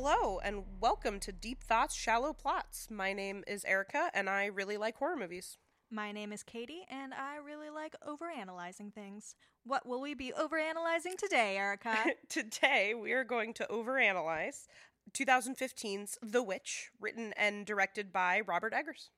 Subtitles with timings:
[0.00, 2.86] Hello, and welcome to Deep Thoughts, Shallow Plots.
[2.88, 5.58] My name is Erika, and I really like horror movies.
[5.90, 9.34] My name is Katy, and I really like overanalyzing things.
[9.64, 11.96] What will we be overanalyzing today, Erika?
[12.28, 14.68] Today, we are going to overanalyze
[15.14, 19.10] 2015's The Witch, written and directed by Robert Eggers.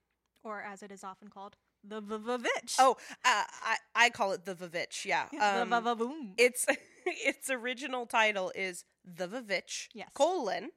[0.43, 2.77] or as it is often called, the Vavitch.
[2.79, 5.27] Oh, uh, I, I call it The Vavitch, yeah.
[5.33, 6.33] the Um, Vavavoom.
[6.39, 6.65] its,
[7.25, 10.09] its original title is The Vavitch, Yes.
[10.15, 10.71] colon,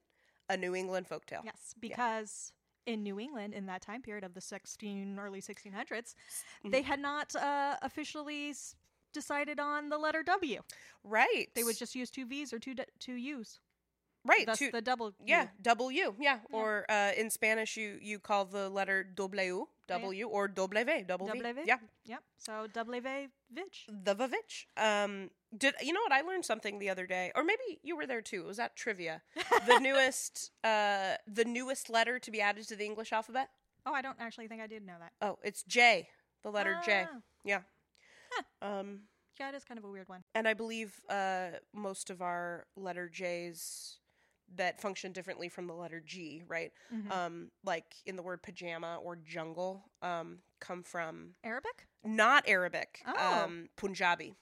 [0.50, 1.44] a New England folktale.
[1.46, 2.52] Yes, because
[2.86, 6.70] in New England, in that time period of the 16 early 1600s, Mm-hmm.
[6.72, 8.76] they had not uh, officially s-
[9.14, 10.62] decided on the letter W.
[11.04, 11.48] Right.
[11.56, 13.60] They would just use two V's or two d- two U's.
[14.26, 15.08] right, Thus to- the double.
[15.08, 15.14] U.
[15.26, 16.16] Yeah, W.
[16.20, 21.06] Yeah, or uh, in Spanish, you you call the letter W W or W W.
[21.08, 21.54] W?
[21.66, 22.24] Yeah, Yep.
[22.38, 23.02] So W
[23.52, 23.86] Vich.
[23.90, 24.66] the Vavitch.
[24.78, 28.06] Um, did you know what I learned something the other day, or maybe you were
[28.08, 28.42] there too?
[28.42, 29.22] It Was that trivia?
[29.68, 33.50] the newest, uh, the newest letter to be added to the English alphabet.
[33.86, 35.12] Oh, I don't actually think I did know that.
[35.22, 36.08] Oh, it's J.
[36.44, 37.06] The letter J.
[37.12, 37.18] Ah.
[37.44, 37.62] Yeah.
[38.62, 39.02] Um,
[39.40, 40.24] Yeah, it is kind of a weird one.
[40.36, 43.98] and I believe uh, most of our letter J's
[44.56, 46.72] that function differently from the letter G, right?
[46.94, 47.12] Mhm.
[47.12, 51.88] Um, like in the word pajama or jungle, um, come from Arabic?
[52.04, 53.44] not Arabic, Oh.
[53.44, 54.36] um, Punjabi.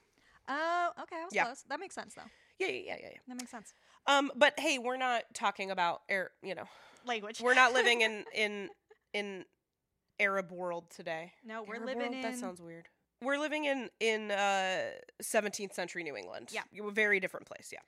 [0.48, 1.16] Oh, okay.
[1.18, 1.46] I was Yeah.
[1.46, 1.64] close.
[1.64, 2.30] That makes sense, though.
[2.58, 3.10] Yeah, yeah, yeah, yeah.
[3.14, 3.18] yeah.
[3.28, 3.74] That makes sense.
[4.08, 6.32] Um, but hey, we're not talking about air.
[6.42, 6.68] You know,
[7.06, 7.40] Language.
[7.40, 8.70] we're not living in in
[9.14, 9.46] in
[10.20, 11.34] Arab world today.
[11.44, 12.16] no, we're Arab living world?
[12.16, 12.22] in.
[12.22, 12.90] That sounds weird.
[13.22, 16.50] We're living in in uh 17th century New England.
[16.52, 16.64] Yeah.
[16.84, 17.70] a very different place.
[17.72, 17.80] Yeah.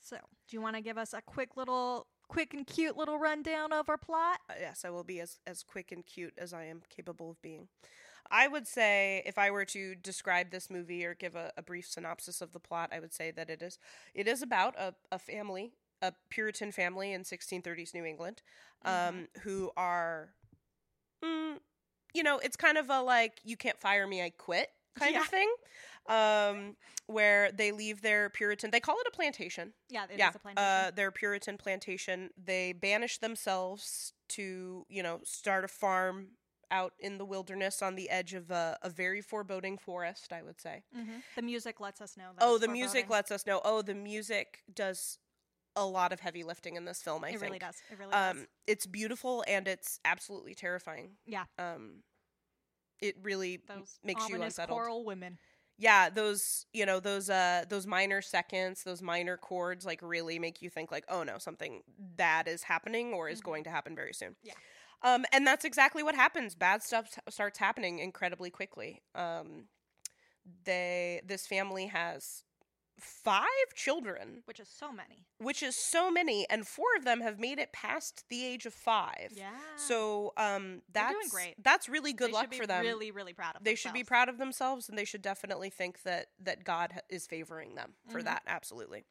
[0.00, 0.16] So,
[0.48, 3.88] do you want to give us a quick little, quick and cute little rundown of
[3.88, 4.40] our plot?
[4.48, 7.40] Uh, yes, I will be as as quick and cute as I am capable of
[7.42, 7.68] being.
[8.30, 11.86] I would say if I were to describe this movie or give a, a brief
[11.86, 13.78] synopsis of the plot, I would say that it is
[14.14, 15.72] it is about a, a family,
[16.02, 18.42] a Puritan family in 1630s New England,
[18.84, 20.34] um, who are,
[21.24, 21.58] mm,
[22.14, 25.20] you know, it's kind of a like you can't fire me, I quit kind Yeah.
[25.20, 25.52] of thing,
[26.08, 28.70] um, where they leave their Puritan.
[28.70, 30.86] They call it a plantation Yeah, it is yeah, a plantation.
[30.86, 32.30] Uh, their Puritan plantation.
[32.42, 36.28] They banish themselves to, you know, start a farm
[36.72, 40.60] out in the wilderness on the edge of a, a very foreboding forest, I would
[40.60, 40.84] say.
[40.96, 41.22] Mhm.
[41.34, 42.30] The music lets us know.
[42.36, 43.60] That oh, the music lets us know.
[43.64, 45.18] Oh, the music does
[45.76, 47.42] a lot of heavy lifting in this film, I It think.
[47.42, 47.76] really does.
[47.90, 48.46] It really Um, does.
[48.66, 51.16] it's beautiful and it's absolutely terrifying.
[51.26, 52.02] Yeah, Um,
[53.00, 54.76] it really those makes you unsettled.
[54.78, 55.38] choral women.
[55.80, 60.62] Yeah those you know those uh those minor seconds those minor chords like really make
[60.62, 63.44] you think like oh no something bad is happening or is Mhm.
[63.44, 64.54] going to happen very soon Yeah.
[65.02, 69.66] um and that's exactly what happens bad stuff t- starts happening incredibly quickly um
[70.64, 72.44] they this family has
[73.02, 75.26] five children Which is so many.
[75.38, 78.74] which is so many and four of them have made it past the age of
[78.74, 79.50] five Yeah.
[79.76, 81.54] so um that's doing great.
[81.62, 83.92] that's really good They luck should be for them Really, really proud of they should
[83.92, 87.94] be proud of themselves and they should definitely think that that god is favoring them
[88.08, 88.24] for Mhm.
[88.24, 89.04] that absolutely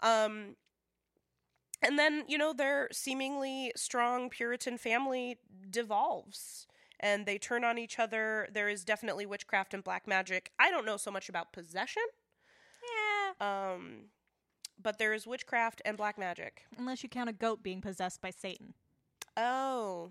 [0.00, 0.56] um
[1.82, 5.38] and then you know their seemingly strong puritan family
[5.70, 6.66] devolves
[6.98, 10.86] and they turn on each other there is definitely witchcraft and black magic i don't
[10.86, 12.02] know so much about possession.
[13.40, 14.06] Um
[14.82, 18.30] but there is witchcraft and black magic Unless you count a goat being possessed by
[18.30, 18.74] Satan.
[19.36, 20.10] oh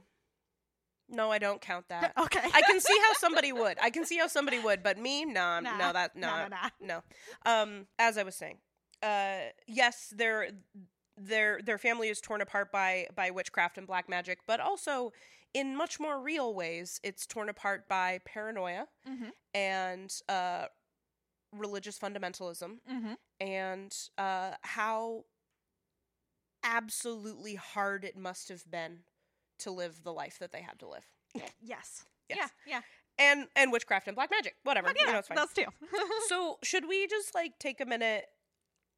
[1.08, 2.40] no i don't count that okay.
[2.53, 3.78] I can see how somebody would.
[3.81, 5.78] I can see how somebody would, but me, nah, Nah.
[5.78, 6.69] no, that no, Nah, nah, nah.
[6.81, 7.03] no.
[7.46, 8.57] Um, as I was saying,
[9.04, 10.50] uh, yes, their
[11.18, 15.13] their their family is torn apart by by witchcraft and black magic, but also
[15.54, 19.30] in much more real ways, it's torn apart by paranoia Mhm.
[19.54, 20.66] and uh,
[21.57, 23.13] religious fundamentalism, Mm-hmm.
[23.40, 25.25] and uh, how
[26.63, 29.00] absolutely hard it must have been
[29.60, 31.06] to live the life that they had to live.
[31.34, 31.52] Yes.
[31.62, 32.06] Yes.
[32.30, 32.48] Yeah.
[32.68, 32.81] Yeah.
[33.19, 35.19] and and witchcraft and black magic whatever you know, yeah.
[35.19, 35.38] it's fine.
[35.38, 35.66] Those two.
[36.28, 38.25] so should we just like take a minute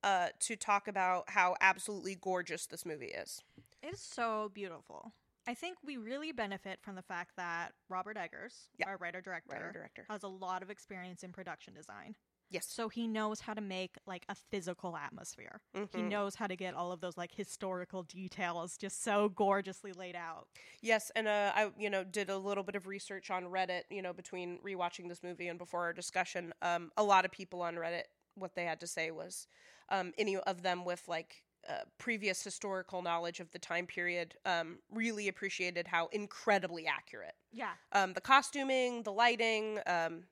[0.04, 3.42] uh to talk about how absolutely gorgeous this movie is
[3.84, 5.12] It is so beautiful.
[5.50, 8.88] I think we really benefit from the fact that Robert Eggers, Yeah.
[8.90, 12.16] our writer director, writer director has a lot of experience in production design.
[12.50, 15.62] Yes So he knows how to make like a physical atmosphere.
[15.90, 16.10] He Mhm.
[16.10, 20.48] knows how to get all of those like historical details just so gorgeously laid out.
[20.82, 24.02] yes and uh i you know did a little bit of research on reddit you
[24.02, 27.76] know between rewatching this movie and before our discussion um a lot of people on
[27.76, 28.04] reddit
[28.36, 29.48] what they had to say was
[29.90, 34.80] um any of them with like uh, previous historical knowledge of the time period um,
[34.90, 37.74] really appreciated how incredibly accurate Yeah.
[37.92, 40.24] um, the costuming, the lighting, um,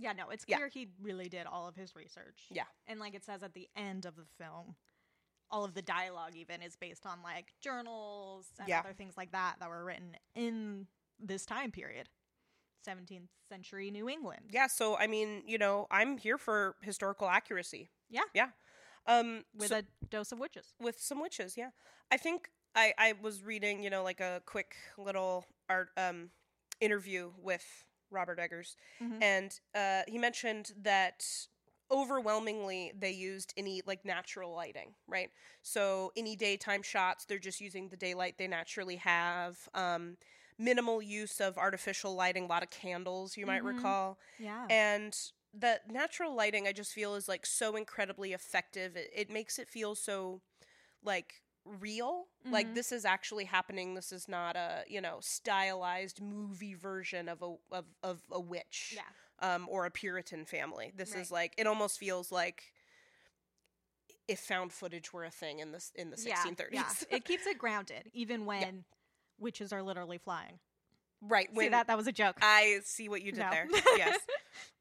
[0.00, 0.56] Yeah, no, it's Yeah.
[0.56, 2.46] clear he really did all of his research.
[2.50, 2.64] Yeah.
[2.86, 4.76] And like it says at the end of the film,
[5.50, 8.80] all of the dialogue even is based on like journals and Yeah.
[8.80, 10.86] other things like that that were written in
[11.18, 12.08] this time period
[12.86, 17.90] 17th century new england Yeah, so I mean, you know, I'm here for historical accuracy.
[18.08, 18.22] Yeah.
[18.32, 18.50] Yeah.
[19.06, 21.70] Um with so- a dose of witches with some witches, yeah.
[22.10, 26.30] I think I I was reading, you know, like a quick little art um
[26.80, 29.20] interview with Robert Eggers Mhm.
[29.20, 31.24] and uh he mentioned that
[31.90, 35.30] overwhelmingly they used any like natural lighting, right?
[35.62, 39.68] So any daytime shots, they're just using the daylight they naturally have.
[39.74, 40.16] Um
[40.58, 43.64] minimal use of artificial lighting, a lot of candles you might Mhm.
[43.64, 45.16] recall yeah and
[45.54, 49.68] the natural lighting i just feel is like so incredibly effective it, it makes it
[49.68, 50.42] feel so
[51.02, 52.74] like real like Mhm.
[52.74, 57.54] this is actually happening this is not a you know stylized movie version of a
[57.70, 59.02] of, of a witch yeah
[59.40, 62.72] um or a puritan family this is like it almost feels like
[64.26, 66.92] if found footage were a thing in this in the 1630s yeah, yeah.
[67.16, 68.84] it keeps it grounded even when
[69.38, 70.58] witches are literally flying
[71.20, 73.50] right See that that was a joke I see what you did No.
[73.50, 73.68] there.
[73.96, 74.18] yes.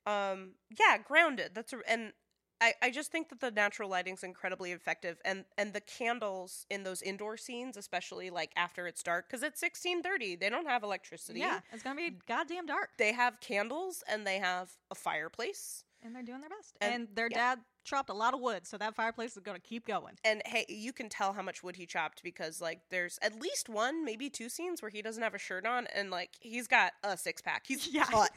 [0.06, 1.52] Um yeah, grounded.
[1.54, 2.14] That's a, and
[2.62, 6.84] I I just think that the natural lighting's incredibly effective and and the candles in
[6.84, 10.36] those indoor scenes especially like after it's dark cuz it's 1630.
[10.36, 11.40] They don't have electricity.
[11.40, 15.84] yeah it's gonna be goddamn dark They have candles and they have a fireplace.
[16.04, 17.56] And they're doing their best And- and, their yeah.
[17.56, 20.66] dad chopped a lot of wood so that fireplace is gonna keep going And hey,
[20.70, 24.30] you can tell how much wood he chopped because like there's at least one, maybe
[24.30, 27.42] two scenes where he doesn't have a shirt on and like he's got a six
[27.42, 27.64] pack.
[27.68, 28.04] He's Yeah.
[28.06, 28.30] cut.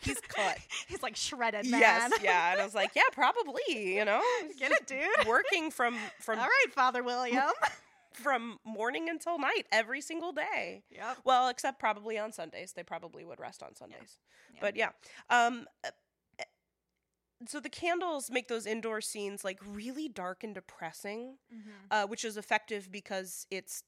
[0.00, 0.58] He's cut.
[0.86, 2.52] he's like shredded man Yes, yeah.
[2.52, 3.62] And I was like, yeah, probably,
[3.96, 4.22] you know.
[4.58, 7.42] get it dude working from from all right father william
[8.12, 10.82] from morning until night every single day.
[10.90, 12.72] yep Well, except probably on Sundays.
[12.74, 14.18] They probably would rest on Sundays.
[14.54, 14.58] Yeah.
[14.60, 14.90] But yeah.
[15.30, 15.66] Um
[17.46, 21.72] so the candles make those indoor scenes like really dark and depressing, Mhm.
[21.90, 23.82] uh, which is effective because it's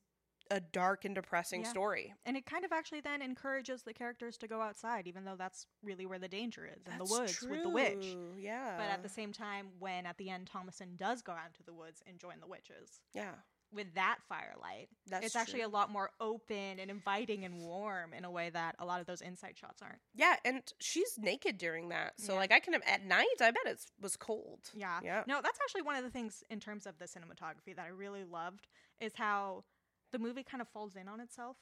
[0.51, 1.71] a dark and depressing Yeah.
[1.71, 2.15] story.
[2.27, 5.67] And it kind of actually then encourages the characters to go outside, even though that's
[5.83, 8.17] really where the danger is in the That's woods with the witch.
[8.39, 8.77] Yeah.
[8.77, 11.73] But at the same time, when at the end Thomasin does go out into the
[11.73, 13.35] woods and join the witches yeah,
[13.73, 18.25] with that firelight, that's it's actually a lot more open and inviting and warm in
[18.25, 19.99] a way that a lot of those inside shots aren't.
[20.15, 22.39] yeah, and she's naked during that, so Yeah.
[22.39, 23.27] like I can at night.
[23.41, 24.71] I bet it was cold.
[24.75, 25.01] Yeah.
[25.03, 25.25] Yeah.
[25.27, 28.25] No, that's actually one of the things in terms of the cinematography that I really
[28.25, 28.67] loved
[29.01, 29.65] is how
[30.11, 31.57] the movie kind of folds in on itself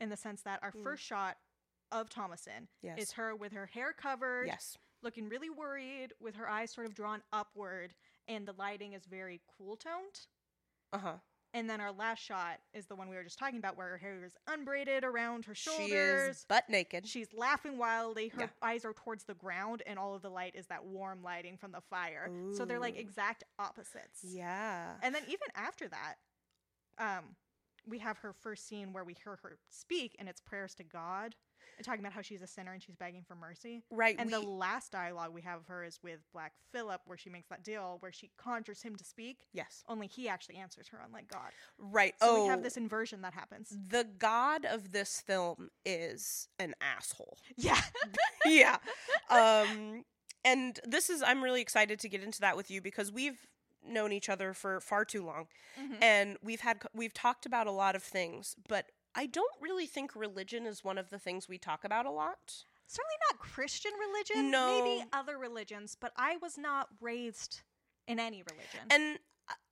[0.00, 0.82] in the sense that our Mm.
[0.82, 1.36] first shot
[1.90, 2.98] of Thomasin Yes.
[2.98, 4.78] is her with her hair covered, yes.
[5.02, 7.94] looking really worried, with her eyes sort of drawn upward,
[8.28, 10.26] and the lighting is very cool toned.
[10.92, 11.16] Uh huh.
[11.52, 13.98] And then our last shot is the one we were just talking about, where her
[13.98, 15.88] hair is unbraided around her shoulders.
[15.88, 17.08] She is butt naked.
[17.08, 18.28] She's laughing wildly.
[18.28, 18.48] Her Yeah.
[18.62, 21.72] eyes are towards the ground, and all of the light is that warm lighting from
[21.72, 22.30] the fire.
[22.54, 24.22] So they're like exact opposites.
[24.22, 24.94] Yeah.
[25.02, 26.14] And then even after that,
[26.98, 27.34] um,
[27.86, 31.34] we have her first scene where we hear her speak, and it's prayers to God,
[31.82, 33.82] talking about how she's a sinner and she's begging for mercy.
[33.90, 34.16] Right.
[34.18, 37.30] And we, the last dialogue we have of her is with Black Phillip, where she
[37.30, 39.38] makes that deal where she conjures him to speak.
[39.52, 39.82] yes.
[39.88, 41.50] Only he actually answers her, unlike God.
[41.78, 42.14] Right.
[42.20, 43.76] So oh, we have this inversion that happens.
[43.88, 47.38] the god of this film is an asshole.
[47.56, 47.80] Yeah.
[48.46, 48.76] yeah.
[49.30, 50.04] Um
[50.44, 53.46] and this is I'm really excited to get into that with you because we've
[53.86, 55.46] known each other for far too long
[55.80, 56.02] Mhm.
[56.02, 60.14] and we've had we've talked about a lot of things, but I don't really think
[60.14, 62.64] religion is one of the things we talk about a lot.
[62.86, 64.50] Certainly not Christian religion.
[64.50, 64.82] No.
[64.84, 67.62] Maybe other religions, but I was not raised
[68.06, 68.80] in any religion.
[68.90, 69.18] And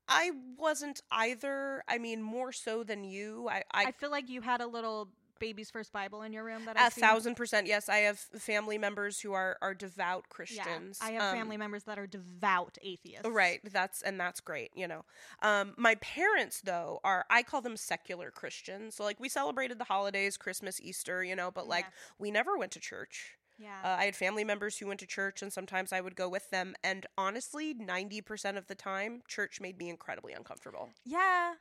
[0.09, 1.85] I- wasn't either.
[1.87, 3.49] I mean, more so than you.
[3.51, 6.65] I, I I feel like you had a little baby's first Bible in your room
[6.67, 10.99] that I a thousand percent yes i have family members who are are devout christians
[11.01, 13.27] Yeah, I have Um, family members that are devout atheists.
[13.29, 15.05] right that's and that's great you know
[15.43, 19.85] um my parents though are i call them secular christians so like we celebrated the
[19.85, 21.91] holidays christmas easter you know but like Yeah.
[22.19, 23.81] we never went to church Yeah.
[23.85, 26.51] uh, i had family members who went to church and sometimes i would go with
[26.51, 31.55] them and honestly 90% of the time church made me incredibly uncomfortable yeah.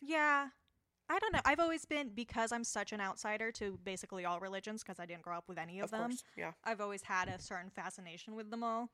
[0.00, 0.48] Yeah.
[1.10, 1.40] I don't know.
[1.44, 5.22] I've always been because I'm such an outsider to basically all religions because I didn't
[5.22, 6.00] grow up with any of, of them.
[6.10, 8.90] course yeah I've always had a certain fascination with them all.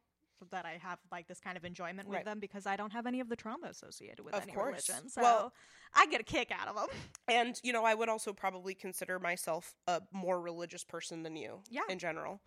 [0.50, 2.25] That I have like this kind of enjoyment with Right.
[2.25, 4.88] them because I don't have any of the trauma associated with Of any course.
[4.88, 5.11] religion.
[5.11, 5.52] So Well-
[5.93, 6.88] I get a kick out of them.
[7.29, 11.62] And you know, I would also probably consider myself a more religious person than you,
[11.69, 11.83] Yeah.
[11.90, 12.40] in general.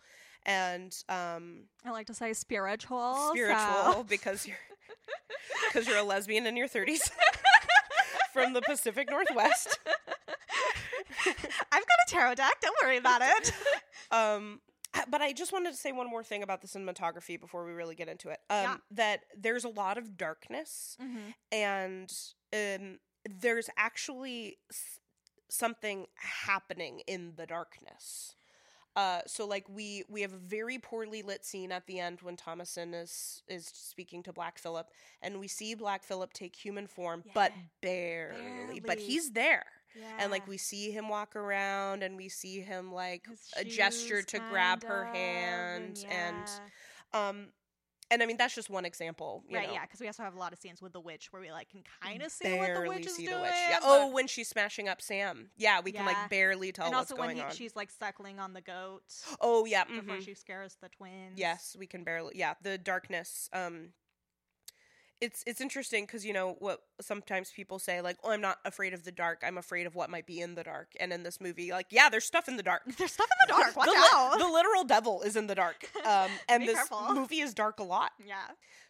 [0.44, 3.28] And um, I like to say spiritual.
[3.30, 4.56] spiritual so- because you're
[5.68, 7.08] because you're a lesbian in your thirties
[8.34, 9.78] from the Pacific Northwest.
[11.26, 12.54] I've got a tarot deck.
[12.60, 13.52] Don't worry about it.
[14.10, 14.60] Um,
[15.10, 17.96] but I just wanted to say one more thing about the cinematography before we really
[17.96, 18.38] get into it.
[18.48, 18.76] Um, Yeah.
[18.92, 21.30] That there's a lot of darkness, Mm-hmm.
[21.50, 22.12] and
[22.52, 22.98] um,
[23.28, 25.00] there's actually s-
[25.50, 26.06] something
[26.46, 28.36] happening in the darkness.
[28.96, 32.36] Uh, so like we we have a very poorly lit scene at the end when
[32.36, 34.88] Thomasin is is speaking to Black Phillip,
[35.22, 37.62] and we see Black Phillip take human form, but Yeah.
[37.80, 38.80] barely.
[38.80, 40.16] But he's there, Yeah.
[40.18, 44.38] and like we see him walk around, and we see him like a gesture to
[44.38, 46.48] grab her hand, and
[47.12, 47.28] yeah.
[47.28, 47.48] um,
[48.10, 49.74] and I mean that's just one example, you right, know.
[49.74, 51.70] yeah, because we also have a lot of scenes with the witch where we like
[51.70, 53.40] can kind of see barely what the witch is doing.
[53.40, 53.50] witch.
[53.70, 53.78] Yeah.
[53.82, 55.50] Oh, when she's smashing up Sam.
[55.56, 58.52] Yeah, we can like barely tell and what's also when he, she's like suckling on
[58.52, 59.02] the goat
[59.40, 59.84] oh yeah.
[59.84, 60.24] before mhm.
[60.24, 61.36] she scares the twins.
[61.36, 62.34] Yes, we can barely.
[62.36, 63.48] Yeah, the darkness.
[63.52, 63.90] Um,
[65.20, 68.94] it's it's interesting because you know what sometimes people say like, "Oh, I'm not afraid
[68.94, 69.42] of the dark.
[69.46, 72.08] I'm afraid of what might be in the dark." And in this movie, like, yeah,
[72.08, 72.82] there's stuff in the dark.
[72.98, 73.76] There's stuff in the dark.
[73.76, 74.38] Watch the, out.
[74.38, 75.88] the literal devil is in the dark.
[76.04, 77.14] Um, and this careful.
[77.14, 78.12] movie is dark a lot.
[78.26, 78.34] yeah.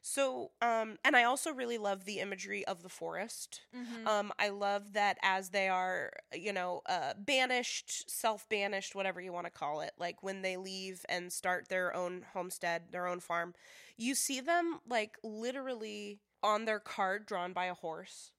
[0.06, 3.62] So, um, and I also really love the imagery of the forest.
[3.72, 4.04] Mhm.
[4.04, 9.32] Um, I love that as they are, you know, uh, banished, self banished, whatever you
[9.32, 13.20] want to call it, like when they leave and start their own homestead, their own
[13.20, 13.54] farm,
[13.96, 18.32] you see them like literally on their cart drawn by a horse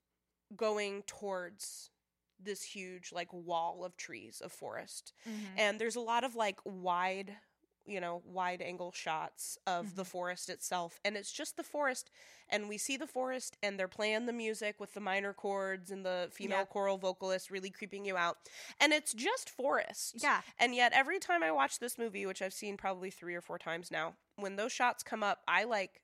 [0.55, 1.91] going towards
[2.39, 5.57] this huge like wall of trees of forest Mhm.
[5.57, 7.38] and there's a lot of like wide
[7.86, 10.08] you know wide angle shots of the Mhm.
[10.08, 12.10] forest itself and it's just the forest
[12.50, 16.06] and we see the forest and they're playing the music with the minor chords and
[16.06, 16.65] the female Yeah.
[16.65, 18.38] choral vocalist really creeping you out
[18.80, 20.42] and it's just forest Yeah.
[20.58, 23.60] and yet every time i watch this movie which i've seen probably three or four
[23.60, 26.01] times now when those shots come up i like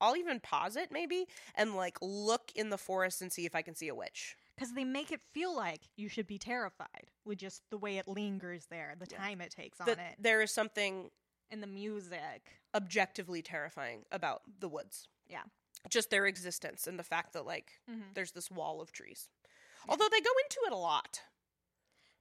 [0.00, 3.62] i'll even pause it maybe and like look in the forest and see if i
[3.62, 7.38] can see a witch Because they make it feel like you should be terrified with
[7.38, 9.18] just the way it lingers there, the Yeah.
[9.18, 11.10] time it takes on it, there is something
[11.50, 12.60] in the music.
[12.74, 15.08] objectively terrifying about the woods.
[15.28, 15.44] Yeah.
[15.88, 18.12] Just their existence and the fact that like Mm-hmm.
[18.14, 19.28] there's this wall of trees.
[19.84, 19.90] Yeah.
[19.92, 21.22] Although they go into it a lot.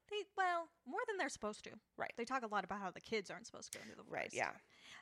[0.09, 1.71] They well more than they're supposed to.
[1.97, 2.13] Right.
[2.15, 4.13] They talk a lot about how the kids aren't supposed to go into the forest.
[4.23, 4.51] Right, yeah.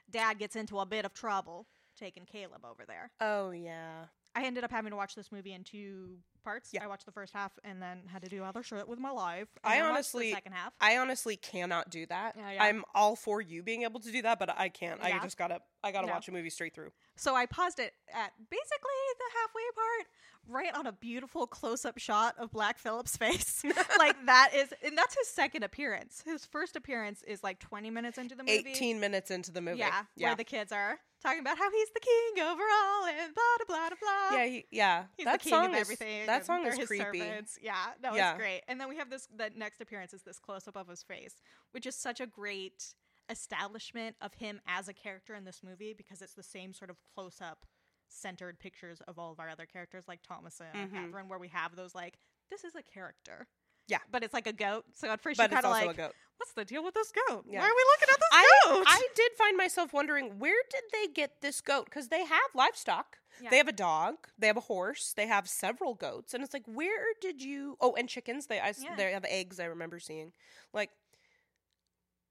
[0.09, 3.11] Dad gets into a bit of trouble taking Caleb over there.
[3.19, 4.05] Oh yeah.
[4.35, 6.69] I ended up having to watch this movie in two parts.
[6.73, 6.83] Yeah.
[6.83, 9.47] I watched the first half and then had to do other shit with my life.
[9.63, 10.73] I honestly- the second half.
[10.81, 12.35] I honestly cannot do that.
[12.35, 12.63] Yeah, yeah.
[12.63, 15.01] I'm all for you being able to do that, but I can't.
[15.03, 16.13] I just gotta I gotta No.
[16.13, 16.91] watch a movie straight through.
[17.17, 20.07] So I paused it at basically the halfway part,
[20.47, 23.63] right on a beautiful close-up shot of Black Phillip's face.
[23.97, 26.21] like that is, and that's his second appearance.
[26.25, 28.53] His first appearance is like 20 minutes into the movie.
[28.69, 29.79] Eighteen minutes into the movie.
[29.79, 30.27] Yeah, Yeah.
[30.29, 33.97] where the kids are talking about how he's the king overall and blah blah blah
[34.29, 34.37] blah.
[34.39, 35.03] yeah, he, yeah.
[35.15, 36.25] He's that the king song of is, everything.
[36.25, 37.19] That and song is creepy.
[37.19, 37.57] servants.
[37.61, 38.31] Yeah, no, Yeah.
[38.31, 38.61] it's great.
[38.67, 39.27] And then we have this.
[39.35, 41.35] The next appearance is this close up of his face,
[41.71, 42.93] which is such a great
[43.29, 46.97] establishment of him as a character in this movie because it's the same sort of
[47.15, 47.65] close up,
[48.13, 50.93] centered pictures of all of our other characters like Thomasin and Mhm.
[51.05, 52.17] Catherine, where we have those like
[52.49, 53.47] this is a character.
[53.87, 53.99] Yeah.
[54.09, 54.85] but it's like a goat.
[54.93, 56.15] So at first But you're kind of like, a goat.
[56.37, 57.45] "What's the deal with this goat?
[57.49, 57.59] Yeah.
[57.59, 60.83] Why are we looking at this I, goat?" I did find myself wondering where did
[60.93, 61.85] they get this goat?
[61.85, 63.17] Because they have livestock.
[63.41, 63.49] Yeah.
[63.49, 64.29] They have a dog.
[64.37, 65.11] They have a horse.
[65.13, 67.75] They have several goats, and it's like, where did you?
[67.81, 68.47] Oh, and chickens.
[68.47, 68.95] They I, Yeah.
[68.95, 69.59] they have eggs.
[69.59, 70.31] I remember seeing.
[70.71, 70.91] Like,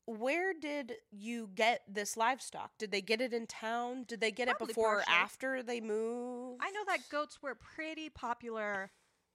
[0.06, 2.76] where did you get this livestock?
[2.78, 4.04] Did they get it in town?
[4.04, 6.60] Did they get it Probably before or after they moved?
[6.62, 8.90] I know that goats were pretty popular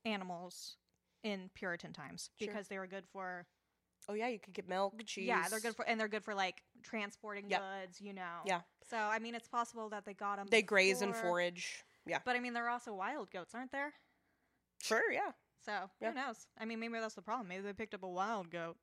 [0.06, 0.78] animals
[1.24, 2.48] in Puritan times Sure.
[2.48, 3.48] because they were good for
[4.10, 5.28] Oh yeah, you could get milk, mm, cheese.
[5.28, 7.62] yeah they're good for and they're good for like transporting Yep.
[7.62, 8.62] goods you know Yeah.
[8.90, 11.84] so I mean it's possible that they got them They graze and forage.
[12.06, 13.94] Yeah, but I mean there are also wild goats aren't there
[14.82, 15.12] sure.
[15.12, 15.32] Yeah.
[15.66, 16.10] so Yeah.
[16.12, 18.78] who knows I mean maybe that's the problem maybe they picked up a wild goat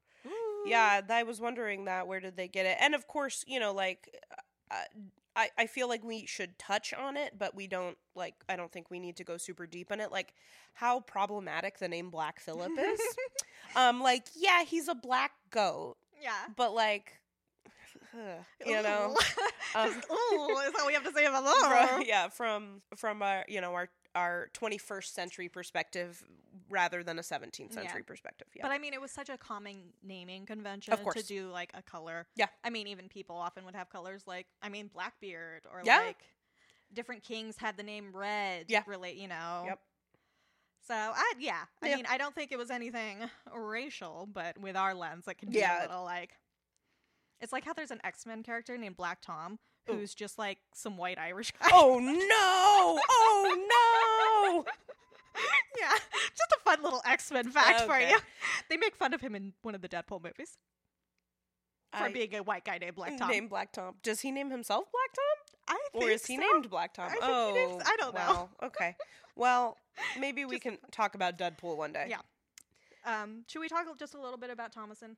[0.66, 2.06] Yeah, I was wondering that.
[2.06, 2.76] Where did they get it?
[2.80, 4.16] And of course, you know, like,
[4.70, 4.76] uh,
[5.36, 8.34] I I feel like we should touch on it, but we don't like.
[8.48, 10.10] I don't think we need to go super deep in it.
[10.12, 10.34] Like,
[10.74, 13.00] how problematic the name Black Phillip is.
[13.76, 17.20] um, like, yeah, he's a black goat, yeah but like,
[18.66, 19.16] you know,
[19.74, 22.04] uh, Just, ooh, is all we have to say about that.
[22.06, 26.22] yeah, from from our you know our our 21st century perspective
[26.74, 27.74] rather than a 17th Yeah.
[27.82, 28.48] century perspective.
[28.54, 28.62] Yeah.
[28.62, 31.82] But I mean, it was such a common naming convention Of to do like a
[31.82, 32.26] color.
[32.36, 32.48] Yeah.
[32.62, 35.98] I mean, even people often would have colors like, I mean, Blackbeard or Yeah.
[36.00, 36.22] like
[36.92, 38.66] different kings had the name Red.
[38.68, 38.82] Yeah.
[38.86, 39.62] Relate, you know.
[39.66, 39.80] Yep.
[40.86, 41.96] So I yeah, I Yeah.
[41.96, 45.58] mean, I don't think it was anything racial, but with our lens, it can be
[45.60, 45.80] Yeah.
[45.80, 46.36] a little like.
[47.40, 49.58] It's like how there's an X Men character named Black Tom
[49.90, 49.94] Ooh.
[49.94, 51.68] who's just like some white Irish guy.
[51.72, 53.02] oh no!
[53.08, 54.72] Oh no!
[55.80, 58.18] yeah, just a fun little X Men fact for you.
[58.68, 60.58] They make fun of him in one of the Deadpool movies.
[61.92, 63.30] for I- being a white guy named Black Tom.
[63.30, 63.94] Named Black Tom.
[64.02, 65.54] Does he name himself Black Tom?
[65.76, 67.08] I think Or is he named Black Tom?
[67.10, 68.50] I oh, names- I don't know.
[68.62, 68.96] Okay.
[69.36, 69.76] Well,
[70.16, 72.06] maybe we can talk about Deadpool one day.
[72.08, 72.18] Yeah.
[73.04, 75.16] Um, should we talk just a little bit about Thomasin?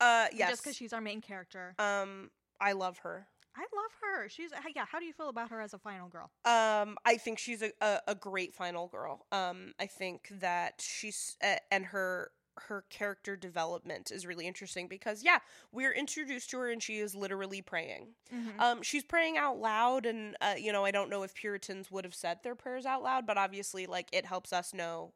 [0.00, 0.48] Uh, yes.
[0.48, 1.74] Just because she's our main character.
[1.78, 3.26] um, I love her.
[3.56, 4.28] I love her.
[4.28, 4.84] She's yeah.
[4.90, 6.30] How do you feel about her as a final girl?
[6.44, 9.26] Um, I think she's a, a, a great final girl.
[9.32, 12.30] Um, I think that she's uh, and her
[12.68, 15.38] her character development is really interesting because yeah,
[15.72, 18.08] we're introduced to her and she is literally praying.
[18.34, 18.60] Mm-hmm.
[18.60, 22.04] Um, she's praying out loud, and uh, you know, I don't know if Puritans would
[22.04, 25.12] have said their prayers out loud, but obviously, like it helps us know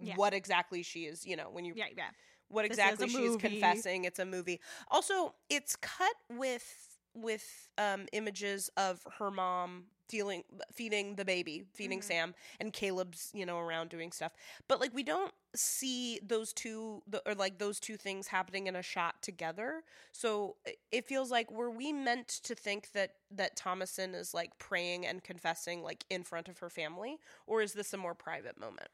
[0.00, 0.14] Yeah.
[0.16, 1.26] what exactly she is.
[1.26, 2.10] You know, when you yeah, yeah.
[2.48, 3.48] what exactly she's movie.
[3.48, 4.04] confessing.
[4.04, 4.60] It's a movie.
[4.88, 6.85] Also, it's cut with
[7.16, 12.02] with um, images of her mom dealing feeding the baby, feeding Mhm.
[12.02, 14.32] Sam, and Caleb's you know around doing stuff.
[14.68, 18.76] But like we don't see those two the, or like those two things happening in
[18.76, 19.82] a shot together.
[20.12, 20.56] So
[20.92, 25.22] it feels like were we meant to think that that Thomasin is like praying and
[25.24, 28.88] confessing like in front of her family, or is this a more private moment?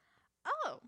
[0.46, 0.80] Oh,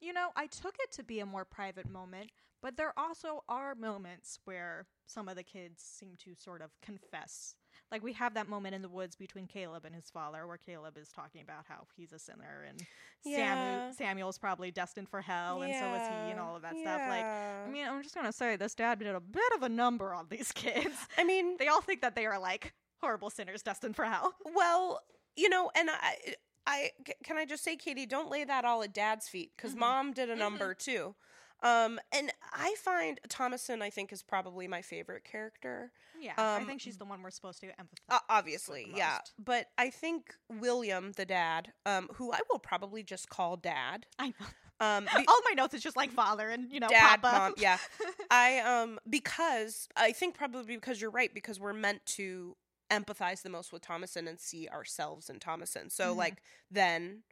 [0.00, 2.30] you know, I took it to be a more private moment,
[2.62, 7.54] but there also are moments where some of the kids seem to sort of confess.
[7.92, 10.96] Like we have that moment in the woods between Caleb and his father, where Caleb
[10.98, 12.84] is talking about how he's a sinner and
[13.24, 13.90] Yeah.
[13.90, 17.00] Samu- Samuel's probably destined for hell, and so is he, and all of that stuff.
[17.08, 20.12] Like, I mean, I'm just gonna say this dad did a bit of a number
[20.14, 20.96] on these kids.
[21.16, 24.34] I mean, they all think that they are like horrible sinners destined for hell.
[24.54, 25.00] Well,
[25.36, 26.34] you know, and I,
[26.66, 26.90] I
[27.24, 29.78] can I just say, Katy, don't lay that all at Dad's feet because Mhm.
[29.78, 31.14] Mom did a number too.
[31.62, 35.90] Um, and I find Thomasin, I think, is probably my favorite character.
[36.20, 37.98] Yeah, I Um, think she's the one we're supposed to empathize.
[38.10, 39.20] Uh, obviously, yeah.
[39.38, 44.04] But I think William, the dad, um, who I will probably just call Dad.
[44.18, 44.46] I know.
[44.80, 47.38] Um, be- All my notes is just like father and you know Dad, papa.
[47.38, 47.78] Mom, yeah.
[48.30, 52.54] I um because I think probably because you're right because we're meant to
[52.90, 55.90] empathize the most with Thomasin and see ourselves in Thomasin.
[55.90, 56.16] So Mhm.
[56.16, 57.24] like then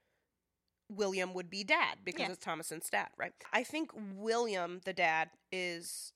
[0.89, 2.33] William would be dad because Yeah.
[2.33, 3.33] it's Thomasin's dad, right?
[3.53, 6.13] I think William the dad is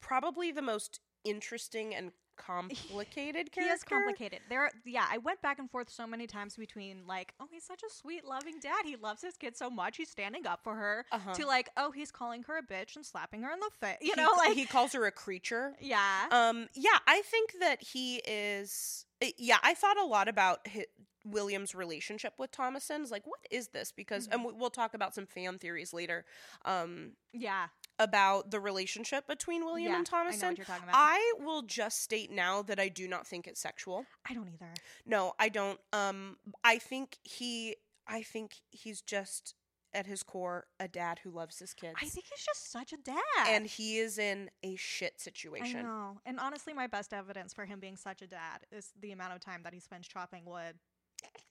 [0.00, 3.60] probably the most interesting and complicated character.
[3.62, 4.40] He is complicated.
[4.48, 7.64] There, are, yeah, I went back and forth so many times between like, oh, he's
[7.64, 8.84] such a sweet, loving dad.
[8.84, 9.96] He loves his kid so much.
[9.96, 11.04] He's standing up for her.
[11.12, 11.34] Uh-huh.
[11.34, 13.98] To like, oh, he's calling her a bitch and slapping her in the face.
[14.00, 15.74] You He know, like, he calls her a creature.
[15.80, 19.06] yeah, Um, yeah, I think that he is.
[19.22, 20.86] uh, Yeah, I thought a lot about hi
[21.24, 23.08] William's relationship with Thomasin.
[23.08, 23.92] Like, what is this?
[23.92, 26.24] Because, and we- we'll talk about some fan theories later.
[26.64, 27.68] Um, yeah,
[27.98, 29.98] about the relationship between William yeah.
[29.98, 30.42] and I know Thomasin.
[30.48, 30.94] what you're talking about.
[30.96, 34.04] I will just state now that I do not think it's sexual.
[34.28, 34.72] I don't either.
[35.06, 35.78] No, I don't.
[35.92, 37.76] Um, I think he.
[38.06, 39.54] I think he's just
[39.94, 41.94] at his core a dad who loves his kids.
[42.00, 43.16] I think he's just such a dad.
[43.46, 45.82] and he is in a shit I situation.
[45.82, 46.18] know.
[46.24, 49.40] And honestly, my best evidence for him being such a dad is the amount of
[49.40, 50.76] time that he spends chopping wood.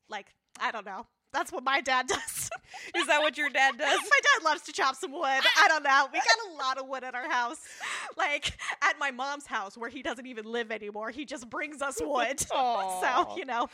[0.10, 1.06] Like, I don't know.
[1.34, 2.50] That's what my dad does.
[2.96, 3.88] Is that what your dad does?
[4.00, 5.22] my dad loves to chop some wood.
[5.24, 6.08] I don't know.
[6.12, 7.58] We got a lot of wood at our house.
[8.17, 11.10] Like at my mom's house where he doesn't even live anymore.
[11.12, 12.39] He just brings us wood.
[12.52, 13.67] so, you know,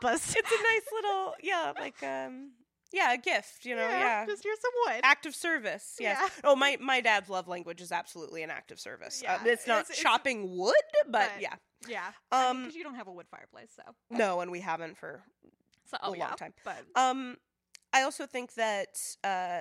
[0.00, 0.34] papas.
[0.36, 2.50] it's a nice little yeah, like um
[2.92, 4.26] yeah, a gift, you know, yeah.
[4.26, 5.00] Just here's some wood.
[5.04, 6.18] Act of service, yes.
[6.20, 6.28] Yeah.
[6.42, 9.22] Oh, my my dad's love language is absolutely an act of service.
[9.26, 10.74] Uh, Yeah, it's not it's- it's- chopping wood,
[11.08, 11.54] but But- yeah.
[11.88, 12.10] yeah.
[12.32, 15.22] Um, because you don't have a wood fireplace, so No, and we haven't for
[15.90, 16.54] so a long time.
[16.64, 17.36] But Um,
[17.92, 19.60] I also think that uh,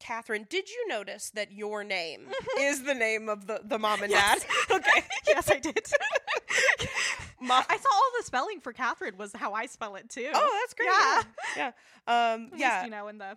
[0.00, 2.28] Catherine, did you notice that your name
[2.60, 4.42] is the name of the the mom and Yes.
[4.42, 4.50] dad?
[4.78, 5.78] Okay, yes, I did.
[7.40, 7.64] mom.
[7.68, 10.30] I saw all the spelling for Catherine was how I spell it too.
[10.34, 10.88] Oh, that's great.
[11.56, 11.72] Yeah.
[12.06, 12.32] yeah.
[12.34, 12.84] Um, least, yeah.
[12.84, 13.36] you know, in the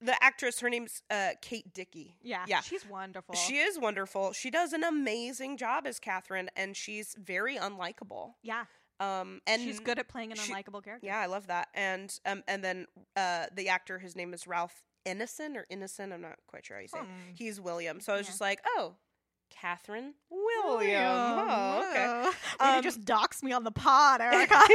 [0.00, 2.16] The actress, her name's uh, Kate Dickie.
[2.22, 2.60] yeah, Yeah.
[2.62, 3.34] she's wonderful.
[3.34, 4.32] She is wonderful.
[4.32, 8.32] She does an amazing job as Catherine, and she's very unlikable.
[8.42, 8.64] yeah,
[9.00, 11.06] Um, and she's good at playing an she- unlikable character.
[11.06, 11.68] Yeah, I love that.
[11.74, 12.86] And um, and then
[13.16, 16.12] uh, the actor, his name is Ralph Ineson or Innocent.
[16.12, 16.98] I'm not quite sure how you say.
[16.98, 17.04] it.
[17.04, 17.10] Hmm.
[17.34, 18.00] He's William.
[18.00, 18.30] So I was Yeah.
[18.30, 18.96] just like, oh,
[19.50, 21.02] Catherine William.
[21.02, 22.30] Oh, okay.
[22.60, 24.60] Um, just dox me on the pod, Erika.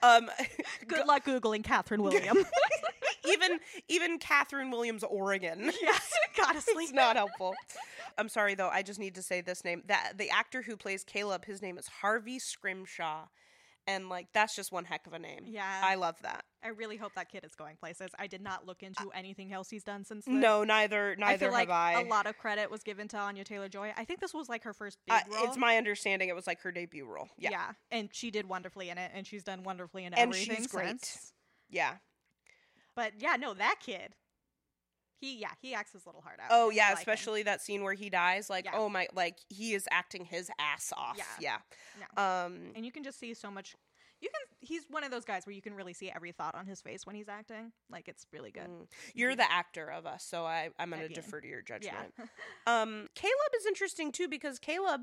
[0.00, 0.30] Um,
[0.86, 2.36] Good luck googling Catherine William.
[3.28, 5.70] even even Catherine Williams, Oregon.
[5.82, 6.12] yes,
[6.48, 6.84] honestly.
[6.84, 7.54] it's not helpful.
[8.16, 8.68] I'm sorry though.
[8.68, 9.82] I just need to say this name.
[9.86, 13.26] That the actor who plays Caleb, his name is Harvey Scrimshaw,
[13.86, 15.44] and like that's just one heck of a name.
[15.46, 16.44] Yeah, I love that.
[16.64, 18.08] I really hope that kid is going places.
[18.18, 20.24] I did not look into anything else he's done since.
[20.24, 20.34] This.
[20.34, 22.00] No, neither neither I feel like have I.
[22.02, 23.92] a lot of credit was given to Anya Taylor Joy.
[23.96, 25.44] I think this was like her first big Uh, role.
[25.44, 27.28] it's my understanding it was like her debut role.
[27.38, 27.50] Yeah.
[27.50, 27.70] yeah.
[27.92, 30.22] and she did wonderfully in it, and she's done wonderfully in everything.
[30.22, 30.88] And everything she's great.
[30.88, 31.32] since.
[31.70, 31.94] Yeah.
[32.98, 34.16] But yeah, no, that kid.
[35.20, 36.48] He yeah, he acts his little heart out.
[36.50, 36.98] Oh yeah, like him.
[36.98, 38.50] especially that scene where he dies.
[38.50, 38.72] Like, Yeah.
[38.74, 41.16] oh my, like he is acting his ass off.
[41.40, 41.58] Yeah.
[42.00, 42.44] Yeah.
[42.44, 42.72] Um.
[42.74, 43.76] and you can just see so much.
[44.20, 44.40] You can.
[44.68, 47.06] He's one of those guys where you can really see every thought on his face
[47.06, 47.70] when he's acting.
[47.88, 48.66] Like it's really good.
[48.66, 48.86] mm.
[49.14, 51.14] You're the actor of us, so I I'm gonna Again.
[51.22, 51.78] defer to your Yeah.
[51.78, 52.14] judgment.
[52.66, 55.02] Um, Caleb is interesting too because Caleb,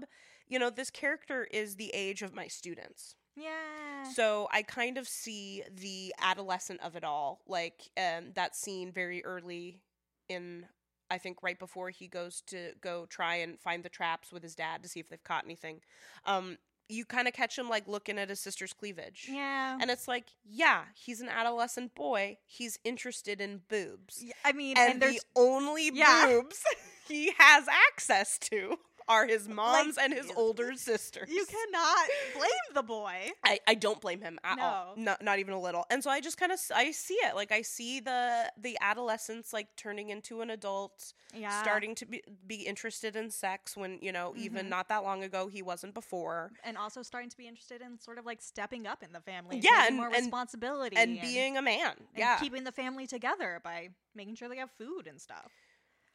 [0.49, 3.15] you know, this character is the age of my students.
[3.36, 4.04] Yeah.
[4.13, 9.24] So I kind of see the adolescent of it all, like um, that scene very
[9.26, 9.82] early
[10.30, 10.65] in,
[11.10, 14.56] I think, right before he goes to go try and find the traps with his
[14.56, 15.82] dad to see if they've caught anything.
[16.26, 19.28] Um, you kind of catch him like looking at his sister's cleavage.
[19.32, 19.78] Yeah.
[19.82, 22.38] And it's like, yeah, he's an adolescent boy.
[22.45, 24.21] He's interested in boobs.
[24.24, 26.28] Yeah, I mean, And, and, the there's only Yeah.
[26.28, 26.63] boobs
[27.08, 31.30] he has access to are his mom's and his older sisters.
[31.30, 33.30] you cannot blame the boy.
[33.44, 34.94] I, I don't blame him at all.
[34.98, 35.86] Not not even a little.
[35.89, 37.36] And so I just kind of I see it.
[37.36, 41.62] Like I see the the adolescence like turning into an adult, Yeah.
[41.62, 44.70] starting to be be interested in sex when, you know, even Mhm.
[44.70, 46.52] not that long ago he wasn't before.
[46.63, 49.60] and also starting to be interested in sort of like stepping up in the family.
[49.60, 51.94] Yeah, and- more and- responsibility And being a man.
[51.98, 52.38] and yeah.
[52.39, 55.52] keeping the family together by making sure they have food and stuff.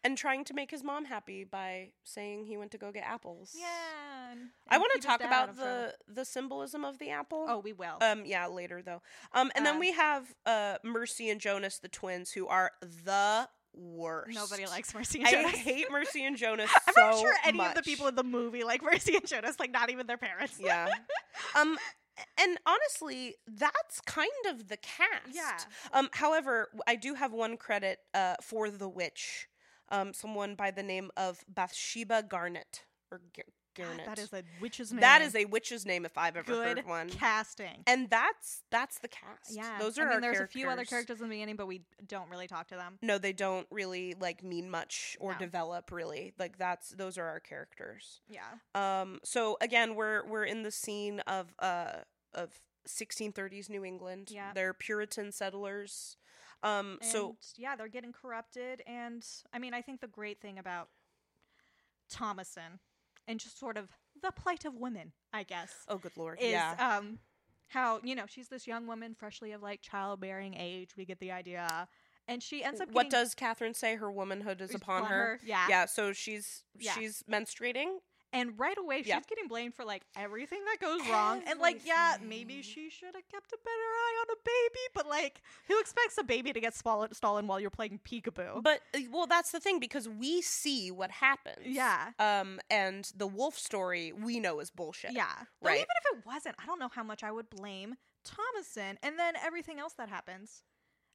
[0.02, 3.54] And trying to make his mom happy by saying he went to go get apples.
[3.58, 3.66] Yeah.
[4.68, 7.46] I want to talk about the the symbolism of the apple.
[7.48, 7.98] Oh, we will.
[8.00, 9.02] Um, yeah, later though.
[9.32, 13.48] Um, and then Uh, we have uh Mercy and Jonas, the twins, who are the
[13.74, 14.34] worst.
[14.34, 15.54] Nobody likes Mercy and I Jonas.
[15.54, 18.24] I hate Mercy and Jonas I'm so not sure any of the people in the
[18.24, 20.58] movie like Mercy and Jonas, like not even their parents.
[20.60, 20.88] yeah.
[21.56, 21.78] Um,
[22.38, 25.32] and honestly, that's kind of the cast.
[25.32, 25.58] Yeah.
[25.92, 29.48] Um, however, I do have one credit uh for the witch.
[29.90, 33.42] Um, someone by the name of Bathsheba Garnett or G-
[33.76, 34.06] Garnet.
[34.06, 35.00] that is a witch's name.
[35.00, 37.08] that is a witch's name if I've ever good heard one.
[37.08, 37.82] casting.
[37.86, 39.50] and that's that's the cast.
[39.52, 40.54] Yeah, those are I mean, our there's characters.
[40.54, 42.98] a few other characters in the beginning, but we don't really talk to them.
[43.02, 45.38] No, they don't really like mean much or No.
[45.38, 46.32] develop really.
[46.38, 48.20] Like that's those are our characters.
[48.28, 48.40] Yeah.
[48.74, 51.92] Um so again, we're we're in the scene of uh
[52.34, 54.30] of 1630s New England.
[54.30, 54.52] Yeah.
[54.54, 56.16] They're Puritan settlers.
[56.62, 60.88] Um so yeah, they're getting corrupted, and I mean, I think the great thing about
[62.12, 62.78] Thomasin
[63.26, 63.88] and just sort of
[64.20, 66.38] the plight of women, I guess, oh good lord.
[66.40, 66.74] is yeah.
[66.78, 67.18] um
[67.68, 70.90] how you know she's this young woman freshly of like childbearing age.
[70.96, 71.88] We get the idea,
[72.28, 72.90] and she ends up.
[72.92, 75.40] what does Catherine say her womanhood is upon upon her?
[75.44, 75.66] Yeah.
[75.68, 76.92] Yeah, so she's Yeah.
[76.92, 77.98] she's menstruating.
[78.32, 79.20] And right away, she's Yeah.
[79.28, 81.42] getting blamed for like everything that goes wrong.
[81.46, 85.08] And like, yeah, maybe she should have kept a better eye on a baby, but
[85.08, 88.62] like, who expects a baby to get swallowed, stolen while you're playing peekaboo?
[88.62, 91.66] But uh, well, that's the thing because we see what happens.
[91.66, 92.10] Yeah.
[92.20, 95.12] Um, and the wolf story we know is bullshit.
[95.12, 95.32] yeah.
[95.60, 95.76] Right.
[95.78, 99.34] even if it wasn't, I don't know how much I would blame Thomasin and then
[99.44, 100.62] everything else that happens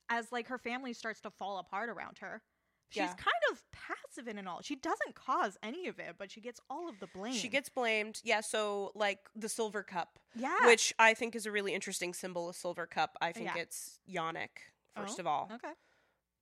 [0.09, 2.41] as like her family starts to fall apart around her.
[2.89, 3.13] She's Yeah.
[3.15, 4.61] kind of passive in it all.
[4.61, 7.33] She doesn't cause any of it, but she gets all of the blame.
[7.33, 8.21] She gets blamed.
[8.23, 10.65] Yeah, so like the silver cup, yeah.
[10.65, 13.17] which I think is a really interesting symbol of silver cup.
[13.21, 13.61] I think Yeah.
[13.63, 14.49] it's Yonic,
[14.95, 15.49] first Oh, of all.
[15.53, 15.73] okay.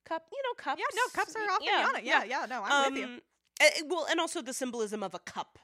[0.04, 0.80] Cup, you know, cups.
[0.80, 2.04] Yeah, no, cups are often yeah, it.
[2.04, 3.06] Yeah, yeah, no, I'm with you.
[3.06, 3.22] Um,
[3.60, 5.58] eh, eh, well, and also the symbolism of a cup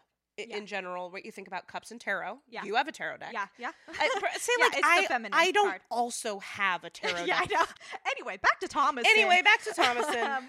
[0.48, 0.56] Yeah.
[0.56, 1.10] in general.
[1.10, 2.38] What you think about cups and tarot?
[2.48, 2.64] Yeah.
[2.64, 3.30] you have a tarot deck.
[3.32, 3.70] Yeah, yeah.
[3.88, 5.80] I, say Yeah, like I, I don't card.
[5.90, 7.50] also have a tarot yeah, I deck.
[7.58, 7.64] know.
[8.10, 9.04] Anyway, back to Thomas.
[9.08, 10.36] Anyway, back to Thomasin.
[10.38, 10.44] um,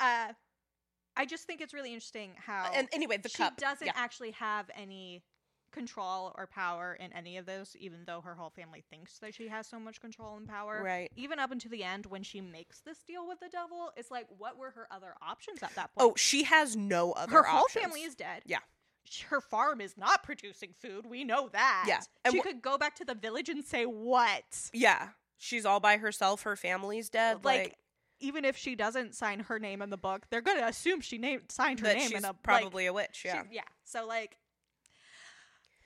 [0.00, 0.32] uh,
[1.16, 3.92] I just think it's really interesting how and anyway, the she cup doesn't Yeah.
[3.94, 5.22] actually have any
[5.72, 9.48] control or power in any of this, even though her whole family thinks that she
[9.48, 10.80] has so much control and power.
[10.82, 11.10] Right.
[11.16, 14.26] Even up until the end, when she makes this deal with the devil, it's like,
[14.38, 16.10] what were her other options at that point?
[16.12, 17.32] Oh, she has no other.
[17.32, 18.42] her whole family is dead.
[18.46, 18.60] Yeah.
[19.28, 21.06] Her farm is not producing food.
[21.06, 21.84] We know that.
[21.88, 24.70] Yeah, and She could go back to the village and say what?
[24.72, 26.42] Yeah, she's all by herself.
[26.42, 27.44] Her family's dead.
[27.44, 27.76] like, Like,
[28.20, 31.18] even if she doesn't sign her name in the book, they're going to assume she
[31.18, 33.22] named signed her name she's in a like, probably a witch.
[33.24, 33.62] Yeah, yeah.
[33.84, 34.38] So like,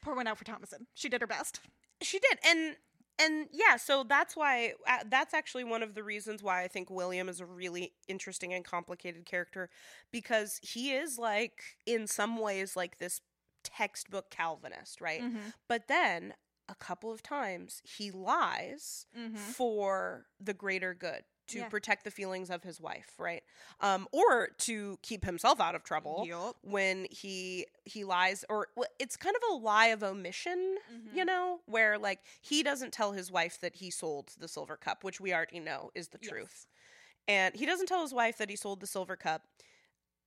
[0.02, 0.86] pour one out for Thomasin.
[0.94, 1.60] She did her best.
[2.02, 2.76] she did, and
[3.20, 6.90] and yeah, so that's why uh, that's actually one of the reasons why I think
[6.90, 9.70] William is a really interesting and complicated character
[10.12, 13.20] because he is like in some ways like this
[13.64, 15.22] textbook Calvinist, right?
[15.22, 15.50] Mm-hmm.
[15.68, 16.34] But then
[16.68, 19.36] a couple of times he lies Mm-hmm.
[19.36, 21.68] for the greater good to Yeah.
[21.68, 23.42] protect the feelings of his wife, right?
[23.80, 26.56] Um, or to keep himself out of trouble Yup.
[26.62, 30.78] when he he lies, or well, it's kind of a lie of omission,
[31.12, 31.26] you Mhm.
[31.26, 35.20] know, where like he doesn't tell his wife that he sold the silver cup, which
[35.20, 36.30] we already know is the Yes.
[36.30, 36.66] truth,
[37.28, 39.42] and he doesn't tell his wife that he sold the silver cup.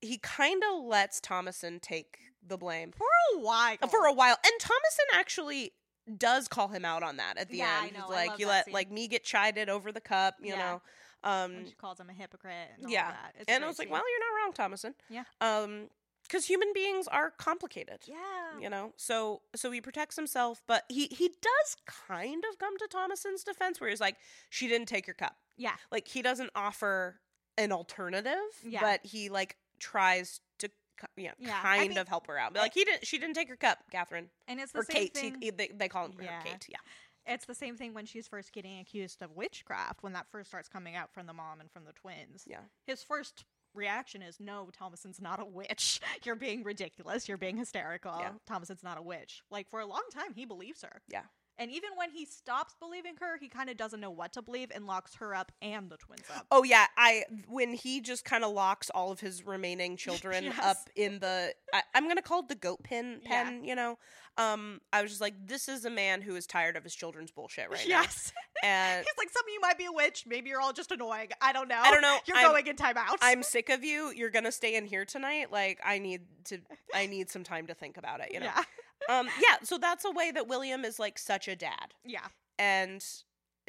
[0.02, 3.78] He kind of lets Thomasin take the blame For a while.
[3.90, 5.74] for a while, and Thomasin actually
[6.18, 7.94] does call him out on that at the Yeah, end.
[7.94, 8.74] know, like, "You let scene.
[8.74, 10.58] like me get chided over the cup," you Yeah.
[10.58, 10.82] know.
[11.24, 12.54] Um, when she calls him a hypocrite.
[12.78, 13.14] And all yeah.
[13.48, 14.94] and I was like, well, you're not wrong, Thomasin.
[15.10, 15.24] Yeah.
[15.42, 15.90] Um,
[16.24, 18.00] because human beings are complicated.
[18.08, 22.78] yeah, You know, so so he protects himself, but he he does kind of come
[22.78, 24.16] to Thomasin's defense, where he's like,
[24.50, 27.20] "She didn't take your cup." yeah, Like he doesn't offer
[27.58, 28.34] an alternative,
[28.64, 28.80] Yeah.
[28.82, 30.70] but he like tries to,
[31.18, 32.54] you know, Yeah, I kind mean, of help her out.
[32.54, 34.96] But, like he didn't, she didn't take her cup, Catherine and it's the or same
[34.96, 35.14] Kate.
[35.14, 35.38] thing.
[35.42, 36.42] He, they, they call him her Yeah.
[36.42, 36.66] Kate.
[36.70, 36.78] Yeah,
[37.26, 40.68] It's the same thing when she's first getting accused of witchcraft when that first starts
[40.68, 42.44] coming out from the mom and from the twins.
[42.46, 42.60] Yeah.
[42.86, 46.00] His first reaction is, No, Thomasin's not a witch.
[46.24, 47.28] You're being ridiculous.
[47.28, 48.16] You're being hysterical.
[48.20, 48.32] Yeah.
[48.46, 49.42] Thomasin's not a witch.
[49.50, 51.02] Like, for a long time, he believes her.
[51.08, 51.24] Yeah.
[51.60, 54.72] And even when he stops believing her, he kind of doesn't know what to believe
[54.74, 56.48] and locks her up and the twins up.
[56.52, 60.60] Oh yeah, I when he just kind of locks all of his remaining children Yes.
[60.64, 63.44] up in the I, I'm gonna call it the goat pen Yeah.
[63.44, 63.64] pen.
[63.66, 64.00] You know,
[64.38, 67.30] um, I was just like, this is a man who is tired of his children's
[67.30, 68.32] bullshit right yes.
[68.64, 70.24] now, and He's like, some of you might be a witch.
[70.26, 71.30] Maybe you're all just annoying.
[71.40, 71.80] I don't know.
[71.80, 72.18] I don't know.
[72.26, 73.18] You're I'm- going in timeout.
[73.22, 74.12] I'm sick of you.
[74.16, 75.52] You're gonna stay in here tonight.
[75.52, 76.60] Like I need to.
[76.96, 78.34] I need some time to think about it.
[78.34, 78.46] You know.
[78.56, 78.64] Yeah.
[79.10, 79.28] Um.
[79.42, 79.58] Yeah.
[79.64, 82.28] So that's a way that William is like such a dad, Yeah.
[82.60, 83.04] and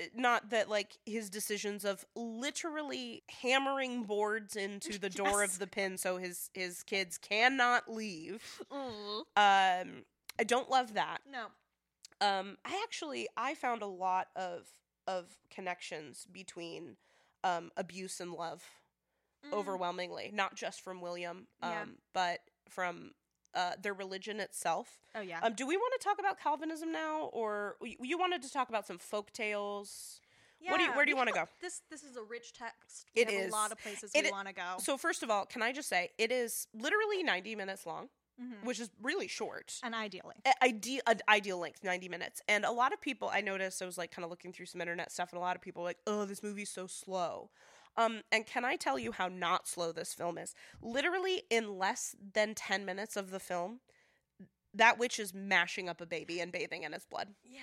[0.01, 5.55] uh, not that like his decisions of literally hammering boards into the door Yes.
[5.55, 8.43] of the pin so his his kids cannot leave.
[8.73, 9.19] Mm.
[9.37, 10.05] Um.
[10.39, 11.19] I don't love that.
[11.31, 11.47] No.
[12.21, 14.69] Um, I actually I found a lot of
[15.07, 16.97] of connections between
[17.43, 18.65] um, abuse and love
[19.47, 19.53] Mm.
[19.53, 21.85] overwhelmingly, not just from William, um, Yeah.
[22.15, 23.13] but from
[23.55, 24.99] uh, their religion itself.
[25.15, 25.41] Oh, yeah.
[25.43, 28.69] Um, do we want to talk about Calvinism now, or you, you wanted to talk
[28.69, 30.21] about some folk tales?
[30.67, 31.47] what do you- where do you wanna go?
[31.61, 33.11] This this is a rich text.
[33.15, 33.51] We It is.
[33.51, 34.77] a lot of places It we want to go.
[34.79, 38.09] So first of all, can I just say it is literally ninety minutes long,
[38.41, 38.65] Mhm.
[38.65, 39.79] which is really short.
[39.83, 43.85] And ideally, ideal ideal length 90 minutes and a lot of people i noticed i
[43.85, 45.89] was like kind of looking through some internet stuff and a lot of people were
[45.91, 47.51] like oh this movie's so slow
[47.97, 50.55] um and can i tell you how not slow this film is?
[50.83, 53.81] Literally in less than 10 minutes of the film
[54.75, 57.29] that witch is mashing up a baby and bathing in his blood.
[57.45, 57.61] Yeah,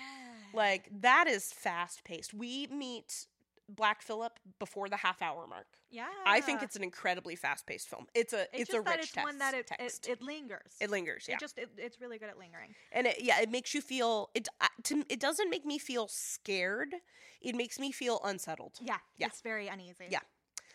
[0.53, 3.27] like that is fast paced we meet
[3.75, 6.07] black phillip before the half hour mark yeah.
[6.25, 9.11] i think it's an incredibly fast paced film it's a it's, it's, a rich it's
[9.11, 10.07] text, one that it, text.
[10.07, 10.73] it it lingers.
[10.79, 12.75] it lingers yeah It just it, it's really good at lingering.
[12.91, 14.47] and it, yeah, it makes you feel it.
[14.59, 16.93] uh, To, it doesn't make me feel scared.
[17.41, 18.73] It makes me feel unsettled.
[18.81, 19.27] Yeah, Yeah.
[19.27, 20.05] it's very uneasy.
[20.09, 20.19] Yeah.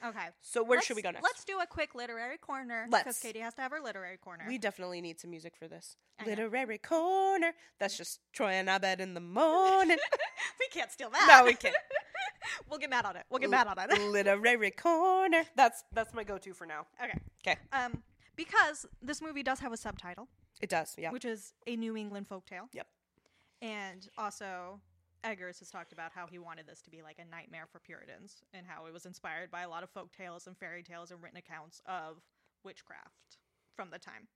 [0.04, 0.26] Okay.
[0.42, 1.22] So where Let's- should we go next?
[1.24, 3.18] Let's do a quick literary corner because.
[3.18, 4.44] Katie has to have her literary corner.
[4.46, 5.96] We definitely need some music for this.
[6.18, 6.30] I know.
[6.30, 7.52] Literary corner.
[7.78, 9.98] That's just Troy and Abed in the morning.
[10.60, 11.26] we can't steal that.
[11.28, 11.74] no, we can't.
[12.68, 13.24] we'll get mad on it.
[13.30, 14.00] We'll get mad on it.
[14.10, 15.44] Literary corner.
[15.56, 16.86] That's that's my go-to for now.
[17.02, 17.18] Okay.
[17.46, 17.58] Okay.
[17.72, 18.02] Um,
[18.36, 20.28] because this movie does have a subtitle,
[20.60, 20.94] It does.
[20.98, 21.10] Yeah.
[21.10, 22.68] which is a New England folktale.
[22.72, 22.86] Yep.
[23.62, 24.80] And also,
[25.24, 28.42] Eggers has talked about how he wanted this to be like a nightmare for Puritans,
[28.52, 31.22] and how it was inspired by a lot of folk tales and fairy tales and
[31.22, 32.18] written accounts of
[32.64, 33.38] witchcraft
[33.74, 34.28] from the time.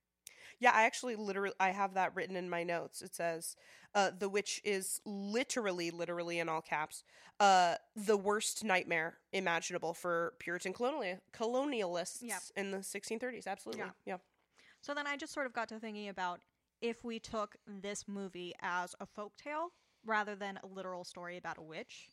[0.59, 3.03] Yeah, I actually literally I have that written in my notes.
[3.03, 3.57] It says,
[3.95, 7.05] uh, "The witch is literally, literally in all caps,
[7.39, 12.39] uh, the worst nightmare imaginable for Puritan colonial colonialists Yeah.
[12.57, 13.93] in the 1630s." Absolutely, Yeah.
[14.05, 14.19] yeah.
[14.81, 16.41] So then I just sort of got to thinking about
[16.81, 19.69] if we took this movie as a folktale
[20.05, 22.09] rather than a literal story about a witch,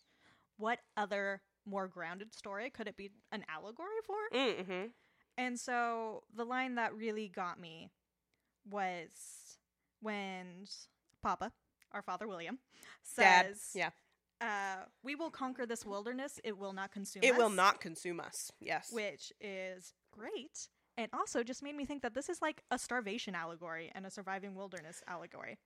[0.57, 4.17] what other more grounded story could it be an allegory for?
[4.33, 4.87] Mm-hmm.
[5.37, 7.89] And so the line that really got me
[8.69, 9.57] was
[10.01, 10.65] when
[11.23, 11.51] Papa,
[11.91, 12.59] our father William,
[13.17, 13.89] Dad, says, yeah.
[14.41, 18.19] uh, "We will conquer this wilderness; it will not consume It us." will not consume
[18.19, 18.51] us.
[18.59, 18.91] Yes.
[18.91, 20.69] which is great.
[20.99, 24.09] And also just made me think that this is like a starvation allegory and a
[24.09, 25.57] surviving wilderness allegory.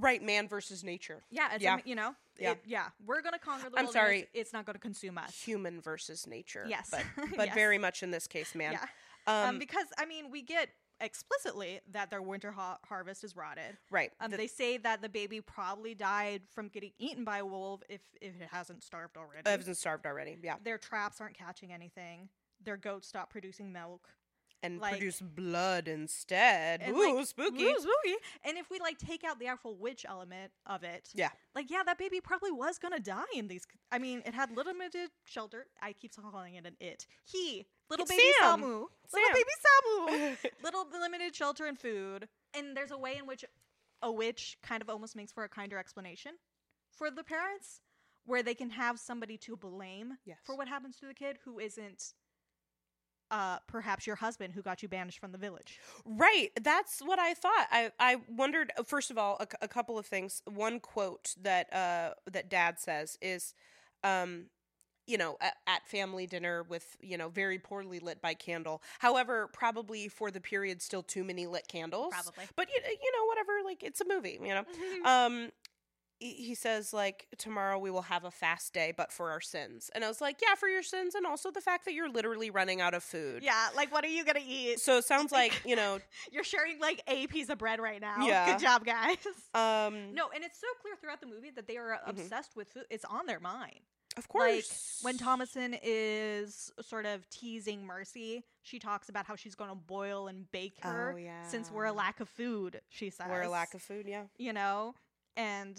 [0.00, 1.24] right, man versus nature.
[1.30, 1.78] Yeah, it's Yeah.
[1.84, 2.52] you know, Yeah.
[2.52, 3.92] it- yeah, we're gonna conquer the I'm wilderness.
[3.92, 4.28] sorry.
[4.32, 5.42] it's not gonna consume us.
[5.42, 6.64] Human versus nature.
[6.68, 6.90] Yes.
[6.90, 7.04] But
[7.36, 7.54] but Yes.
[7.54, 8.72] very much in this case, man.
[8.74, 8.86] Yeah,
[9.26, 13.76] Um, um, because I mean, we get explicitly that their winter ha- harvest is rotted.
[13.90, 14.12] right.
[14.20, 17.82] Um, The- they say that the baby probably died from getting eaten by a wolf
[17.88, 19.48] if if it hasn't starved already.
[19.48, 20.36] I wasn't starved already.
[20.42, 20.56] Yeah.
[20.62, 22.28] Their traps aren't catching anything.
[22.60, 24.08] Their goats stop producing milk.
[24.60, 26.82] And like- produce blood instead.
[26.82, 27.62] And, Ooh, like, spooky.
[27.64, 28.16] Ooh, spooky.
[28.42, 31.30] And if we like take out the actual witch element of it, Yeah.
[31.54, 33.64] like yeah, that baby probably was gonna die in these.
[33.92, 35.68] I mean, it had limited shelter.
[35.80, 37.06] I keep calling it an it.
[37.24, 38.60] He, little It's baby Sam.
[38.60, 39.20] Samu, Sam.
[39.22, 42.28] little baby Samu, little limited shelter and food.
[42.54, 43.44] And there's a way in which
[44.02, 46.32] a witch kind of almost makes for a kinder explanation
[46.90, 47.80] for the parents,
[48.26, 50.38] where they can have somebody to blame Yes.
[50.44, 52.12] for what happens to the kid who isn't.
[53.30, 55.78] Uh, perhaps your husband who got you banished from the village.
[56.06, 56.48] Right.
[56.62, 57.66] That's what I thought.
[57.70, 60.40] I, I wondered, uh, first of all, a couple of things.
[60.46, 63.52] One quote that uh, that dad says is,
[64.02, 64.46] um,
[65.08, 68.82] you know, at, family dinner with, you know, very poorly lit by candle.
[68.98, 72.12] However, probably for the period, still too many lit candles.
[72.12, 72.44] Probably.
[72.56, 74.64] But, you, you know, whatever, like, it's a movie, you know?
[75.10, 75.50] um,
[76.20, 79.88] he says, like, tomorrow we will have a fast day, but for our sins.
[79.94, 82.50] And I was like, yeah, for your sins, and also the fact that you're literally
[82.50, 83.42] running out of food.
[83.42, 84.80] yeah, like what are you gonna eat?
[84.80, 86.00] So it sounds like, you know,
[86.32, 88.26] You're sharing like a piece of bread right now.
[88.26, 88.52] Yeah.
[88.52, 89.16] Good job, guys.
[89.54, 92.84] um, no, and it's so clear throughout the movie that they are obsessed with food.
[92.90, 93.80] It's on their mind.
[94.18, 95.00] Of course.
[95.02, 99.76] Like when Thomasin is sort of teasing Mercy, she talks about how she's going to
[99.76, 101.42] boil and bake her Oh, yeah.
[101.46, 102.80] since we're a lack of food.
[102.90, 104.24] She says We're a lack of food, yeah.
[104.36, 104.94] you know.
[105.36, 105.78] And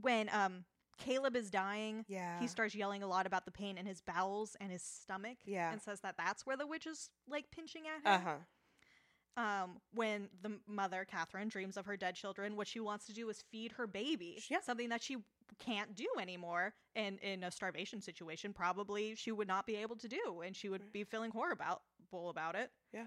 [0.00, 0.64] when um
[0.96, 2.38] Caleb is dying, Yeah.
[2.40, 5.38] he starts yelling a lot about the pain in his bowels and his stomach.
[5.44, 5.70] Yeah.
[5.72, 8.20] and says that that's where the witch is like pinching at him.
[8.26, 8.36] Uh-huh.
[9.36, 13.28] Um, when the mother Catherine dreams of her dead children, what she wants to do
[13.28, 14.40] is feed her baby.
[14.48, 14.60] Yeah.
[14.60, 15.16] something that she
[15.58, 16.74] can't do anymore.
[16.94, 20.68] And in a starvation situation, probably she would not be able to do, and she
[20.68, 21.80] would be feeling horrible
[22.12, 22.70] about it.
[22.92, 23.06] Yeah.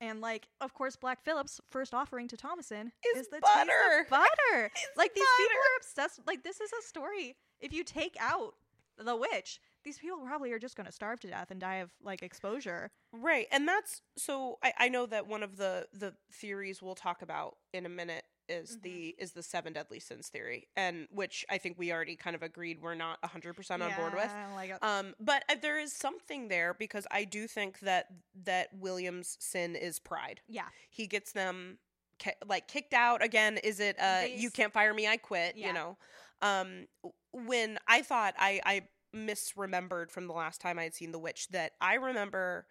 [0.00, 4.06] And like, of course, Black Phillip's first offering to Thomasin Is is, the butter.
[4.10, 4.70] butter.
[4.96, 6.20] Like these people are obsessed.
[6.26, 7.36] Like this is a story.
[7.60, 8.54] If you take out
[8.96, 11.90] the witch, these people probably are just going to starve to death and die of
[12.02, 12.90] like exposure.
[13.12, 14.58] Right, and that's so.
[14.62, 18.24] I, I know that one of the the theories we'll talk about in a minute
[18.48, 18.82] is Mhm.
[18.82, 22.42] the is the seven deadly sins theory, and which I think we already kind of
[22.42, 24.32] agreed we're not hundred percent on board with.
[24.54, 28.08] Like, uh, Um, but uh, there is something there because I do think that
[28.44, 30.40] that William's sin is pride.
[30.46, 31.78] yeah, He gets them
[32.18, 33.58] ki- like kicked out again.
[33.58, 35.56] Is it uh, They you can't fire me, I quit?
[35.56, 35.68] Yeah.
[35.68, 35.98] You know,
[36.42, 36.86] um,
[37.32, 41.48] when I thought I I misremembered from the last time I had seen The Witch
[41.48, 42.66] that I remember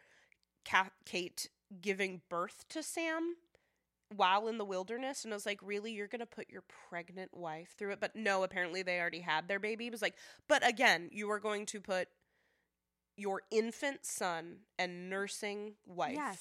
[1.06, 1.50] Kate
[1.82, 3.36] giving birth to Sam
[4.16, 7.36] while in the wilderness and I was like really you're going to put your pregnant
[7.36, 10.16] wife through it but no apparently they already had their baby it was like
[10.48, 12.08] but again you are going to put
[13.18, 16.40] your infant son and nursing wife yes,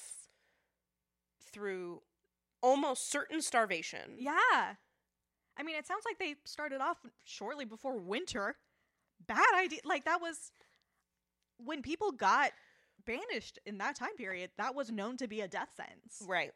[1.51, 2.01] through
[2.61, 4.75] almost certain starvation yeah.
[5.59, 8.55] I mean, it sounds like they started off shortly before winter.
[9.25, 9.79] Bad idea.
[9.83, 10.51] Like that was
[11.57, 12.51] when people got
[13.05, 14.51] banished in that time period.
[14.57, 16.23] That was known to be a death sentence.
[16.27, 16.51] right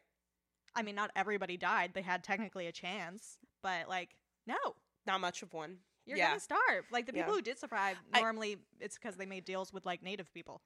[0.74, 1.92] I mean, not everybody died.
[1.94, 4.56] They had technically a chance, but like, no,
[5.06, 6.28] not much of one you're Yeah.
[6.28, 6.84] gonna starve.
[6.90, 7.22] Like the Yeah.
[7.22, 10.60] people who did survive, I- normally it's because they made deals with like native people.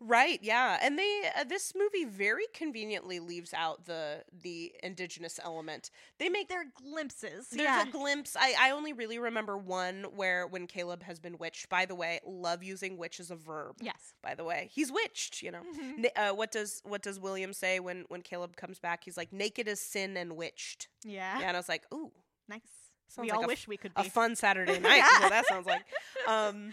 [0.00, 0.78] Right, yeah.
[0.82, 5.90] And they uh, this movie very conveniently leaves out the the indigenous element.
[6.18, 7.48] They make Their glimpses.
[7.50, 7.82] there's yeah.
[7.82, 8.36] a glimpse.
[8.38, 11.68] I I only really remember one where when Caleb has been witched.
[11.68, 13.76] By the way, love using witch as a verb.
[13.80, 14.14] yes.
[14.22, 15.62] By the way, he's witched, you know.
[15.62, 15.98] Mhm.
[15.98, 19.04] Na- Uh, what does what does William say when when Caleb comes back?
[19.04, 20.88] He's like naked as sin and witched.
[21.04, 21.38] Yeah.
[21.40, 22.12] Yeah, and I was like, "Ooh,
[22.48, 22.85] Nice.
[23.08, 24.02] Sounds we like all wish we could be.
[24.02, 25.84] a fun Saturday night." is what that sounds like.
[26.28, 26.72] Um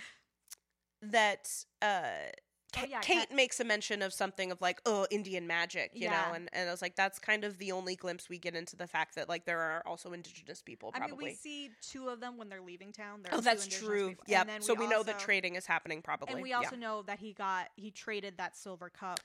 [1.02, 1.50] that
[1.82, 2.02] uh
[2.76, 6.06] Oh, yeah, Kate Kat- makes a mention of something of like, oh, Indian magic, you
[6.06, 6.30] Yeah.
[6.30, 8.76] know, and, and I was like, that's kind of the only glimpse we get into
[8.76, 11.17] the fact that like there are also indigenous people, I probably.
[11.17, 13.22] mean, we see two of them when they're leaving town.
[13.22, 14.15] There oh, that's true.
[14.26, 14.43] Yeah.
[14.60, 16.34] So we, know that trading is happening, probably.
[16.34, 16.58] And we Yeah.
[16.58, 19.19] also know that he got he traded that silver cup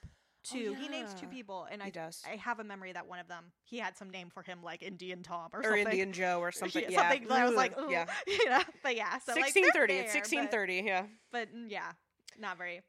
[0.45, 3.29] to he names two people, and I does, I have a memory that one of
[3.29, 5.87] them he had some name for him like Indian Tom or, or something.
[5.87, 6.83] Indian Joe, or something.
[6.85, 7.79] Yeah, Yeah, something that I was like.
[7.79, 7.91] Ooh.
[7.91, 9.95] yeah, you know, but yeah, so like sixteen thirty.
[9.95, 10.83] there, It's sixteen thirty.
[10.85, 11.07] Yeah.
[11.33, 11.93] but mm, yeah,
[12.39, 12.81] not very.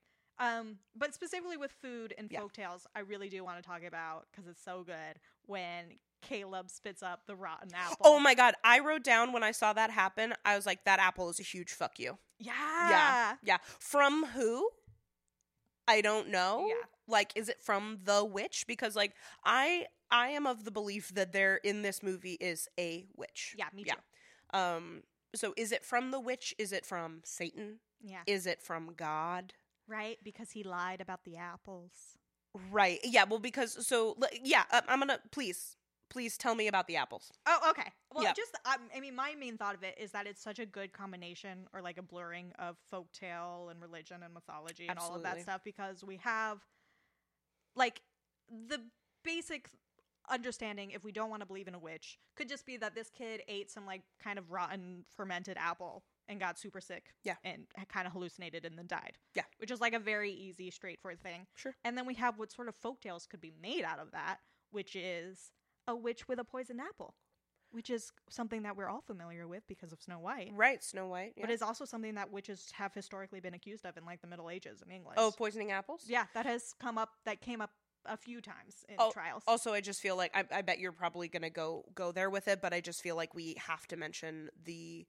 [0.41, 2.39] Um, but specifically with food and Yeah.
[2.39, 5.85] folktales, I really do want to talk about because it's so good when
[6.21, 7.97] Caleb spits up the rotten apple.
[8.05, 8.53] Oh my god!
[8.63, 10.33] I wrote down when I saw that happen.
[10.45, 12.17] I was like, that apple is a huge fuck you.
[12.37, 12.53] Yeah.
[12.89, 13.57] Yeah, Yeah.
[13.79, 14.69] From who?
[15.89, 16.65] I don't know.
[16.69, 16.75] Yeah.
[17.09, 18.65] Like, is it from the witch?
[18.67, 23.05] Because like I I am of the belief that there in this movie is a
[23.15, 23.55] witch.
[23.57, 23.95] yeah, me Yeah.
[23.95, 24.57] too.
[24.59, 25.03] Um.
[25.35, 26.55] So is it from the witch?
[26.57, 27.79] Is it from Satan?
[28.01, 29.53] Yeah, Is it from God?
[29.87, 31.91] right, because he lied about the apples.
[32.71, 32.99] Right.
[33.03, 33.25] Yeah.
[33.25, 34.63] Well, because so yeah.
[34.71, 35.75] um, I'm gonna please
[36.09, 37.31] please tell me about the apples.
[37.45, 37.91] Oh, okay.
[38.13, 38.33] Well, Yeah.
[38.33, 40.91] just um, I mean, my main thought of it is that it's such a good
[40.91, 45.41] combination or like a blurring of folktale and religion and mythology and all of that
[45.41, 46.59] stuff because we have
[47.75, 48.01] like
[48.67, 48.79] the
[49.23, 49.69] basic
[50.29, 53.09] understanding if we don't want to believe in a witch could just be that this
[53.09, 57.33] kid ate some like kind of rotten fermented apple and got super sick Yeah.
[57.43, 59.43] and kind of hallucinated and then died Yeah.
[59.57, 61.73] which is like a very easy straightforward thing Sure.
[61.83, 64.37] and then we have what sort of folktales could be made out of that
[64.71, 65.51] which is
[65.87, 67.15] a witch with a poisoned apple
[67.71, 70.83] which is something that we're all familiar with because of Snow White, Right.
[70.83, 71.33] Snow White.
[71.39, 74.49] but it's also something that witches have historically been accused of in like the Middle
[74.49, 75.17] Ages in England.
[75.19, 76.03] oh poisoning apples.
[76.07, 77.11] yeah, that has come up.
[77.25, 77.71] That came up
[78.05, 79.43] a few times in Oh, trials.
[79.47, 82.47] Also, I just feel like I, I bet you're probably gonna go go there with
[82.47, 85.05] it, but I just feel like we have to mention the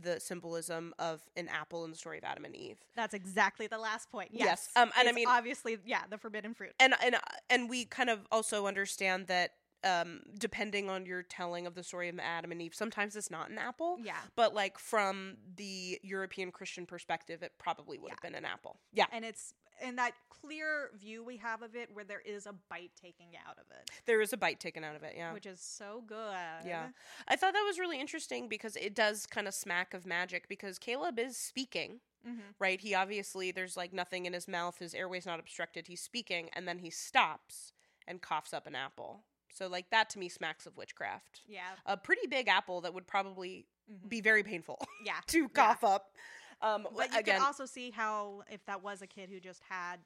[0.00, 2.78] the symbolism of an apple in the story of Adam and Eve.
[2.94, 4.30] That's exactly the last point.
[4.32, 4.46] Yes.
[4.46, 6.72] Yes, um, and I mean- obviously, yeah, the forbidden fruit.
[6.80, 7.16] And and
[7.50, 9.50] and we kind of also understand that
[9.84, 13.50] um, depending on your telling of the story of Adam and Eve, sometimes it's not
[13.50, 13.98] an apple.
[14.02, 14.14] Yeah.
[14.36, 18.76] But like from the European Christian perspective, it probably would have been an apple.
[18.92, 19.06] Yeah.
[19.12, 22.90] And it's in that clear view we have of it where there is a bite
[23.00, 25.14] taken out of it, There is a bite taken out of it.
[25.16, 25.32] Yeah.
[25.32, 26.66] which is so good.
[26.66, 26.88] Yeah.
[27.28, 30.78] I thought that was really interesting because it does kind of smack of magic because
[30.78, 32.80] Caleb is speaking, hmm right?
[32.80, 35.86] He obviously, there's like nothing in his mouth, his airway's not obstructed.
[35.86, 37.72] He's speaking and then he stops
[38.06, 39.20] and coughs up an apple.
[39.52, 41.42] So, like, that to me smacks of witchcraft.
[41.46, 41.70] Yeah.
[41.86, 44.08] A pretty big apple that would probably Mhm.
[44.08, 45.20] be very painful Yeah.
[45.28, 46.14] to cough up.
[46.62, 49.62] Um, But you again, can also see how if that was a kid who just
[49.64, 50.00] had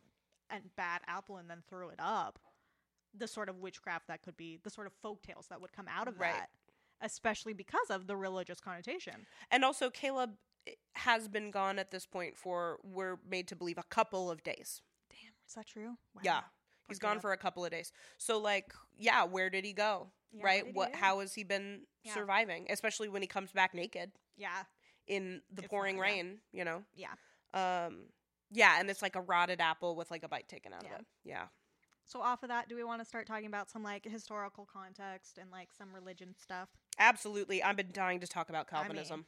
[0.51, 2.38] a bad apple and then threw it up,
[3.12, 5.88] the sort of witchcraft that could be, the sort of folk tales that would come
[5.88, 6.32] out of Right.
[6.32, 6.51] that,
[7.01, 9.26] especially because of the religious connotation.
[9.51, 13.76] and also Caleb eh, has been gone at this point for, we're made to believe,
[13.78, 14.80] a couple of days.
[15.11, 15.99] Damn, is that true?
[16.14, 16.22] Wow.
[16.22, 16.42] Yeah.
[16.89, 17.93] He's gone for a couple of days.
[18.18, 20.09] So like, yeah, where did he go?
[20.32, 20.74] Yeah, right?
[20.74, 22.14] What how has he been Yeah.
[22.14, 22.66] surviving?
[22.70, 24.64] Especially when he comes back naked Yeah.
[25.07, 26.12] in the It's pouring not- yeah.
[26.12, 26.85] rain, you know?
[26.95, 27.14] Yeah.
[27.53, 28.09] Um
[28.51, 30.95] yeah, and it's like a rotted apple with like a bite taken out Yeah.
[30.95, 31.07] of it.
[31.24, 31.49] Yeah.
[32.07, 35.39] So off of that, do we want to start talking about some like historical context
[35.39, 36.68] and like some religion stuff?
[36.99, 37.62] Absolutely.
[37.62, 39.26] I've been dying to talk about I mean, Calvinism.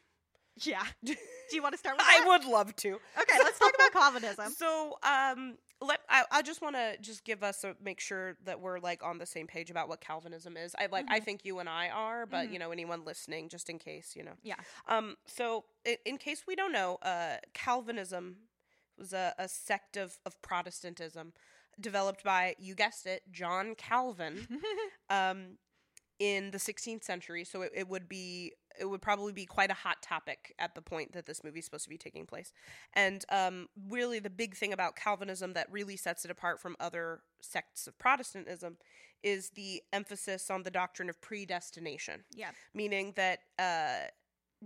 [0.62, 0.82] Yeah.
[1.04, 1.14] do
[1.52, 2.28] you want to start with I, that?
[2.28, 2.88] would love to.
[2.94, 4.52] Okay, let's talk about Calvinism.
[4.52, 8.60] So, um, let I, I just want to just give us a make sure that
[8.60, 10.74] we're like on the same page about what Calvinism is.
[10.78, 11.24] I like I Mhm.
[11.24, 12.52] think you and I are, but Mhm.
[12.52, 14.34] you know anyone listening, just in case, you know.
[14.42, 14.56] Yeah.
[14.88, 15.16] Um.
[15.26, 18.36] So, in, in case we don't know, uh, Calvinism
[18.98, 21.34] was a, a sect of of Protestantism
[21.78, 24.48] developed by you guessed it, John Calvin.
[25.10, 25.58] um,
[26.18, 29.74] in the 16th century, so it, it would be it would probably be quite a
[29.74, 32.52] hot topic at the point that this movie is supposed to be taking place.
[32.92, 37.20] And um, really, the big thing about Calvinism that really sets it apart from other
[37.40, 38.76] sects of Protestantism
[39.22, 42.50] is the emphasis on the doctrine of predestination, yeah.
[42.74, 44.08] meaning that uh,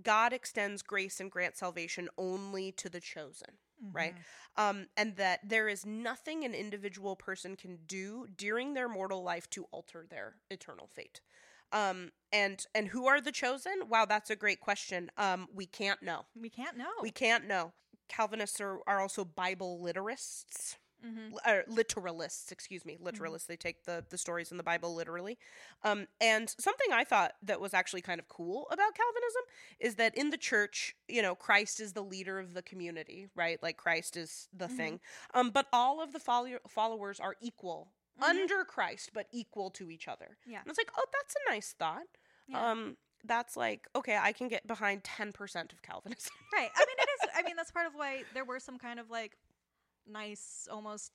[0.03, 3.51] God extends grace and grants salvation only to the chosen
[3.93, 4.15] right?
[4.15, 4.63] Mhm.
[4.63, 9.49] um, and that there is nothing an individual person can do during their mortal life
[9.51, 11.21] to alter their eternal fate.
[11.73, 13.89] Um, and and who are the chosen?
[13.89, 15.11] Wow, that's a great question.
[15.17, 16.27] Um, we can't know.
[16.35, 16.91] We can't know.
[17.03, 17.73] We can't know.
[18.09, 21.33] Calvinists are, are also Bible literists, Mhm.
[21.33, 22.53] Li- or literalists.
[22.53, 23.47] Excuse me, literalists.
[23.47, 25.39] They take the the stories in the Bible literally.
[25.83, 29.43] Um, and something I thought that was actually kind of cool about Calvinism
[29.79, 33.63] is that in the church, you know, Christ is the leader of the community, right?
[33.63, 34.77] Like Christ is the Mhm.
[34.77, 35.01] thing.
[35.35, 38.29] Um, but all of the follow- followers are equal Mhm.
[38.29, 40.37] under Christ, but equal to each other.
[40.47, 40.61] Yeah.
[40.61, 42.07] And it's like, oh, that's a nice thought.
[42.47, 42.71] Yeah.
[42.71, 46.33] Um, that's like okay, I can get behind ten percent of Calvinism.
[46.55, 46.71] Right.
[46.75, 47.31] I mean, it is.
[47.37, 49.37] I mean, that's part of why there were some kind of like
[50.07, 51.13] nice, almost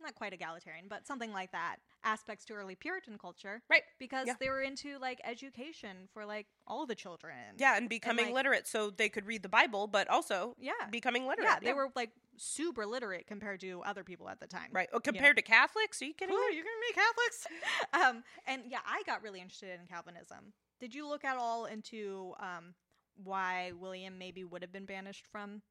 [0.00, 3.84] not quite egalitarian, but something like that aspects to early Puritan culture, Right.
[4.00, 4.34] Because Yeah.
[4.40, 7.54] they were into like education for like all the children.
[7.56, 10.72] Yeah, and becoming like- literate so they could read the Bible, but also Yeah.
[10.90, 11.46] becoming literate.
[11.46, 11.60] Yeah.
[11.60, 14.68] They were like super literate compared to other people at the time.
[14.72, 14.88] right.
[14.92, 16.56] Oh, compared to Catholics, are you kidding Ooh, me?
[16.56, 17.46] you're gonna be Catholics.
[17.92, 20.52] um, and yeah, I got really interested in Calvinism.
[20.80, 22.74] Did you look at all into um,
[23.22, 25.62] why William maybe would have been banished from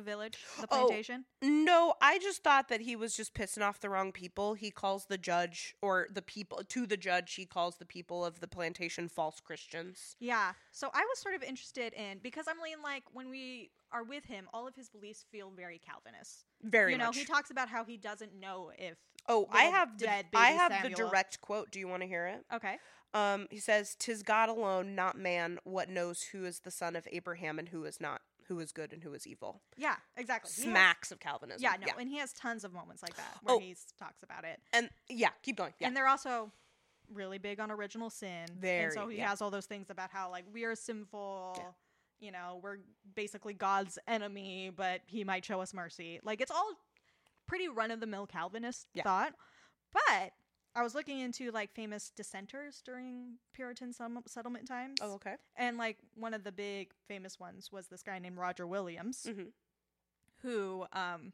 [0.00, 1.24] the village, the Oh, plantation?
[1.42, 4.54] No, I just thought that he was just pissing off the wrong people.
[4.54, 7.34] He calls the judge or the people to the judge.
[7.34, 10.16] He calls the people of the plantation false Christians.
[10.18, 10.52] Yeah.
[10.72, 14.24] So I was sort of interested in because I'm leaning like when we are with
[14.24, 16.44] him, all of his beliefs feel very Calvinist.
[16.62, 17.18] Very you know, much.
[17.18, 18.96] he talks about how he doesn't know if.
[19.28, 21.70] oh, I have the, I have the direct quote.
[21.70, 22.44] Do you want to hear it?
[22.54, 22.76] Okay.
[23.12, 27.08] Um, he says, "Tis God alone, not man, what knows who is the son of
[27.10, 28.20] Abraham and who is not,
[28.50, 29.96] who is good and who is evil." Yeah.
[30.16, 30.50] Exactly.
[30.54, 31.62] He has- Smacks of Calvinism.
[31.62, 31.76] yeah.
[31.80, 31.92] No.
[31.98, 33.58] And he has tons of moments like that where Oh.
[33.60, 34.60] he talks about it.
[34.72, 35.72] and yeah, keep going.
[35.78, 36.52] Yeah, And they're also
[37.12, 38.46] really big on original sin.
[38.62, 39.28] and so he yeah.
[39.30, 41.54] has all those things about how like we are sinful.
[41.56, 41.70] Yeah.
[42.20, 42.78] You know, we're
[43.14, 46.20] basically God's enemy, but he might show us mercy.
[46.22, 46.72] Like it's all
[47.46, 49.04] pretty run of the mill Calvinist Yeah.
[49.04, 49.34] thought.
[49.92, 50.32] But
[50.74, 54.98] I was looking into like famous dissenters during Puritan settlement times.
[55.02, 55.34] Oh, okay.
[55.56, 59.52] And like one of the big famous ones was this guy named Roger Williams, Mhm.
[60.42, 61.32] who, um,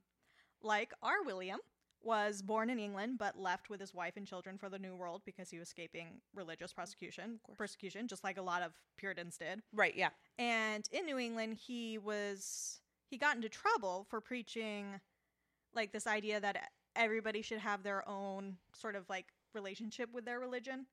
[0.62, 1.61] like our William,
[2.03, 5.22] was born in England but left with his wife and children for the New World
[5.24, 7.41] because he was escaping religious prosecution.
[7.43, 7.59] course.
[7.59, 9.62] Persecution, just like a lot of Puritans did.
[9.72, 9.95] Right.
[9.95, 10.11] Yeah.
[10.39, 12.80] And in New England, he was
[13.11, 15.01] he got into trouble for preaching
[15.74, 20.40] like this idea that everybody should have their own sort of like relationship with their
[20.40, 20.86] religion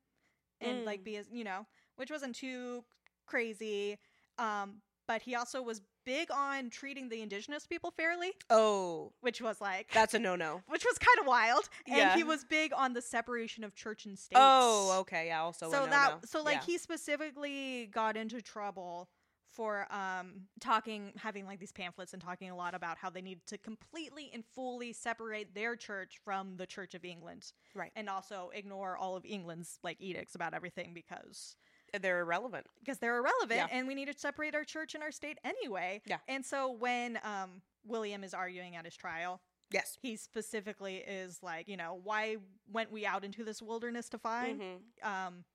[0.62, 1.04] and like Mm.
[1.06, 2.84] be as you know, which wasn't too
[3.26, 3.98] crazy.
[4.38, 9.60] Um, but he also was big on treating the indigenous people fairly, Oh, which was
[9.62, 10.62] like that's a no no.
[10.68, 11.68] which was kind of wild.
[11.88, 12.16] And Yeah.
[12.16, 14.38] he was big on the separation of church and state.
[14.40, 15.28] Oh, okay.
[15.28, 15.42] Yeah.
[15.44, 16.20] Also, so that no-no.
[16.26, 16.66] so like Yeah.
[16.66, 19.10] he specifically got into trouble
[19.54, 23.40] for um talking having like these pamphlets and talking a lot about how they need
[23.48, 27.92] to completely and fully separate their church from the Church of England right.
[27.96, 31.56] and also ignore all of England's like edicts about everything because
[32.02, 32.66] They're irrelevant.
[32.80, 33.68] because they're irrelevant Yeah.
[33.72, 36.02] and we need to separate our church and our state anyway.
[36.06, 36.18] Yeah.
[36.28, 39.98] And so when um William is arguing at his trial, Yes.
[40.02, 42.38] he specifically is like, you know, why
[42.72, 44.62] went we out into this wilderness to find?
[44.62, 45.06] Mhm.
[45.06, 45.46] Um,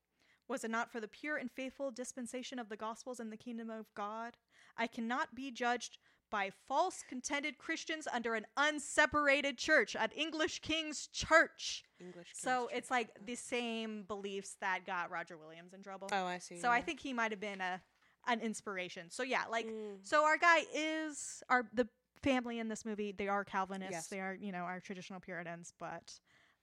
[0.49, 3.70] was it not for the pure and faithful dispensation of the gospels and the kingdom
[3.70, 4.36] of God?
[4.76, 5.99] I cannot be judged
[6.30, 11.84] by false contended Christians under an unseparated church at English King's Church.
[12.01, 12.28] English.
[12.34, 12.90] So King's it's Church.
[12.90, 16.09] like the same beliefs that got Roger Williams in trouble.
[16.12, 16.59] Oh, I see.
[16.59, 17.80] so I think he might have been a
[18.26, 19.11] an inspiration.
[19.11, 19.96] So yeah, like Mm.
[20.07, 21.88] so our guy is our the
[22.22, 23.12] family in this movie.
[23.12, 23.92] They are Calvinists.
[23.92, 24.07] Yes.
[24.09, 26.12] They are you know our traditional Puritans, but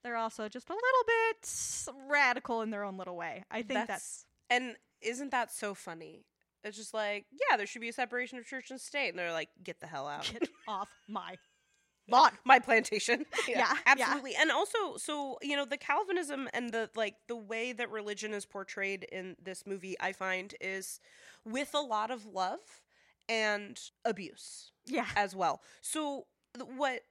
[0.02, 3.44] they're also just a little bit radical in their own little way.
[3.50, 6.24] I think that's, And isn't that so funny?
[6.64, 9.32] It's just like, yeah, there should be a separation of church and state, and they're
[9.32, 10.30] like, get the hell out.
[10.32, 11.36] get off my
[12.08, 13.24] lot, my plantation.
[13.48, 13.74] Yeah, yeah.
[13.86, 14.34] absolutely.
[14.34, 18.44] And also, so you know, the Calvinism and the like, the way that religion is
[18.44, 20.98] portrayed in this movie, I find is
[21.44, 22.58] with a lot of love
[23.28, 25.60] and abuse yeah as well.
[25.82, 26.26] So
[26.76, 27.02] what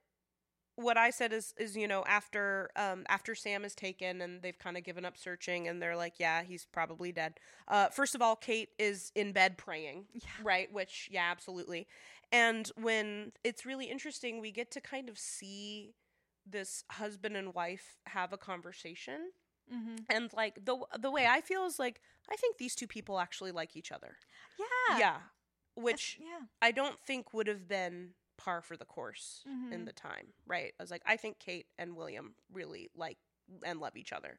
[0.76, 4.58] what I said is is you know after um after Sam is taken and they've
[4.58, 7.34] kind of given up searching and they're like yeah he's probably dead.
[7.66, 11.86] Uh first of all Kate is in bed praying yeah right which yeah absolutely.
[12.32, 15.94] And when it's really interesting we get to kind of see
[16.48, 19.30] this husband and wife have a conversation
[19.72, 19.96] mm-hmm.
[20.10, 22.00] and like the the way I feel is like
[22.30, 24.16] I think these two people actually like each other.
[24.58, 25.12] yeah yeah.
[25.12, 25.22] That's-
[25.84, 29.86] Which yeah I don't think would have been par for the course in Mhm.
[29.86, 30.72] the time, right?
[30.78, 33.18] I was like, I think Kate and William really like
[33.64, 34.38] and love each other,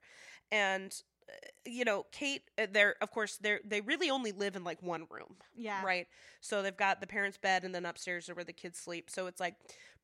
[0.51, 0.93] and
[1.29, 1.33] uh,
[1.65, 5.07] you know, Kate, uh, they're of course they're they really only live in like one
[5.09, 6.07] room, yeah right?
[6.41, 9.09] So they've got the parents' bed, and then upstairs are where the kids sleep.
[9.09, 9.55] So it's like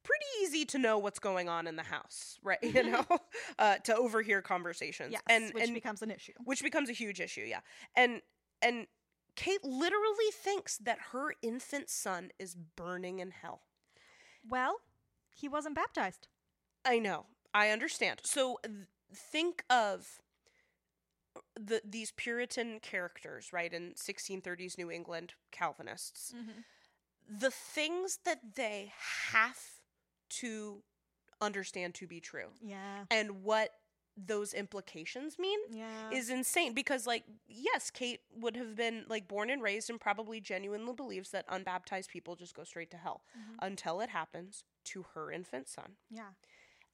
[0.04, 2.60] pretty easy to know what's going on in the house, right?
[2.62, 3.04] You know,
[3.60, 7.20] uh, to overhear conversations, yes and which and becomes an issue which becomes a huge
[7.20, 7.60] issue yeah
[7.96, 8.22] and
[8.62, 8.88] and
[9.36, 13.62] kate literally thinks that her infant son is burning in hell
[14.48, 14.78] well
[15.34, 16.28] he wasn't baptized.
[16.86, 17.26] I know.
[17.54, 18.22] I understand.
[18.24, 18.76] So th-
[19.14, 20.22] think of
[21.60, 26.34] the these puritan characters right in 1630s new england calvinists.
[26.36, 27.39] Mm-hmm.
[27.39, 28.91] the things that they
[29.32, 29.60] have
[30.30, 30.84] to
[31.41, 32.50] understand to be true.
[32.62, 33.06] Yeah.
[33.12, 33.70] And what
[34.16, 39.49] those implications mean yeah is insane because like yes kate would have been like born
[39.49, 43.57] and raised and probably genuinely believes that unbaptized people just go straight to hell Mhm.
[43.61, 46.32] until it happens to her infant son yeah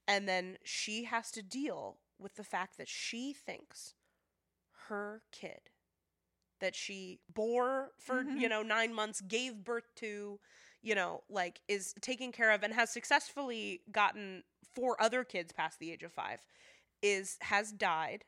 [0.07, 3.95] and then she has to deal with the fact that she thinks
[4.87, 5.69] her kid
[6.59, 8.39] that she bore for Mhm.
[8.41, 10.39] you know 9 months gave birth to
[10.81, 14.43] you know like is taken care of and has successfully gotten
[14.73, 16.41] four other kids past the age of 5
[17.01, 18.23] is has died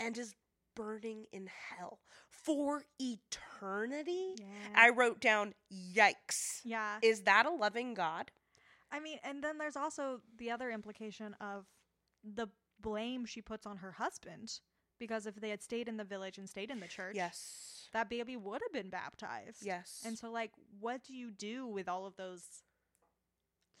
[0.00, 0.34] and is
[0.74, 4.34] burning in hell for eternity?
[4.38, 4.44] Yeah.
[4.74, 6.60] I wrote down yikes.
[6.64, 6.98] Yeah.
[7.02, 8.30] Is that a loving god?
[8.90, 11.66] I mean, and then there's also the other implication of
[12.22, 12.48] the
[12.80, 14.60] blame she puts on her husband
[14.98, 17.88] because if they had stayed in the village and stayed in the church, yes.
[17.92, 19.58] that baby would have been baptized.
[19.62, 20.02] yes.
[20.06, 22.42] And so, like, what do you do with all of those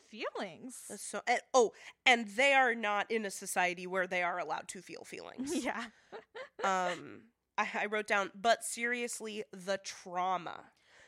[0.08, 0.76] feelings?
[0.96, 1.72] So and, oh,
[2.06, 5.60] and they are not in a society where they are allowed to feel feelings.
[5.64, 5.84] yeah.
[6.62, 7.22] Um,
[7.58, 10.64] I, I wrote down, but seriously, the trauma,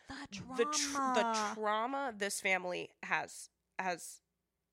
[0.09, 0.16] The
[0.57, 4.20] the tr- the trauma this family has has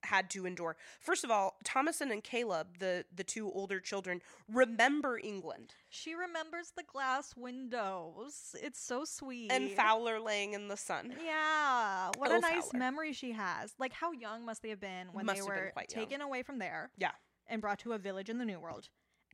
[0.05, 0.75] had to endure.
[0.99, 6.71] First of all, Thomasin and Caleb, the the two older children, remember England she remembers
[6.75, 8.55] the glass windows.
[8.61, 9.51] It's so sweet.
[9.51, 11.13] and Fowler laying in the sun.
[11.23, 12.79] Yeah, what Oh, a nice Fowler.
[12.79, 13.73] memory she has.
[13.79, 16.91] Like, how young must they have been when Must they were taken away from there?
[16.97, 17.11] Yeah.
[17.47, 18.89] and brought to a village in the New World,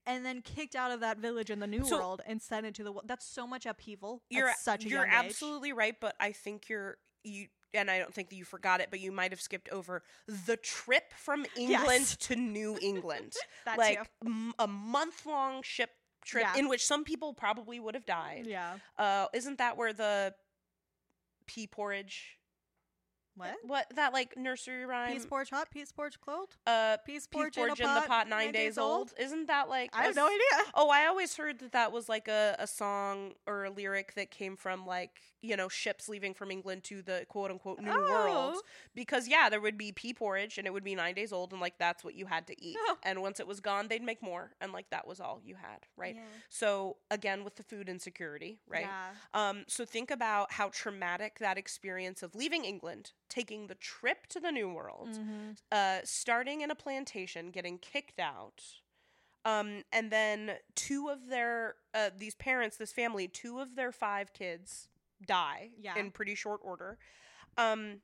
[0.05, 2.83] and then kicked out of that village in the New So- World and sent into
[2.83, 2.91] the.
[2.91, 4.21] wo- That's so much upheaval.
[4.29, 5.25] You're such a you're young age.
[5.31, 8.87] absolutely right, but I think you're you and I don't think that you forgot it,
[8.89, 10.03] but you might have skipped over
[10.47, 12.17] the trip from England Yes.
[12.17, 13.33] to New England.
[13.77, 15.91] Like m- a month long ship
[16.25, 16.59] trip Yeah.
[16.59, 18.45] in which some people probably would have died.
[18.47, 18.77] Yeah.
[18.97, 20.33] Uh, isn't that where the
[21.47, 22.37] pea porridge
[23.35, 23.55] What?
[23.63, 25.13] What that like nursery rhyme?
[25.13, 28.51] Peas porridge hot, peas porridge cold, uh, Peas porridge, porridge in, in the pot, nine,
[28.51, 29.13] days, old.
[29.19, 29.89] Isn't that like?
[29.95, 30.71] I have no idea.
[30.75, 34.31] Oh, I always heard that that was like a, a song or a lyric that
[34.31, 38.55] came from like you know ships leaving from England to the quote unquote New World
[38.57, 38.61] Oh.
[38.93, 41.59] because yeah there would be pea porridge and it would be nine days old and
[41.59, 42.97] like that's what you had to eat Oh.
[43.01, 45.79] and once it was gone they'd make more and like that was all you had
[45.97, 46.21] right Yeah.
[46.49, 48.85] so again with the food insecurity right
[49.33, 49.49] Yeah.
[49.49, 54.39] um, so think about how traumatic that experience of leaving England, taking the trip to
[54.39, 55.57] the New World, Mhm.
[55.71, 58.61] uh, starting in a plantation, getting kicked out,
[59.45, 64.31] um, and then two of their uh, these parents, this family, two of their five
[64.33, 64.87] kids
[65.25, 65.97] die Yeah.
[65.97, 66.97] in pretty short order.
[67.57, 68.01] Um,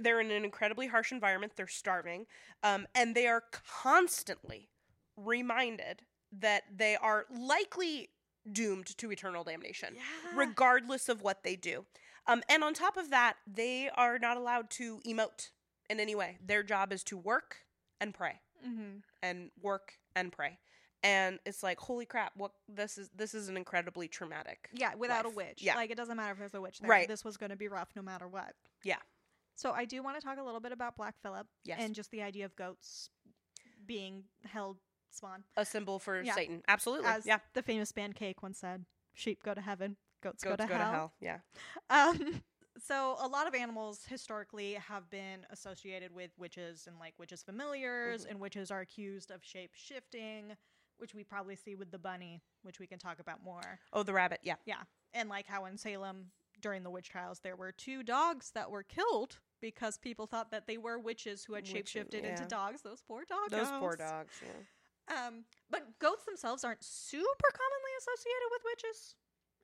[0.00, 1.54] they're in an incredibly harsh environment.
[1.56, 2.26] They're starving,
[2.62, 4.70] um, and they are constantly
[5.16, 8.10] reminded that they are likely
[8.50, 10.02] doomed to eternal damnation Yeah.
[10.34, 11.86] regardless of what they do.
[12.26, 15.50] Um, and on top of that, they are not allowed to emote
[15.90, 16.38] in any way.
[16.44, 17.58] Their job is to work
[18.00, 18.98] and pray mm-hmm.
[19.22, 20.58] and work and pray.
[21.04, 22.32] And it's like, holy crap!
[22.36, 23.10] What this is?
[23.14, 24.68] This is an incredibly traumatic.
[24.72, 25.32] Yeah, without life.
[25.32, 25.58] a witch.
[25.60, 25.74] Yeah.
[25.74, 26.88] Like it doesn't matter if there's a witch there.
[26.88, 27.08] Right.
[27.08, 28.54] This was going to be rough no matter what.
[28.84, 28.98] Yeah.
[29.56, 32.10] So I do want to talk a little bit about Black Phillip Yes, and just
[32.12, 33.10] the idea of goats
[33.84, 34.78] being held
[35.10, 35.42] spawn.
[35.56, 36.34] a symbol for Yeah.
[36.34, 36.62] Satan.
[36.68, 37.06] Absolutely.
[37.06, 37.38] As yeah.
[37.54, 41.12] the famous band Cake once said, sheep go to heaven, goats, Goats go, to, hell.
[41.20, 41.38] Yeah.
[41.90, 42.42] Um,
[42.86, 48.24] so a lot of animals historically have been associated with witches and like witches familiars,
[48.24, 48.30] Mhm.
[48.30, 50.56] and witches are accused of shape shifting,
[50.98, 53.80] which we probably see with the bunny, which we can talk about more.
[53.92, 54.40] Oh, the rabbit.
[54.42, 54.56] Yeah.
[54.64, 54.82] Yeah.
[55.12, 58.82] And like how in Salem during the witch trials there were two dogs that were
[58.84, 62.82] killed because people thought that they were witches who had Witches, shapeshifted into dogs.
[62.82, 63.50] Those poor dogs.
[63.50, 64.32] Those poor dogs.
[64.42, 65.26] Yeah.
[65.26, 69.16] Um, but goats themselves aren't super commonly associated with witches.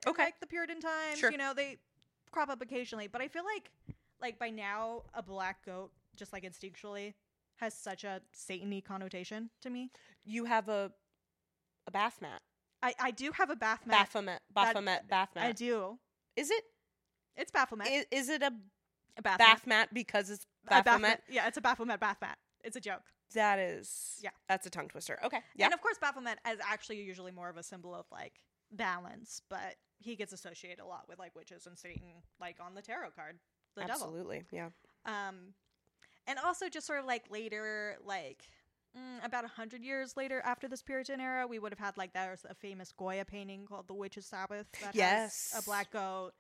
[0.06, 0.24] Okay.
[0.24, 1.30] like the Puritan times, Sure.
[1.30, 1.78] you know, they
[2.30, 3.06] crop up occasionally.
[3.08, 3.70] But I feel like,
[4.20, 7.14] like by now, a black goat, just like instinctually,
[7.56, 9.90] has such a satany connotation to me.
[10.24, 10.92] You have a
[11.86, 12.42] a bath mat.
[12.82, 13.96] I, I do have a bath mat.
[13.96, 14.40] Baphomet.
[14.54, 15.44] That- Bath mat.
[15.46, 15.98] I do.
[16.36, 16.64] Is it?
[17.36, 17.88] It's Baphomet.
[17.88, 18.52] Is, is it a
[19.16, 20.80] a bath, bath mat because it's mat.
[20.82, 21.22] A Baphomet?
[21.28, 22.38] Yeah, it's a Baphomet bath mat.
[22.62, 23.02] It's a joke.
[23.34, 24.18] That is.
[24.22, 24.30] Yeah.
[24.48, 25.18] That's a tongue twister.
[25.24, 25.40] Okay.
[25.56, 25.66] Yeah.
[25.66, 28.34] And of course, Baphomet is actually usually more of a symbol of like
[28.70, 32.82] balance, but he gets associated a lot with like witches and Satan, like on the
[32.82, 33.38] tarot card,
[33.74, 34.06] the devil.
[34.06, 34.44] Absolutely.
[34.50, 34.68] Yeah.
[35.04, 35.54] Um,
[36.26, 38.42] and also just sort of like later, like
[38.96, 42.12] mm, about a hundred years later after this Puritan era, we would have had like
[42.12, 45.50] there's a famous Goya painting called "The Witch's Sabbath" that Yes.
[45.52, 46.32] has a black goat.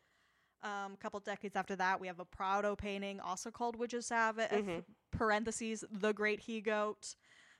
[0.62, 4.50] Um, a couple decades after that, we have a Prado painting also called "Witch's Sabbath."
[4.52, 4.84] Mhm.
[5.10, 7.14] Parentheses, the Great He Goat.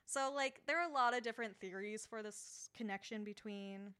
[0.05, 3.93] So like there are a lot of different theories for this connection between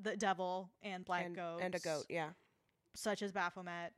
[0.00, 2.04] the devil and black and, goats and a goat.
[2.08, 2.30] Yeah.
[2.94, 3.92] such as Baphomet,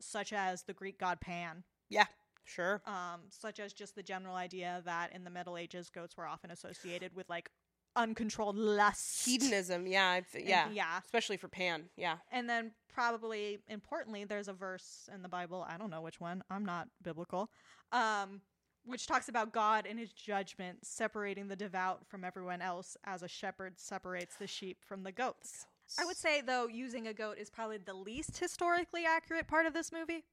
[0.00, 2.06] such as the Greek god Pan, yeah,
[2.44, 2.80] Sure.
[2.86, 6.50] um, such as just the general idea that in the Middle Ages goats were often
[6.50, 7.50] associated with like
[7.96, 9.86] uncontrolled lust, Hedonism.
[9.86, 10.20] Yeah.
[10.20, 10.68] Th- and- yeah.
[10.70, 10.98] yeah.
[11.04, 11.84] Especially for Pan.
[11.96, 12.18] Yeah.
[12.30, 15.66] And then probably importantly, there's a verse in the Bible.
[15.68, 16.42] I don't know which one.
[16.50, 17.50] I'm not biblical.
[17.92, 18.40] Um,
[18.84, 23.28] which talks about God and His judgment separating the devout from everyone else, as a
[23.28, 25.66] shepherd separates the sheep from the goats.
[25.98, 29.74] I would say, though, using a goat is probably the least historically accurate part of
[29.74, 30.24] this movie.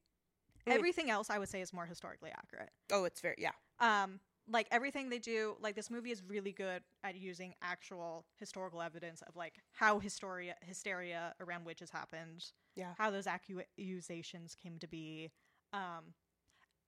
[0.67, 0.73] Mm.
[0.73, 2.69] Everything else, I would say, is more historically accurate.
[2.91, 3.35] Oh, it's very.
[3.39, 3.51] Yeah.
[3.79, 4.19] Um,
[4.49, 9.21] like everything they do, like this movie is really good at using actual historical evidence
[9.27, 12.45] of like how hysteria hysteria around witches happened,
[12.75, 12.93] Yeah.
[12.97, 15.31] how those accusations came to be.
[15.73, 16.13] Um,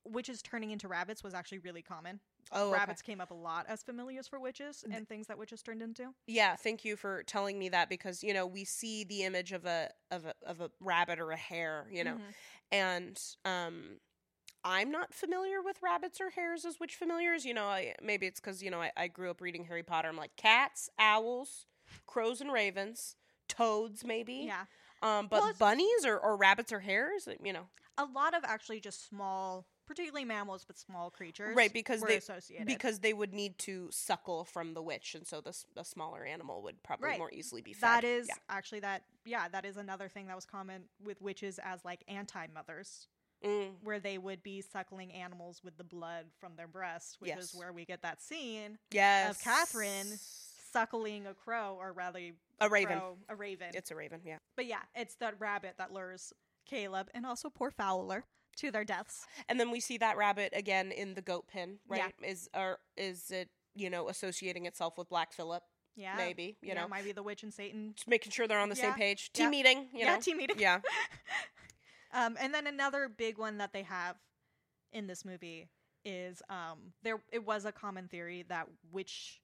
[0.05, 2.19] witches turning into rabbits was actually really common.
[2.51, 2.79] Oh, okay.
[2.79, 6.13] Rabbits came up a lot as familiars for witches and things that witches turned into.
[6.25, 9.65] Yeah, thank you for telling me that because you know we see the image of
[9.65, 12.33] a of a of a rabbit or a hare, you know, Mhm.
[12.71, 13.99] and um,
[14.63, 17.45] I'm not familiar with rabbits or hares as witch familiars.
[17.45, 20.09] You know, I, maybe it's because you know I, I grew up reading Harry Potter.
[20.09, 21.65] I'm like cats, owls,
[22.07, 23.15] crows, and ravens,
[23.47, 24.45] toads, maybe.
[24.47, 24.65] Yeah,
[25.01, 28.79] Um, but Well, bunnies or, or rabbits or hares, you know, a lot of actually
[28.79, 31.55] just small, particularly mammals, but small creatures.
[31.55, 35.27] Right, because were they- associated because they would need to suckle from the witch, and
[35.27, 37.17] so the the smaller animal would probably Right.
[37.19, 37.81] more easily be fed.
[37.81, 38.35] That is yeah.
[38.47, 39.03] actually that.
[39.25, 43.07] Yeah, that is another thing that was common with witches as like anti-mothers,
[43.43, 47.39] Mm, where they would be suckling animals with the blood from their breasts, which Yes.
[47.45, 50.17] is where we get that scene yes, of Catherine.
[50.71, 52.19] suckling a crow, or rather
[52.59, 52.99] A raven.
[52.99, 53.71] crow- a raven.
[53.73, 54.37] It's a raven, yeah.
[54.55, 56.33] but yeah, it's that rabbit that lures
[56.65, 58.25] Caleb and also poor Fowler
[58.59, 59.25] to their deaths.
[59.47, 62.03] And then we see that rabbit again in the goat pen, Yeah.
[62.03, 62.15] right?
[62.23, 65.63] Is or is it you know associating itself with Black Phillip?
[65.95, 67.93] Yeah, Maybe you yeah, know, might be the witch and Satan.
[67.95, 68.83] just making sure they're on the Yeah.
[68.83, 69.33] same page.
[69.33, 69.49] Team Yeah.
[69.49, 70.21] meeting, you yeah, know.
[70.21, 70.57] team meeting.
[70.59, 70.79] yeah.
[72.11, 74.15] Um, and then another big one that they have
[74.91, 75.69] in this movie
[76.03, 77.21] is um, there.
[77.31, 79.41] It was a common theory that witch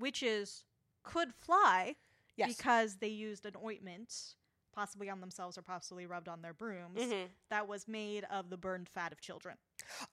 [0.00, 0.64] witches
[1.02, 1.96] could fly
[2.36, 2.56] Yes.
[2.56, 4.36] because they used an ointment,
[4.72, 7.28] possibly on themselves or possibly rubbed on their brooms, Mhm.
[7.50, 9.56] that was made of the burned fat of children.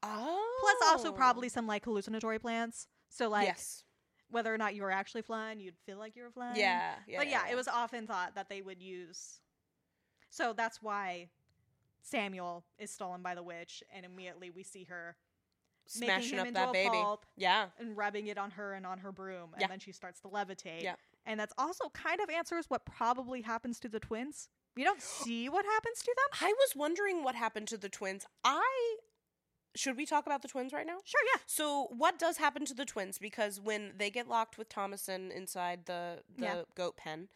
[0.03, 0.57] Oh.
[0.62, 2.88] Plus, also probably some like hallucinatory plants.
[3.10, 3.84] So, like, yes.
[4.30, 6.57] whether or not you were actually flying, you'd feel like you were flying.
[6.57, 6.95] Yeah.
[7.07, 7.18] yeah.
[7.18, 7.51] but yeah, yeah.
[7.51, 9.39] it was often thought that they would use.
[10.30, 11.30] So that's why
[12.01, 15.16] Samuel is stolen by the witch, and immediately we see her
[15.88, 16.89] smashing up into that a baby.
[16.89, 17.70] pulp Yeah.
[17.80, 19.68] and rubbing it on her and on her broom, and Yeah.
[19.68, 20.84] then she starts to levitate.
[20.84, 20.95] Yeah.
[21.30, 24.49] And that's also kind of answers what probably happens to the twins.
[24.75, 26.47] We don't see what happens to them.
[26.49, 28.25] I was wondering what happened to the twins.
[28.43, 28.95] I
[29.75, 30.97] should we talk about the twins right now?
[31.05, 31.39] Sure, yeah.
[31.45, 33.19] So what does happen to the twins?
[33.19, 36.55] Because when they get locked with Thomasin inside the the Yeah.
[36.75, 37.30] goat pen,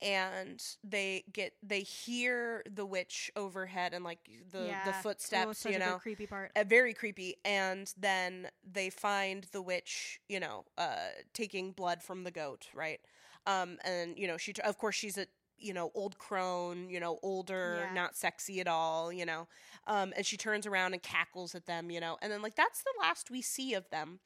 [0.00, 4.18] and they get they hear the witch overhead and like
[4.50, 4.92] the the yeah.
[4.96, 6.52] Was footsteps, such you a know, creepy part.
[6.56, 7.36] uh, very creepy.
[7.44, 13.00] And then they find the witch, you know, uh, taking blood from the goat, right?
[13.46, 15.26] Um, and you know, she of course she's a
[15.58, 17.92] you know old crone, you know, older, Yeah.
[17.94, 19.46] not sexy at all, you know.
[19.86, 22.82] Um, and she turns around and cackles at them, you know, and then like that's
[22.82, 24.20] the last we see of them.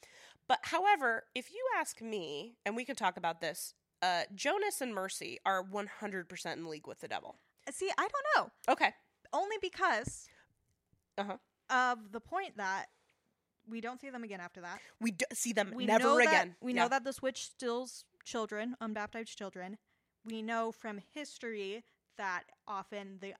[0.46, 4.94] But however, if you ask me, and we can talk about this, uh, Jonas and
[4.94, 7.36] Mercy are one hundred percent in league with the devil.
[7.70, 8.72] See, I don't know.
[8.72, 8.94] Okay,
[9.32, 10.26] Only because
[11.18, 11.36] Uh-huh.
[11.68, 12.86] of the point that
[13.68, 14.80] we don't see them again after that.
[15.00, 16.56] we d- see them we never know that- again.
[16.62, 16.84] we Yeah.
[16.84, 19.78] know that this witch steals children, unbaptized children.
[20.24, 21.84] We know from history
[22.16, 23.34] that often the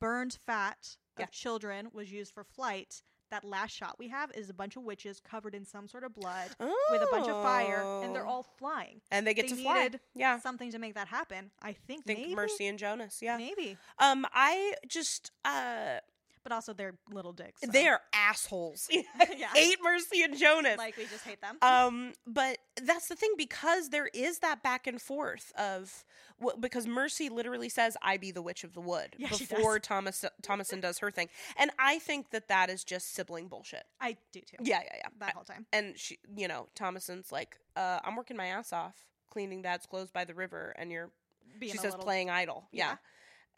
[0.00, 1.26] burned fat of Yeah.
[1.26, 3.02] children was used for flight.
[3.30, 6.14] That last shot we have is a bunch of witches covered in some sort of
[6.14, 8.30] blood with a bunch of fire, and they're Oh.
[8.30, 9.02] all flying.
[9.12, 9.90] and they get they to fly.
[10.14, 11.52] Yeah, Something to make that happen.
[11.60, 13.20] I think, think maybe, Mercy and Jonas.
[13.22, 13.36] Yeah.
[13.36, 16.00] maybe, Um, I just uh,
[16.42, 17.60] but also they're little dicks.
[17.60, 18.88] so- they are assholes.
[19.36, 19.48] Yeah.
[19.54, 20.78] Hate Mercy and Jonas.
[20.78, 21.58] like we just hate them.
[21.62, 26.04] um, but that's the thing because there is that back and forth of
[26.38, 29.40] well, because Mercy literally says, "I be the witch of the wood" Yeah, does.
[29.40, 31.28] before Thomas Thomasin does her thing,
[31.58, 33.84] and I think that that is just sibling bullshit.
[34.00, 34.56] I do too.
[34.62, 35.08] Yeah, yeah, yeah.
[35.18, 35.66] that whole time.
[35.72, 38.94] and she, you know, Thomasin's like, uh, "I'm working my ass off
[39.30, 41.10] cleaning Dad's clothes by the river," and you're
[41.58, 42.68] Being she says little, playing idol.
[42.72, 42.90] Yeah.
[42.92, 42.96] Yeah.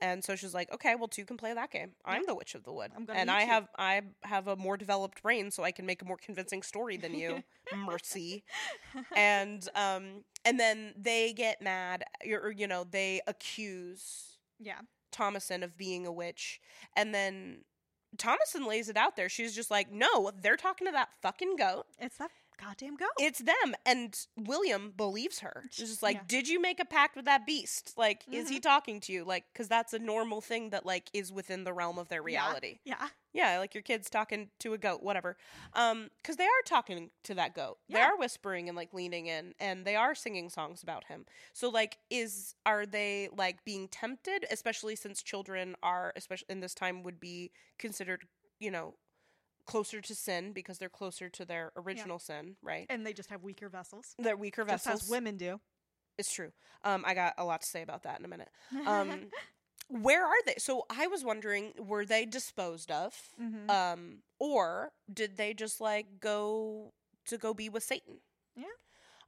[0.03, 1.92] And so she's like, okay, well, two can play that game.
[2.05, 4.57] I'm the Witch of the Wood, I'm gonna and I you." have I have a
[4.57, 7.44] more developed brain, so I can make a more convincing story than you,
[7.76, 8.42] Mercy.
[9.14, 14.80] And um, and then they get mad, or you know, they accuse yeah.
[15.12, 16.61] Thomasin of being a witch,
[16.96, 17.59] and then
[18.16, 19.28] Thomasin lays it out there.
[19.28, 21.86] She's just like, no, they're talking to that fucking goat.
[22.00, 23.09] It's that goddamn goat.
[23.18, 23.74] It's them.
[23.86, 25.64] And William believes her.
[25.70, 26.22] She's just like, Yeah.
[26.28, 27.94] Did you make a pact with that beast?
[27.96, 29.24] Like, is he talking to you?
[29.24, 32.78] Like, because that's a normal thing that, like, is within the realm of their reality.
[32.84, 33.09] yeah.
[33.34, 35.38] Yeah, like your kid's talking to a goat, whatever.
[35.72, 37.78] Um, because they are talking to that goat.
[37.88, 41.24] They are whispering and like leaning in, and they are singing songs about him.
[41.55, 44.44] So, like, is are they like being tempted?
[44.50, 48.24] Especially since children are, especially in this time, would be considered,
[48.61, 48.96] you know,
[49.72, 52.86] closer to sin because they're closer to their original sin, right?
[52.90, 54.14] And they just have weaker vessels.
[54.18, 55.02] They're weaker Just vessels.
[55.04, 55.60] as women do.
[56.18, 56.52] It's true.
[56.84, 58.50] Um, I got a lot to say about that in a minute.
[58.86, 59.30] Um,
[59.88, 60.54] where are they?
[60.58, 63.68] So I was wondering, were they disposed of, Mhm.
[63.70, 66.92] um, or did they just like go
[67.26, 68.20] to go be with Satan?
[68.56, 68.64] Yeah.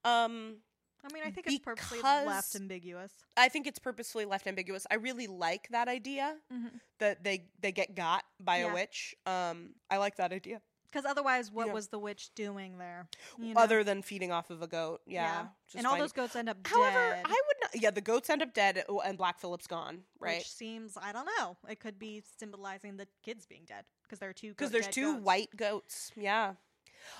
[0.05, 0.59] Um,
[1.05, 3.13] I mean, I think it's purposely left ambiguous.
[3.37, 4.87] I think it's purposefully left ambiguous.
[4.91, 6.81] I really like that idea Mhm.
[6.99, 8.71] that they they get got by Yeah.
[8.71, 9.15] a witch.
[9.27, 10.63] Um, I like that idea.
[10.91, 11.73] Because otherwise, what Yeah.
[11.73, 13.09] was the witch doing there?
[13.37, 13.61] You know?
[13.61, 15.49] Other than feeding off of a goat, yeah.
[15.67, 17.25] just and all those goats end up However, dead.
[17.27, 17.83] I would not.
[17.83, 20.05] Yeah, the goats end up dead, oh, and Black Phillip's gone.
[20.21, 20.39] Right.
[20.39, 21.57] Which seems, I don't know.
[21.69, 24.51] It could be symbolizing the kids being dead because there are two.
[24.51, 25.25] because there's two goats.
[25.25, 26.13] white goats.
[26.15, 26.55] Yeah.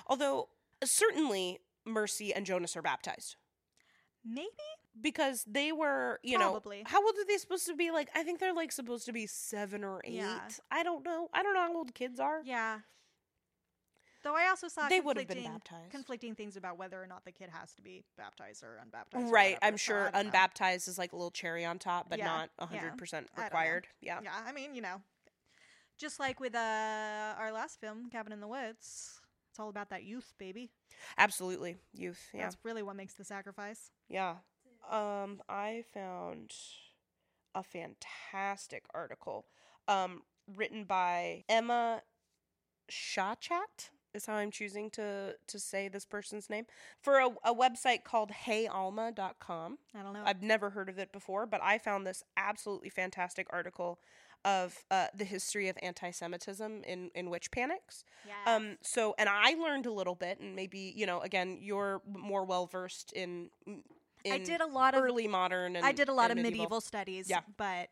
[0.07, 0.47] Although
[0.83, 3.35] certainly Mercy and Jonas are baptized
[4.25, 4.49] Maybe
[5.01, 6.77] because they were, you Probably.
[6.79, 7.91] know, how old are they supposed to be?
[7.91, 10.13] Like, I think they're like supposed to be seven or eight.
[10.13, 10.39] Yeah.
[10.71, 11.29] I don't know.
[11.33, 12.41] I don't know how old kids are.
[12.43, 12.79] Yeah.
[14.23, 15.91] Though I also saw They would have been baptized.
[15.91, 19.31] conflicting things about whether or not the kid has to be baptized or unbaptized.
[19.31, 19.53] Right.
[19.53, 20.19] whatever, I'm sure I don't know.
[20.31, 22.65] unbaptized is like a little cherry on top, but Yeah, not yeah.
[22.65, 23.43] 100% I don't know.
[23.43, 23.87] required.
[24.01, 24.21] Yeah.
[24.23, 25.01] Yeah, I mean, you know,
[25.99, 29.14] just like with uh, our last film, Cabin in the Woods,
[29.55, 30.69] it's all about that youth, baby.
[31.17, 31.77] Absolutely.
[31.93, 32.19] Youth.
[32.33, 32.41] Yeah.
[32.41, 33.89] That's really what makes the sacrifice.
[34.09, 34.35] Yeah.
[34.91, 36.51] Um, I found
[37.55, 39.45] a fantastic article
[39.87, 40.23] um,
[40.57, 42.01] written by Emma
[42.91, 46.65] Shachat is how I'm choosing to to say this person's name
[47.01, 49.77] for a, a website called heyalma.com.
[49.97, 50.23] I don't know.
[50.25, 53.99] I've never heard of it before, but I found this absolutely fantastic article
[54.45, 58.05] of uh, the history of anti-Semitism in in witch panics.
[58.25, 58.55] Yeah.
[58.55, 62.45] Um, so, and I learned a little bit, and maybe you know, again, you're more
[62.45, 63.49] well versed in.
[63.65, 63.83] in
[64.31, 65.75] I did a lot of early modern.
[65.75, 67.29] And I did a lot of medieval, studies.
[67.29, 67.41] Yeah.
[67.57, 67.89] but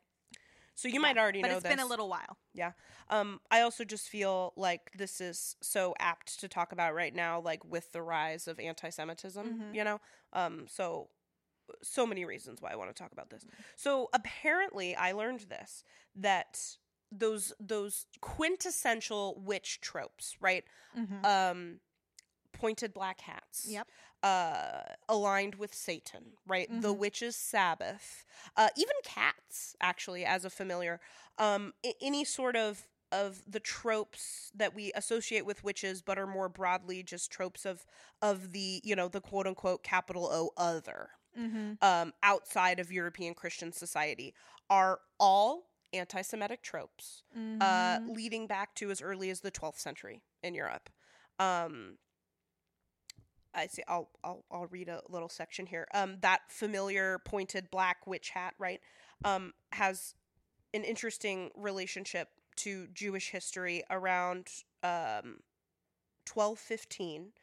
[0.75, 1.75] So you yeah, might already but know But it's this.
[1.75, 2.37] been a little while.
[2.55, 2.71] Yeah.
[3.09, 7.39] Um, I also just feel like this is so apt to talk about right now,
[7.39, 9.45] like with the rise of anti-Semitism.
[9.45, 9.75] Mhm.
[9.75, 10.01] You know,
[10.33, 11.09] um, so
[11.81, 13.45] so many reasons why I want to talk about this.
[13.75, 15.83] So apparently, I learned this
[16.15, 16.77] that
[17.11, 20.63] those those quintessential witch tropes, right?
[20.95, 21.25] Mhm.
[21.25, 21.79] Um,
[22.53, 23.65] pointed black hats.
[23.69, 23.87] Yep.
[24.21, 26.69] Uh, aligned with Satan, right?
[26.81, 26.97] The Mhm.
[26.97, 31.01] witch's Sabbath, uh, even cats, actually, as a familiar.
[31.37, 36.25] Um, a- any sort of of the tropes that we associate with witches, but are
[36.25, 37.85] more broadly just tropes of
[38.21, 41.77] of the you know the quote unquote capital O other Mhm.
[41.81, 44.33] um, outside of European Christian society
[44.69, 47.23] are all anti-Semitic tropes
[47.61, 48.07] uh, Mhm.
[48.07, 50.89] leading back to as early as the 12th century in Europe.
[51.39, 51.97] Um,
[53.53, 53.83] I see.
[53.87, 55.87] I'll I'll I'll read a little section here.
[55.93, 58.81] Um, that familiar pointed black witch hat, right,
[59.23, 60.15] um, has
[60.73, 64.49] an interesting relationship to Jewish history around
[64.83, 65.41] um,
[66.25, 67.33] 1215.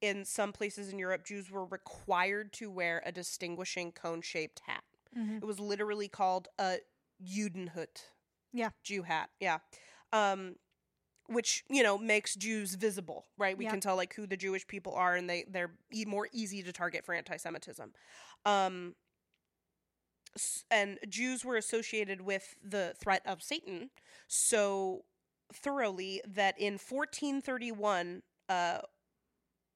[0.00, 4.84] In some places in Europe, Jews were required to wear a distinguishing cone-shaped hat.
[5.16, 5.38] Mhm.
[5.38, 6.78] It was literally called a
[7.22, 8.04] Judenhut.
[8.52, 8.70] Yeah.
[8.82, 9.30] Jew hat.
[9.40, 9.58] Yeah.
[10.12, 10.56] Um
[11.26, 13.58] which, you know, makes Jews visible, right?
[13.58, 13.70] We Yeah.
[13.72, 16.72] can tell like who the Jewish people are and they they're e- more easy to
[16.72, 17.92] target for anti-Semitism.
[18.46, 18.94] Um
[20.70, 23.90] and Jews were associated with the threat of Satan
[24.28, 25.04] so
[25.52, 28.80] thoroughly that in 1431 uh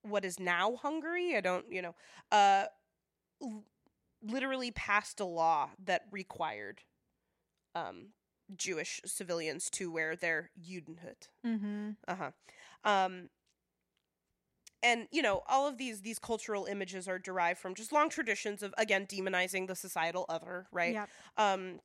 [0.03, 1.95] what is now Hungary, I don't, you know,
[2.31, 2.65] uh
[3.43, 3.65] l-
[4.23, 6.83] literally passed a law that required
[7.75, 8.09] um,
[8.55, 11.29] Jewish civilians to wear their Judenhut.
[11.45, 11.97] Mhm.
[12.07, 12.31] Uh huh.
[12.85, 13.31] Um,
[14.83, 18.63] and you know, all of these these cultural images are derived from just long traditions
[18.63, 20.95] of again demonizing the societal other, right?
[20.95, 21.11] Yep.
[21.37, 21.81] Um,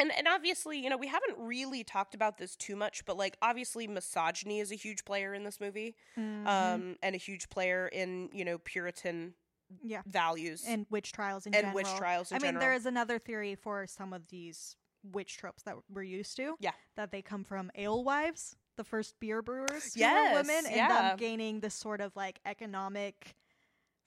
[0.00, 3.36] and and obviously, you know, we haven't really talked about this too much, but like
[3.42, 6.46] obviously, misogyny is a huge player in this movie, Mhm.
[6.46, 9.34] um, and a huge player in you know Puritan
[9.82, 10.02] yeah.
[10.06, 11.74] values And witch trials in and general.
[11.76, 12.60] witch trials in I mean, general.
[12.62, 16.56] there is another theory for some of these witch tropes that we're used to.
[16.58, 16.72] Yeah.
[16.96, 20.88] That they come from alewives, the first beer brewers Yes, women, and yeah.
[21.10, 23.36] them gaining this sort of like economic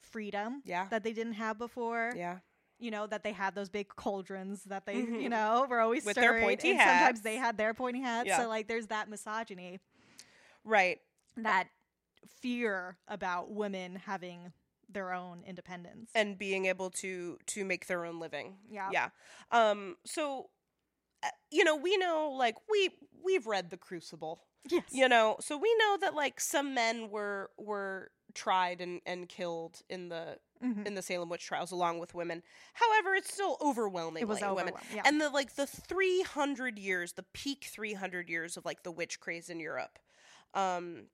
[0.01, 2.11] freedom yeah, that they didn't have before.
[2.15, 2.39] yeah.
[2.79, 5.21] You know, that they had those big cauldrons that they, Mhm.
[5.21, 8.27] you know, were always With their stirring, pointy and sometimes they had their pointy hats.
[8.27, 8.37] Yeah.
[8.41, 9.79] So like there's that misogyny,
[10.63, 10.99] Right.
[11.37, 11.69] that
[12.41, 14.53] fear about women having
[14.89, 16.11] their own independence.
[16.13, 18.57] and being able to to make their own living.
[18.69, 18.89] yeah.
[18.91, 19.09] Yeah.
[19.51, 20.49] Um so
[21.23, 22.89] uh, you know, we know like we
[23.23, 24.43] we've read The Crucible.
[24.69, 24.83] Yes.
[24.91, 29.81] You know, so we know that like some men were were tried and and killed
[29.89, 30.85] in the Mhm.
[30.85, 32.43] in the Salem witch trials along with women.
[32.73, 34.73] However, it's still overwhelmingly It was women.
[34.93, 35.01] Yeah.
[35.05, 39.49] And the like the 300 years, the peak 300 years of like the witch craze
[39.49, 39.99] in Europe.
[40.53, 41.09] Um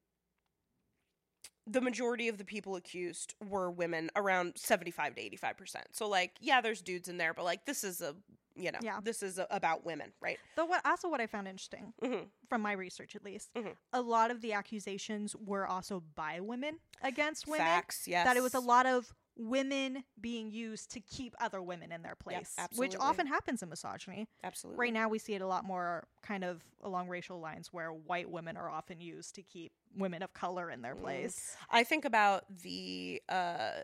[1.68, 5.76] the majority of the people accused were women, around 75 to 85%.
[5.96, 8.16] So like, yeah, there's dudes in there, but like this is a,
[8.56, 9.00] you know, Yeah.
[9.04, 10.40] this is a, about women, right?
[10.56, 12.32] Though what also what I found interesting Mhm.
[12.48, 13.78] from my research at least, Mhm.
[13.94, 17.68] a lot of the accusations were also by women against women.
[17.68, 18.26] Facts, yes.
[18.26, 22.16] That it was a lot of women being used to keep other women in their
[22.16, 24.28] place, which often happens in misogyny.
[24.44, 24.78] Absolutely.
[24.80, 28.30] Right now, we see it a lot more kind of along racial lines, where white
[28.30, 31.02] women are often used to keep women of color in their Mm.
[31.02, 31.56] place.
[31.70, 33.82] I think about the uh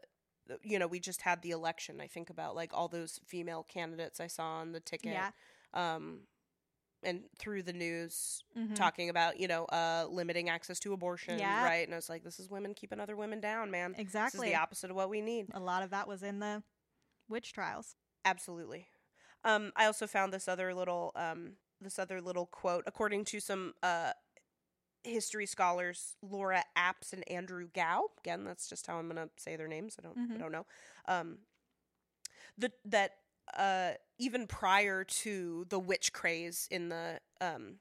[0.61, 1.99] you know, we just had the election.
[1.99, 5.13] I think about like all those female candidates I saw on the ticket.
[5.13, 5.31] Yeah.
[5.73, 6.27] Um
[7.05, 8.75] and through the news Mhm.
[8.75, 11.63] talking about, you know, uh limiting access to abortion, Yeah.
[11.63, 11.85] right?
[11.87, 13.91] And I was like, this is women keeping other women down, man.
[13.91, 14.49] This is Exactly.
[14.49, 15.47] the opposite of what we need.
[15.53, 16.63] A lot of that was in the
[17.29, 17.95] witch trials.
[18.25, 18.87] Absolutely.
[19.43, 22.83] Um, I also found this other little um, this other little quote.
[22.87, 24.13] According to some uh,
[25.03, 28.09] history scholars, Laura Apps and Andrew Gow.
[28.19, 29.97] Again, that's just how I'm gonna say their names.
[29.99, 30.39] I don't I Mhm.
[30.39, 30.65] don't know.
[31.07, 31.39] Um,
[32.57, 33.17] the that
[33.57, 37.75] uh, even prior to the witch craze in the um,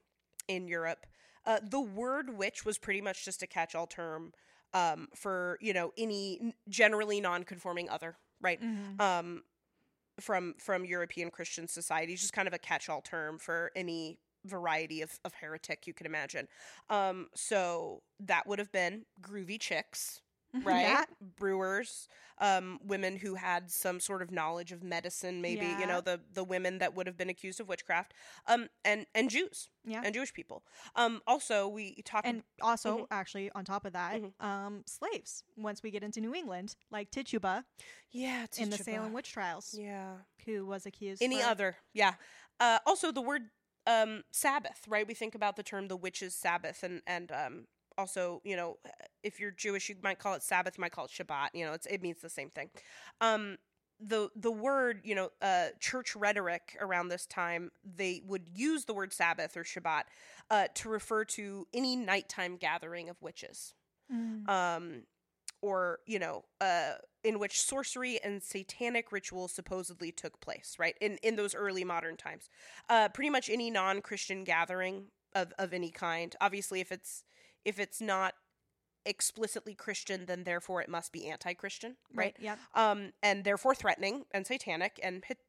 [0.47, 1.05] in Europe,
[1.45, 4.31] uh, the word witch was pretty much just a catch-all term
[4.73, 8.61] um, for you know any generally non-conforming other, right?
[8.61, 9.01] Mhm.
[9.01, 9.43] um,
[10.19, 15.19] from from European Christian societies, just kind of a catch-all term for any variety of,
[15.25, 16.47] of heretic you can imagine.
[16.89, 20.21] Um, so that would have been groovy chicks,
[20.63, 20.81] right?
[20.81, 21.03] Yeah.
[21.37, 22.07] Brewers,
[22.39, 26.43] um, women who had some sort of knowledge of medicine, maybe you know the the
[26.43, 28.13] women that would have been accused of witchcraft,
[28.47, 30.01] um, and and Jews Yeah.
[30.03, 30.63] and Jewish people.
[30.95, 33.07] Um, also we talk And also, Mhm.
[33.11, 34.33] actually, on top of that, Mhm.
[34.43, 35.43] um, slaves.
[35.55, 37.65] Once we get into New England, like Tituba
[38.11, 40.17] yeah in the Salem witch trials, Yeah.
[40.45, 41.21] who was accused.
[41.21, 41.77] Any for- other?
[41.93, 42.15] Yeah.
[42.59, 43.49] Uh, also, the word
[43.87, 45.05] um, Sabbath, right?
[45.07, 47.67] We think about the term the witch's Sabbath, and and um,
[47.97, 48.77] also, you know,
[49.23, 51.49] if you're Jewish, you might call it Sabbath, you might call it Shabbat.
[51.53, 52.69] You know, it's it means the same thing.
[53.21, 53.57] Um,
[53.99, 58.93] the the word, you know, uh, church rhetoric around this time, they would use the
[58.93, 60.03] word Sabbath or Shabbat
[60.49, 63.73] uh, to refer to any nighttime gathering of witches
[64.11, 64.47] Mm.
[64.49, 65.03] um,
[65.61, 66.93] or you know, uh,
[67.23, 70.95] in which sorcery and satanic rituals supposedly took place, right?
[71.01, 72.49] In in those early modern times,
[72.89, 76.35] uh, pretty much any non Christian gathering of of any kind.
[76.41, 77.23] Obviously, if it's
[77.65, 78.35] if it's not
[79.05, 82.35] explicitly Christian, then therefore it must be anti Christian, right?
[82.39, 82.59] Yep.
[82.73, 85.39] Um, and therefore threatening and satanic and hit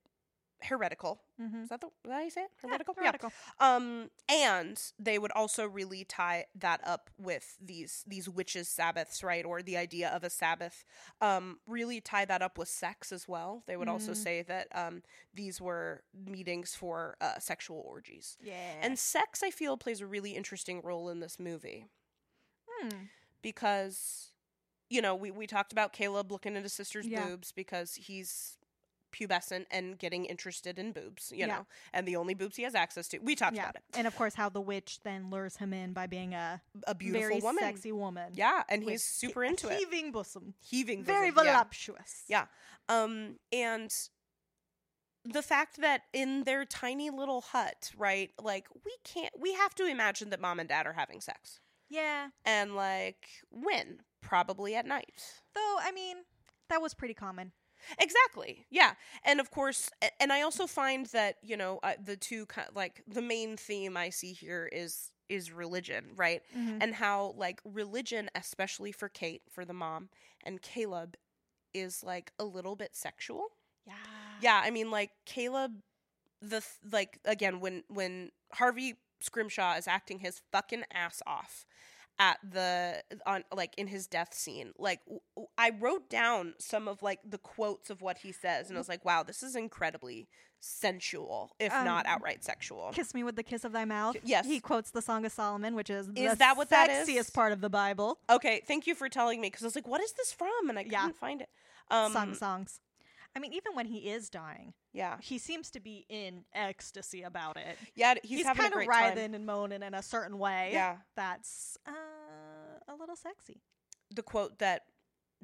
[0.62, 1.20] heretical.
[1.40, 1.64] Mm-hmm.
[1.64, 2.50] Is that the is that how you say it?
[2.62, 2.94] Yeah, Heretical.
[2.96, 3.32] heretical.
[3.60, 9.44] Um, and they would also really tie that up with these these witches' sabbaths, right,
[9.44, 10.84] or the idea of a Sabbath.
[11.20, 13.64] Um, really tie that up with sex as well.
[13.66, 14.16] They would also Mm.
[14.16, 15.02] say that um,
[15.34, 18.38] these were meetings for uh, sexual orgies.
[18.42, 18.54] Yeah.
[18.80, 21.86] And sex, I feel, plays a really interesting role in this movie
[22.80, 22.88] Hmm.
[23.42, 24.32] because,
[24.90, 27.24] you know, we we talked about Caleb looking at his sister's Yeah.
[27.26, 28.58] boobs because he's
[29.12, 31.46] pubescent and getting interested in boobs, you Yeah.
[31.46, 33.18] know, and the only boobs he has access to.
[33.18, 33.62] We talked yeah.
[33.62, 33.84] about it.
[33.94, 37.28] And of course, how the witch then lures him in by being a a beautiful
[37.28, 37.62] very woman.
[37.62, 38.32] sexy woman.
[38.34, 39.78] Yeah, and he's super into it.
[39.78, 40.54] Heaving bosom.
[40.60, 41.52] Heaving Very bosom, yeah.
[41.54, 42.24] voluptuous.
[42.28, 42.46] Yeah.
[42.88, 43.90] Um and
[45.24, 48.32] the fact that in their tiny little hut, right?
[48.40, 51.60] Like we can't we have to imagine that mom and dad are having sex.
[51.88, 52.28] Yeah.
[52.44, 54.00] And like when?
[54.20, 55.22] Probably at night.
[55.54, 56.16] Though, I mean,
[56.68, 57.52] that was pretty common.
[57.98, 58.66] Exactly.
[58.70, 58.94] Yeah.
[59.24, 63.22] And of course, and I also find that, you know, uh, the two like the
[63.22, 66.42] main theme I see here is is religion, right?
[66.56, 66.78] Mhm.
[66.82, 70.08] and how like religion especially for kate for the mom
[70.44, 71.16] and caleb
[71.74, 73.48] is like a little bit sexual
[73.86, 73.94] Yeah.
[74.40, 75.72] yeah i mean like caleb
[76.40, 81.64] the th- like again when when harvey scrimshaw is acting his fucking ass off
[82.18, 86.88] at the on like in his death scene like w- w- i wrote down some
[86.88, 89.54] of like the quotes of what he says and i was like wow this is
[89.54, 90.26] incredibly
[90.58, 94.16] sensual if not Um, outright sexual Kiss me with the kiss of thy mouth.
[94.24, 94.46] yes.
[94.46, 97.06] He quotes the Song of Solomon, which is, Is the that what that is?
[97.08, 98.18] sexiest part of the Bible.
[98.30, 100.78] Okay, thank you for telling me because I was like, "What is this from?" And
[100.78, 101.02] I Yeah.
[101.02, 101.48] couldn't find it.
[101.90, 102.80] Um, Song songs.
[103.36, 107.56] I mean, even when he is dying, yeah, he seems to be in ecstasy about
[107.58, 107.76] it.
[107.94, 109.34] yeah, he's, He's, kind of writhing time.
[109.34, 110.70] and moaning in a certain way.
[110.72, 111.92] Yeah, That's uh,
[112.88, 113.60] a little sexy.
[114.14, 114.84] the quote that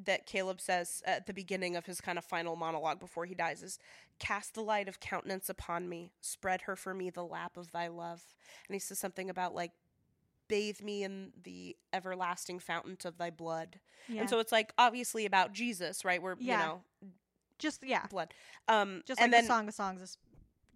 [0.04, 3.62] that Caleb says at the beginning of his kind of final monologue before he dies
[3.62, 3.78] is,
[4.18, 7.88] "Cast the light of countenance upon me, spread her for me the lap of thy
[7.88, 8.22] love,"
[8.66, 9.72] and he says something about like.
[10.48, 13.80] Bathe me in the everlasting fountain of thy blood.
[14.06, 14.20] Yeah.
[14.22, 16.20] And so it's like obviously about Jesus, right?
[16.20, 16.52] Where Yeah.
[16.60, 16.82] you know,
[17.62, 18.34] just yeah, blood.
[18.68, 20.18] Um just like and then the Song of Songs is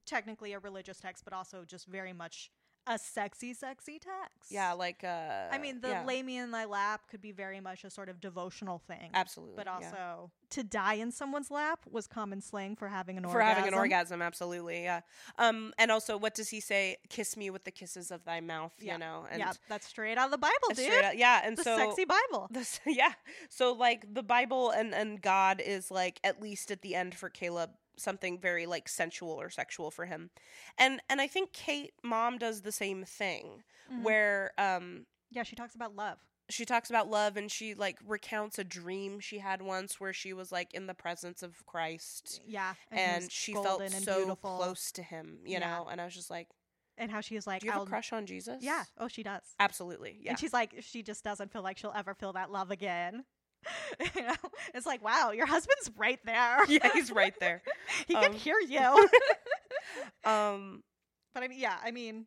[0.06, 2.50] technically a religious text, but also just very much
[2.86, 4.50] a sexy, sexy text.
[4.50, 7.60] yeah, like uh I mean, the yeah, "lay me in thy lap" could be very
[7.60, 9.54] much a sort of devotional thing, absolutely.
[9.56, 9.72] but yeah.
[9.74, 13.40] also to die in someone's lap was common slang for having an for orgasm.
[13.54, 15.00] For having an orgasm absolutely yeah
[15.38, 18.72] um and also what does he say kiss me with the kisses of thy mouth
[18.78, 18.92] Yeah.
[18.92, 21.02] you know and yeah, that's straight out of the Bible, dude.
[21.04, 22.46] out- yeah and the so sexy Bible.
[22.52, 23.12] this yeah
[23.48, 27.28] so like the bible and and god is like at least at the end for
[27.28, 30.30] caleb something very like sensual or sexual for him
[30.78, 34.02] and and i think kate mom does the same thing Mhm.
[34.02, 36.18] where um Yeah, she talks about love.
[36.48, 40.32] she talks about love and she like recounts a dream she had once where she
[40.32, 44.56] was like in the presence of christ Yeah, and, he's she felt and so beautiful.
[44.56, 45.60] close to him you Yeah.
[45.60, 46.48] know and i was just like
[46.98, 48.84] and how she's like, do you have I'll- a crush on jesus Yeah.
[48.96, 49.42] Oh, she does.
[49.60, 52.70] absolutely yeah And she's like, she just doesn't feel like she'll ever feel that love
[52.70, 53.24] again.
[54.14, 54.34] you know,
[54.74, 56.64] it's like, wow, your husband's right there.
[56.68, 57.62] yeah he's right there
[58.08, 59.08] he Um, can hear you.
[60.24, 60.82] um
[61.34, 62.26] but I mean, yeah, I mean,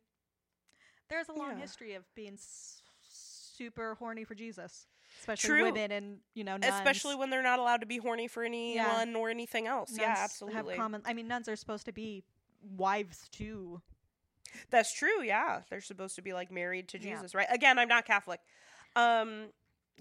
[1.09, 1.61] there's a long Yeah.
[1.61, 4.85] history of being s- super horny for Jesus,
[5.19, 5.63] especially True.
[5.63, 6.75] women and you know, nuns.
[6.75, 10.75] especially when they're not allowed to be horny for anyone or anything else yeah absolutely
[10.75, 11.01] Have common.
[11.05, 12.23] I mean, nuns are supposed to be
[12.77, 13.81] wives too.
[14.69, 17.13] that's true yeah they're supposed to be like married to Yeah.
[17.15, 18.39] jesus right again i'm not catholic
[18.95, 19.47] um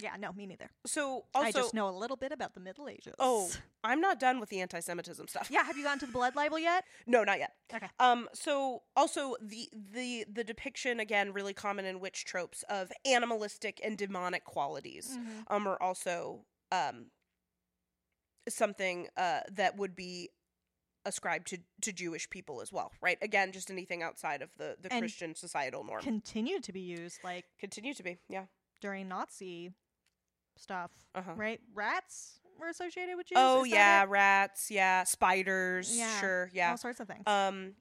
[0.00, 0.70] Yeah, no, me neither.
[0.86, 3.14] So also, I just know a little bit about the Middle Ages.
[3.18, 3.50] oh,
[3.84, 5.48] I'm not done with the anti-Semitism stuff.
[5.50, 5.64] yeah.
[5.64, 6.84] Have you gotten to the blood libel yet?
[7.06, 7.52] No, not yet.
[7.74, 7.88] Okay.
[7.98, 8.28] Um.
[8.34, 13.96] So also the the the depiction again really common in witch tropes of animalistic and
[13.98, 15.54] demonic qualities Mm-hmm.
[15.54, 17.06] um are also um
[18.48, 20.30] something uh that would be
[21.04, 23.18] ascribed to to Jewish people as well, right?
[23.22, 26.02] Again, just anything outside of the the And Christian societal norm.
[26.02, 28.44] Continue to be used like Continue to be, yeah.
[28.80, 29.72] during Nazi
[30.58, 31.34] stuff, Uh-huh.
[31.36, 31.60] right?
[31.74, 33.38] Rats were associated with Jews.
[33.38, 34.08] Oh yeah, it?
[34.08, 36.70] rats, yeah, spiders, Yeah, sure, yeah.
[36.70, 37.22] all sorts of things.
[37.26, 37.74] um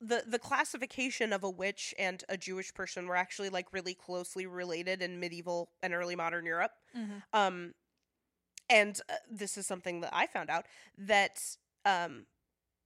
[0.00, 4.46] the the classification of a witch and a Jewish person were actually like really closely
[4.46, 6.72] related in medieval and early modern Europe.
[6.96, 7.22] Mhm.
[7.32, 7.74] Um
[8.70, 10.66] and uh, this is something that I found out
[10.98, 11.40] that
[11.84, 12.26] um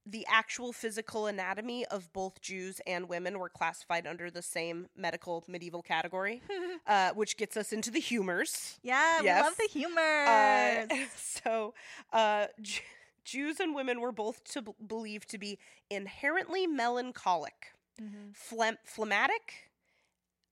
[0.05, 5.43] the actual physical anatomy of both Jews and women were classified under the same medical
[5.47, 6.41] medieval category,
[6.87, 8.77] uh, which gets us into the humors.
[8.83, 9.43] yeah, we yes.
[9.45, 10.27] love the humors.
[10.27, 11.73] Uh, so,
[12.11, 12.81] uh, J-
[13.23, 15.57] Jews and women were both to b- believed to be
[15.89, 18.35] inherently melancholic, Mhm.
[18.35, 19.71] phlegm- phlegmatic,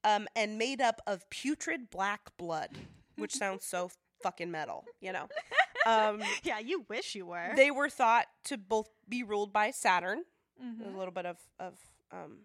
[0.04, 2.78] um, and made up of putrid black blood,
[3.18, 3.92] which sounds so
[4.24, 5.28] fucking metal, you know.
[5.86, 7.54] Um, Yeah, you wish you were.
[7.56, 10.24] they were thought to both be ruled by Saturn.
[10.64, 10.94] Mhm.
[10.94, 11.74] A little bit of of
[12.12, 12.40] um,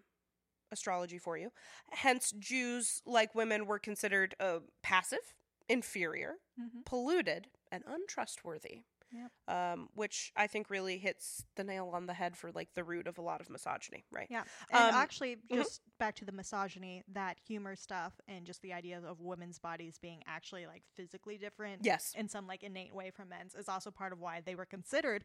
[0.71, 1.51] astrology for you.
[1.91, 5.33] Hence, Jews, like women, were considered uh, passive,
[5.69, 6.83] inferior, Mhm.
[6.85, 8.81] polluted, and untrustworthy.
[9.11, 9.31] Yep.
[9.47, 13.07] Um, which I think really hits the nail on the head for like the root
[13.07, 14.27] of a lot of misogyny, right?
[14.29, 15.55] Yeah, and Um, actually, mhm.
[15.55, 19.97] just back to the misogyny, that humor stuff, and just the idea of women's bodies
[19.99, 22.13] being actually like physically different, Yes.
[22.15, 25.23] in some like innate way from men's, is also part of why they were considered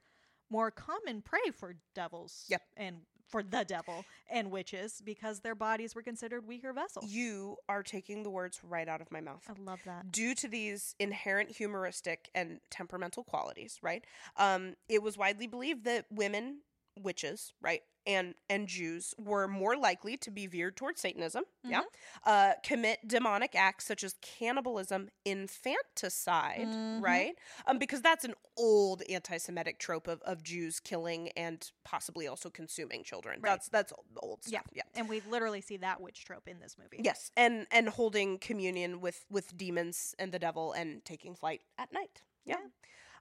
[0.52, 2.62] more common prey for devils, Yep.
[2.76, 2.96] and
[3.28, 7.06] for the devil and witches because their bodies were considered weaker vessels.
[7.10, 9.42] You are taking the words right out of my mouth.
[9.48, 10.12] I love that.
[10.12, 14.04] due to these inherent humoristic and temperamental qualities, right?
[14.36, 16.58] Um, it was widely believed that women,
[17.00, 21.82] witches, right, and and Jews were more likely to be veered towards Satanism, yeah,
[22.24, 27.02] uh, commit demonic acts such as cannibalism, infanticide, Mhm.
[27.02, 27.38] right?
[27.66, 33.04] Um, because that's an old anti-Semitic trope of, of Jews killing and possibly also consuming
[33.04, 33.40] children.
[33.40, 33.50] Right.
[33.50, 34.64] That's that's old stuff.
[34.72, 34.82] Yeah.
[34.84, 35.00] yeah.
[35.00, 37.00] And we literally see that witch trope in this movie.
[37.02, 41.92] Yes, and and holding communion with with demons and the devil and taking flight at
[41.92, 42.22] night.
[42.44, 42.56] Yeah.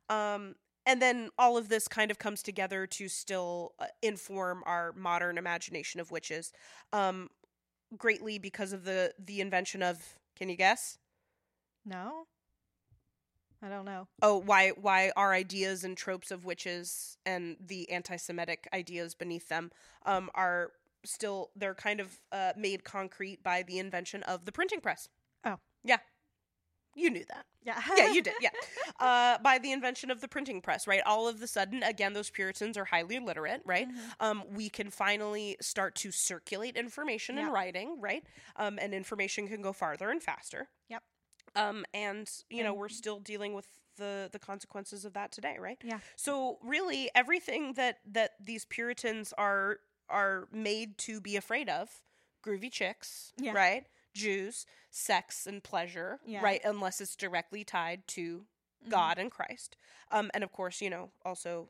[0.09, 0.55] Um
[0.85, 5.37] and then all of this kind of comes together to still uh, inform our modern
[5.37, 6.51] imagination of witches
[6.93, 7.29] um
[7.97, 10.97] greatly because of the the invention of can you guess?
[11.85, 12.25] No?
[13.63, 14.07] I don't know.
[14.21, 19.71] Oh, why why our ideas and tropes of witches and the anti-Semitic ideas beneath them
[20.05, 20.71] um are
[21.05, 25.09] still they're kind of uh, made concrete by the invention of the printing press.
[25.45, 25.57] Oh.
[25.83, 25.97] Yeah.
[26.95, 27.45] You knew that.
[27.63, 27.79] Yeah.
[27.97, 28.33] Yeah, you did.
[28.41, 28.49] Yeah.
[28.99, 31.01] Uh, by the invention of the printing press, right?
[31.07, 33.87] All of the sudden, again, those Puritans are highly literate, right?
[33.89, 33.95] Mhm.
[34.19, 38.23] Um, we can finally start to circulate information in writing, right?
[38.57, 40.69] Um, and information can go farther and faster.
[40.89, 41.01] Yep.
[41.55, 43.65] Um, and you know we're still dealing with
[43.97, 45.77] the the consequences of that today, right?
[45.83, 45.99] Yeah.
[46.15, 49.79] So really, everything that that these Puritans are
[50.09, 51.89] are made to be afraid of,
[52.45, 53.53] groovy chicks, Yeah.
[53.53, 53.87] right?
[54.13, 56.41] Jews, sex and pleasure, Yeah.
[56.41, 56.61] right?
[56.63, 58.45] Unless it's directly tied to
[58.85, 58.89] Mhm.
[58.89, 59.77] God and Christ.
[60.11, 61.69] Um, and of course, you know, also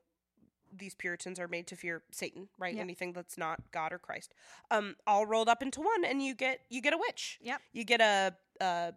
[0.74, 2.74] these Puritans are made to fear Satan, right?
[2.74, 2.82] Yep.
[2.82, 4.34] Anything that's not God or Christ,
[4.70, 7.39] um, all rolled up into one, and you get you get a witch.
[7.42, 7.62] Yep.
[7.74, 8.94] You get a a,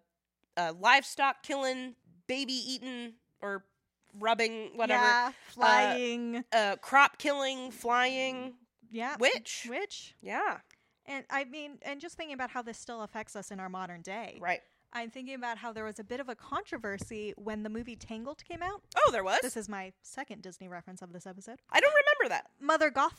[0.56, 1.96] a livestock killing,
[2.28, 3.64] baby eating, or
[4.12, 5.02] rubbing, whatever.
[5.02, 6.44] Yeah, flying.
[6.52, 8.54] Uh, crop killing, flying
[8.90, 9.16] yeah.
[9.18, 9.66] witch.
[9.68, 10.14] Witch.
[10.20, 10.60] Yeah,
[11.06, 14.02] And I mean, and just thinking about how this still affects us in our modern
[14.02, 14.38] day.
[14.40, 14.60] right.
[14.96, 18.44] I'm thinking about how there was a bit of a controversy when the movie Tangled
[18.44, 18.80] came out.
[18.96, 19.40] Oh, there was.
[19.42, 21.58] This is my second Disney reference of this episode.
[21.72, 22.46] I don't remember that.
[22.60, 23.10] Mother Gothel.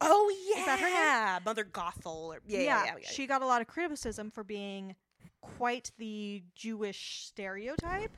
[0.00, 1.42] Oh yeah, is that her name?
[1.44, 2.36] Mother Gothel.
[2.46, 3.08] Yeah, yeah, yeah, yeah.
[3.10, 4.94] She got a lot of criticism for being
[5.40, 8.12] quite the Jewish stereotype.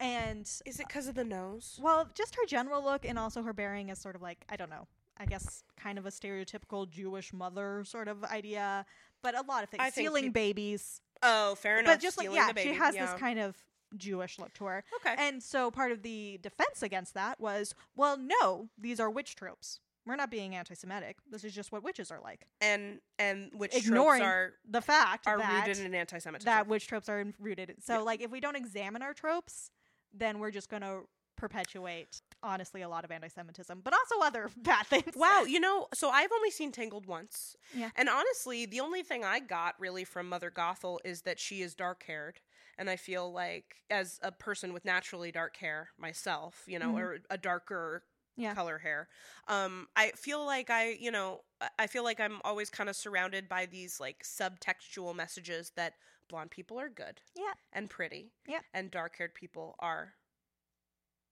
[0.00, 1.78] And Is it because of the nose?
[1.82, 4.70] well, just her general look and also her bearing as sort of like, I don't
[4.70, 4.86] know,
[5.18, 8.84] I guess kind of a stereotypical Jewish mother sort of idea.
[9.22, 9.80] But a lot of things.
[9.80, 11.00] I think Stealing peop- babies.
[11.22, 11.94] Oh, fair enough.
[11.94, 12.68] But just like, Stealing yeah, the baby.
[12.70, 13.06] she has yeah.
[13.06, 13.56] this kind of
[13.96, 14.84] Jewish look to her.
[14.96, 15.14] Okay.
[15.18, 19.80] And so part of the defense against that was, well, no, these are witch tropes.
[20.04, 21.16] We're not being anti-Semitic.
[21.28, 22.46] This is just what witches are like.
[22.60, 26.44] and and which Ignoring tropes are The fact are that rooted in anti-Semitism.
[26.44, 27.74] that witch tropes are rooted.
[27.82, 27.98] So, Yeah.
[28.00, 29.70] like, if we don't examine our tropes,
[30.12, 34.86] then we're just going to perpetuate, honestly, a lot of anti-Semitism, but also other bad
[34.86, 35.14] things.
[35.16, 37.56] wow, you know, so I've only seen Tangled once.
[37.74, 37.90] Yeah.
[37.96, 41.74] And honestly, the only thing I got really from Mother Gothel is that she is
[41.74, 42.40] dark-haired
[42.78, 46.98] and I feel like as a person with naturally dark hair myself, you know, Mhm.
[47.00, 48.04] or a darker
[48.36, 48.54] Yeah.
[48.54, 49.08] color hair,
[49.48, 52.96] um, I feel like I, you know, I- I feel like I'm always kind of
[52.96, 55.94] surrounded by these like subtextual messages that
[56.28, 57.54] blonde people are good, Yeah.
[57.72, 58.60] and pretty, Yeah.
[58.74, 60.14] and dark haired people are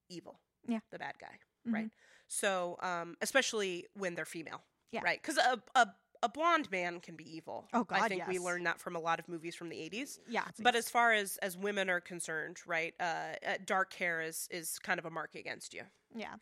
[0.08, 0.80] evil, Yeah.
[0.90, 1.38] the bad guy,
[1.68, 1.72] Mhm.
[1.74, 1.90] right?
[2.26, 5.02] So, um, especially when they're female, Yeah.
[5.02, 5.20] right?
[5.20, 7.68] Because a, a a blonde man can be evil.
[7.74, 10.20] Oh, God, I think we learned that from a lot of movies from the 80s.
[10.26, 10.46] Yeah.
[10.58, 14.78] But as far as as women are concerned, right, uh, uh, dark hair is is
[14.78, 15.82] kind of a mark against you.
[16.14, 16.36] yeah.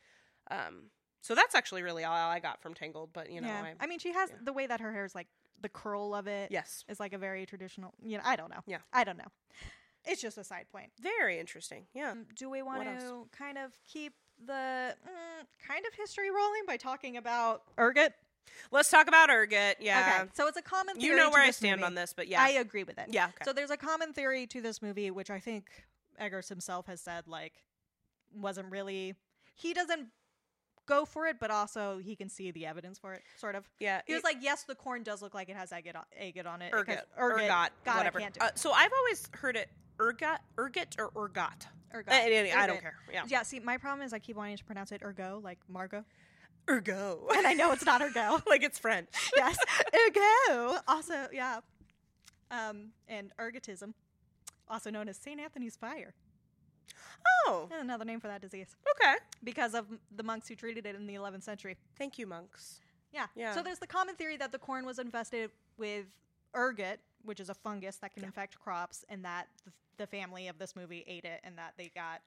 [0.53, 0.91] Um,
[1.21, 3.13] so that's actually really all I got from Tangled.
[3.13, 3.75] But you know, yeah.
[3.81, 4.37] I, I mean, she has yeah.
[4.45, 5.27] the way that her hair is like
[5.61, 6.53] the curl of it.
[6.53, 7.93] yes, is like a very traditional.
[8.05, 8.63] You know, I don't know.
[8.67, 8.79] Yeah.
[8.93, 9.33] I don't know.
[10.05, 10.91] It's just a side point.
[11.01, 11.87] very interesting.
[11.95, 13.03] Yeah, Um, do we want What else?
[13.05, 14.15] to kind of keep
[14.45, 18.13] the mm, kind of history rolling by talking about ergot?
[18.73, 19.77] let's talk about ergot.
[19.81, 20.97] Yeah, Okay, so it's a common.
[20.97, 21.87] Theory you know to where I stand movie.
[21.87, 23.07] on this, but yeah, I agree with it.
[23.11, 23.45] yeah, okay.
[23.45, 25.71] So there's a common theory to this movie, which I think
[26.19, 27.53] Eggers himself has said like
[28.35, 29.15] wasn't really.
[29.55, 30.09] He doesn't
[30.87, 33.23] go for it, but also he can see the evidence for it.
[33.39, 33.69] Sort of.
[33.81, 34.03] yeah.
[34.07, 36.63] He was like, yes, the corn does look like it has agate on, agate on
[36.63, 36.73] it.
[36.73, 38.21] Urgot, because- Urgot, God, whatever.
[38.21, 39.69] I Uh, so I've always heard it
[39.99, 41.67] Urgot, Urgot, or Urgot.
[41.95, 42.09] Urgot.
[42.09, 42.95] Uh, anyway, I don't care.
[43.13, 46.05] Yeah, Yeah, see, my problem is I keep wanting to pronounce it ergo, like Margot.
[46.71, 47.29] Ergo.
[47.35, 48.41] And I know it's not ergo.
[48.49, 49.09] like it's French.
[49.37, 49.57] yes,
[50.09, 50.79] ergo.
[50.89, 51.61] Also, yeah.
[52.51, 53.95] Um, and ergotism,
[54.69, 55.41] also known as St.
[55.41, 56.15] Anthony's fire.
[57.47, 58.75] Oh, Another name for that disease.
[58.97, 59.15] okay.
[59.45, 61.77] Because of the monks who treated it in the 11th century.
[61.99, 62.81] Thank you, monks.
[63.13, 63.27] Yeah.
[63.35, 63.55] Yeah.
[63.55, 66.07] So there's the common theory that the corn was infested with
[66.57, 68.29] ergot, which is a fungus that can Yeah.
[68.29, 71.91] infect crops, and that the, the family of this movie ate it, and that they
[71.95, 72.21] got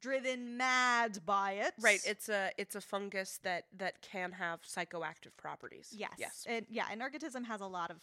[0.00, 1.74] driven mad by it.
[1.80, 2.00] Right.
[2.06, 5.94] It's a it's a fungus that that can have psychoactive properties.
[5.96, 6.12] Yes.
[6.18, 6.44] Yes.
[6.48, 7.98] And yeah, and ergotism has a lot of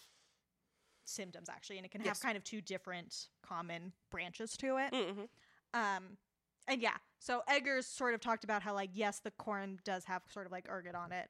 [1.06, 2.18] symptoms actually, and it can Yes.
[2.18, 4.94] have kind of two different common branches to it.
[4.94, 5.24] Mm-hmm.
[5.74, 6.18] Um,
[6.68, 10.24] and yeah, so Eggers sort of talked about how like yes, the corn does have
[10.32, 11.30] sort of like ergot on it,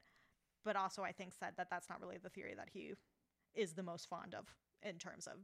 [0.66, 2.94] but also I think said that that's not really the theory that he
[3.56, 4.46] is the most fond of
[4.84, 5.38] in terms of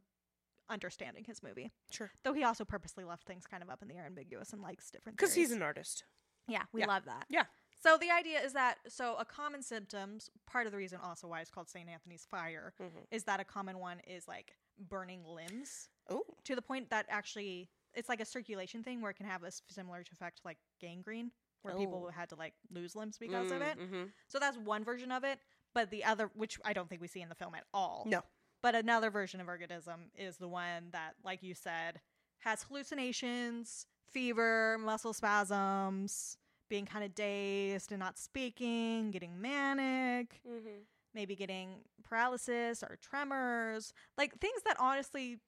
[0.70, 1.72] understanding his movie.
[1.92, 2.12] Sure.
[2.24, 4.90] Though he also purposely left things kind of up in the air, ambiguous, and likes
[4.90, 5.18] different.
[5.18, 6.04] Because he's an artist.
[6.48, 6.88] Yeah, we Yeah.
[6.88, 7.26] love that.
[7.30, 7.46] Yeah.
[7.78, 11.42] So the idea is that so a common symptoms, part of the reason also why
[11.42, 11.88] it's called St.
[11.90, 13.00] Anthony's fire, Mm-hmm.
[13.12, 16.24] is that a common one is like burning limbs Oh.
[16.46, 19.52] to the point that actually it's like a circulation thing where it can have a
[19.70, 21.32] similar to effect like gangrene,
[21.64, 22.12] where people Oh.
[22.12, 23.78] had to like lose limbs because of it.
[23.80, 24.04] Mm-hmm.
[24.28, 25.40] So that's one version of it.
[25.74, 28.04] But the other, which I don't think we see in the film at all.
[28.08, 28.22] No.
[28.62, 32.00] But another version of ergotism is the one that, like you said,
[32.40, 36.38] has hallucinations, fever, muscle spasms,
[36.70, 40.80] being kind of dazed and not speaking, getting manic, Mm-hmm.
[41.14, 45.40] maybe getting paralysis or tremors, like things that honestly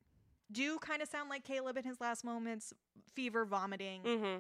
[0.52, 2.74] do kind of sound like Caleb in his last moments,
[3.14, 4.40] fever, vomiting, Mm-hmm.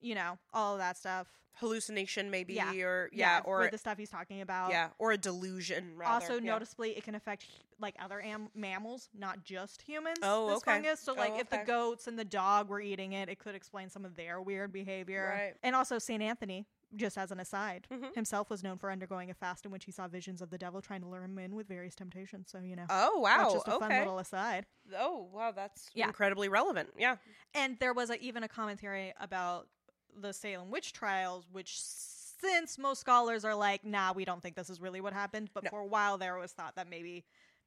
[0.00, 1.26] you know, all of that stuff.
[1.56, 2.72] Hallucination, maybe, Yeah.
[2.82, 4.70] or yeah, or the stuff he's talking about.
[4.70, 5.92] yeah, or a delusion.
[5.96, 6.10] Rather.
[6.24, 6.50] Also, yeah.
[6.52, 7.44] noticeably, it can affect
[7.78, 10.18] like other am- mammals, not just humans.
[10.22, 10.70] Oh, this okay.
[10.72, 11.00] fungus.
[11.00, 13.90] So, Oh, like, if the goats and the dog were eating it, it could explain
[13.90, 15.30] some of their weird behavior.
[15.36, 15.54] Right.
[15.62, 16.64] And also, Saint Anthony,
[16.94, 18.14] just as an aside, Mhm.
[18.14, 20.80] himself was known for undergoing a fast in which he saw visions of the devil
[20.82, 22.50] trying to lure him in with various temptations.
[22.50, 23.38] So, you know, Oh wow!
[23.42, 24.66] that's just a fun little aside.
[24.96, 26.06] Oh wow, that's Yeah.
[26.06, 26.90] incredibly relevant.
[26.96, 27.16] Yeah.
[27.54, 29.68] And there was a, even a commentary about
[30.14, 34.68] the Salem witch trials, which since most scholars are like, nah, we don't think this
[34.68, 35.50] is really what happened.
[35.54, 35.70] But No.
[35.70, 37.24] for a while there was thought that maybe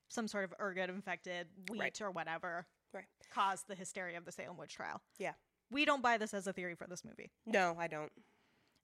[0.10, 2.02] some sort of ergot infected wheat Right.
[2.02, 3.06] or whatever Right.
[3.31, 5.02] caused the hysteria of the Salem witch trial.
[5.18, 5.34] Yeah.
[5.72, 7.31] We don't buy this as a theory for this movie.
[7.45, 8.11] No, I don't.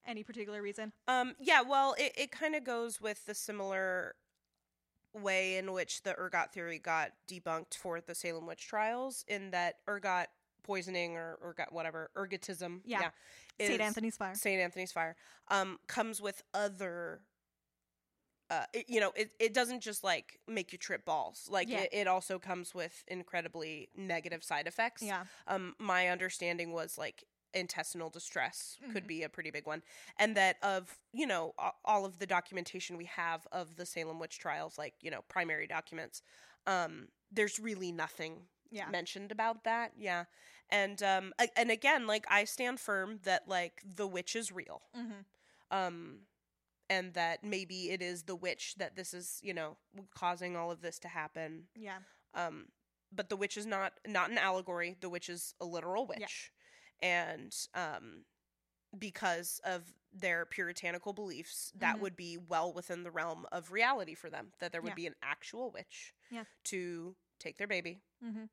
[0.06, 0.92] Any particular reason?
[1.08, 4.16] Um, yeah, well, it, it kind of goes with the similar
[5.14, 9.76] way in which the ergot theory got debunked for the Salem witch trials, in that
[9.88, 10.28] ergot
[10.64, 13.02] poisoning or ergot whatever ergotism, Yeah.
[13.60, 13.82] yeah, St.
[13.82, 14.36] Anthony's fire.
[14.36, 14.62] St.
[14.62, 15.16] Anthony's fire,
[15.50, 17.22] um, comes with other.
[18.50, 21.48] Uh, it, you know, it, it doesn't just like make you trip balls.
[21.50, 21.82] Like Yeah.
[21.84, 25.02] it, it also comes with incredibly negative side effects.
[25.04, 25.24] Yeah.
[25.48, 27.24] um, my understanding was like
[27.54, 29.08] intestinal distress could Mhm.
[29.08, 29.82] be a pretty big one
[30.18, 31.54] and that of you know
[31.86, 35.68] all of the documentation we have of the salem witch trials like you know primary
[35.68, 36.22] documents
[36.68, 38.90] um, there's really nothing Yeah.
[38.90, 40.26] mentioned about that yeah
[40.70, 45.22] and um and again like i stand firm that like the witch is real Mm-hmm.
[45.78, 46.20] um
[46.90, 49.78] and that maybe it is the witch that this is you know
[50.16, 52.00] causing all of this to happen Yeah.
[52.34, 52.68] um
[53.12, 56.52] but the witch is not not an allegory the witch is a literal witch
[57.02, 58.26] and um
[58.98, 62.00] because of their puritanical beliefs that Mhm.
[62.02, 64.96] would be well within the realm of reality for them that there would Yeah.
[64.96, 66.44] be an actual witch Yeah.
[66.66, 68.46] to take their baby Mm-hmm.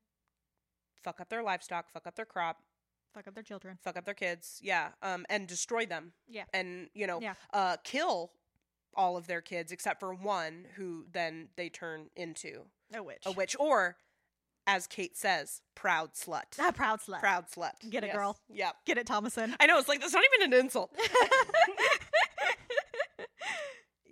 [1.03, 2.63] fuck up their livestock, fuck up their crop,
[3.13, 3.77] Fuck up their children.
[3.83, 6.45] fuck up their kids, yeah, um, and destroy them, Yeah.
[6.53, 7.35] and you know, Yeah.
[7.51, 8.33] uh, kill
[8.93, 13.25] all of their kids except for one who then they turn into A witch.
[13.25, 13.97] a witch, or
[14.71, 17.19] as Kate says, proud slut, A proud slut.
[17.19, 17.71] proud slut.
[17.89, 18.15] Get it, Yes.
[18.15, 18.37] girl.
[18.49, 19.55] Yeah, Get it, Thomasin.
[19.59, 19.79] I know.
[19.79, 20.95] It's like that's not even an insult.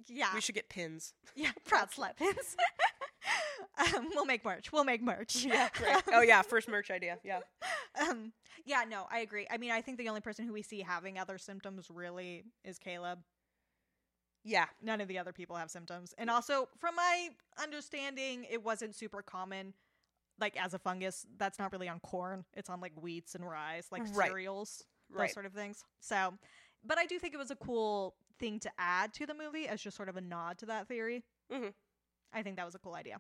[0.08, 0.34] yeah.
[0.34, 1.14] We should get pins.
[1.36, 1.52] Yeah.
[1.66, 2.56] Proud slut pins.
[3.96, 4.72] um, we'll make merch.
[4.72, 5.46] We'll make merch.
[5.46, 6.02] Yeah, right.
[6.12, 7.20] Oh yeah, first merch idea.
[7.24, 7.42] Yeah.
[8.02, 8.34] um,
[8.66, 9.46] yeah, no, I agree.
[9.52, 12.80] I mean, I think the only person who we see having other symptoms really is
[12.80, 13.20] Caleb.
[14.44, 14.66] Yeah.
[14.82, 16.16] None of the other people have symptoms.
[16.18, 17.30] And also, from my
[17.62, 19.76] understanding, it wasn't super common.
[20.40, 22.46] Like as a fungus, that's not really on corn.
[22.54, 24.30] It's on like wheats and rye, like Right.
[24.30, 25.34] cereals, those Right.
[25.34, 25.84] sort of things.
[26.00, 26.34] So,
[26.84, 29.82] but I do think it was a cool thing to add to the movie as
[29.82, 31.24] just sort of a nod to that theory.
[31.52, 31.74] Mhm.
[32.34, 33.20] I think that was a cool idea.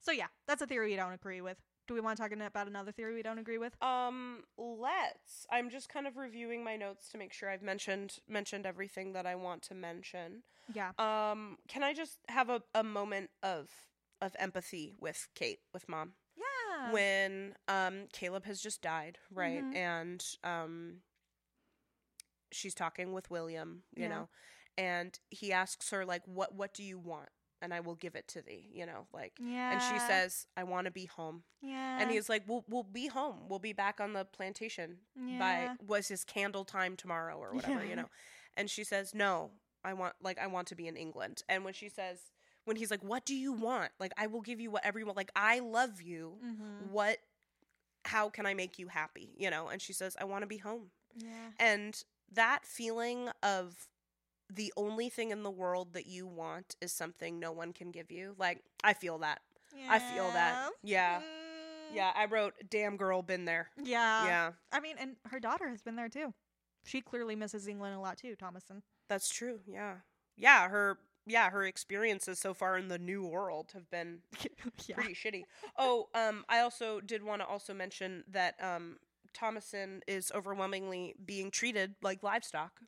[0.00, 1.58] So yeah, that's a theory we don't agree with.
[1.86, 3.80] Do we want to talk about another theory we don't agree with?
[3.82, 5.46] Um, let's.
[5.50, 9.26] I'm just kind of reviewing my notes to make sure I've mentioned mentioned everything that
[9.26, 10.44] I want to mention.
[10.72, 10.92] Yeah.
[10.98, 13.68] Um, can I just have a, a moment of
[14.20, 16.14] of empathy with Kate, with mom?
[16.86, 16.92] Yeah.
[16.92, 19.62] when um Caleb has just died, right?
[19.62, 19.74] Mhm.
[19.76, 21.02] And um
[22.50, 24.08] she's talking with William, you Yeah.
[24.08, 24.28] know,
[24.76, 27.30] and he asks her like what what do you want?
[27.60, 29.72] And I will give it to thee, you know, like yeah.
[29.72, 31.44] and she says, I want to be home.
[31.60, 32.00] yeah.
[32.00, 33.48] And he's like, We'll we'll be home.
[33.48, 35.38] We'll be back on the plantation yeah.
[35.38, 37.90] by was his candle time tomorrow or whatever, Yeah.
[37.90, 38.10] you know.
[38.56, 39.52] And she says, "No,
[39.82, 42.32] I want like I want to be in England." And when she says
[42.64, 45.16] when he's like, "What do you want?" Like, "I will give you whatever you want."
[45.16, 46.90] Like, "I love you." Mhm.
[46.90, 47.18] What
[48.06, 49.68] how can I make you happy, you know?
[49.68, 51.50] And she says, "I want to be home." Yeah.
[51.58, 52.02] And
[52.32, 53.88] that feeling of
[54.52, 58.10] the only thing in the world that you want is something no one can give
[58.10, 58.34] you.
[58.38, 59.40] Like, I feel that.
[59.88, 60.72] I feel that.
[60.82, 61.20] Yeah.
[61.20, 64.24] Mm, Yeah, I wrote, "Damn girl, been there." Yeah.
[64.26, 64.52] yeah.
[64.72, 66.34] I mean, and her daughter has been there too.
[66.84, 68.82] She clearly misses England a lot too, Thomasin.
[69.08, 69.60] That's true.
[69.66, 69.98] Yeah.
[70.36, 74.18] Yeah, her yeah, her experiences so far in the new world have been
[74.86, 74.94] yeah.
[74.94, 75.44] pretty shitty.
[75.78, 78.96] Oh, um I also did want to also mention that um
[79.34, 82.80] Thomasin is overwhelmingly being treated like livestock.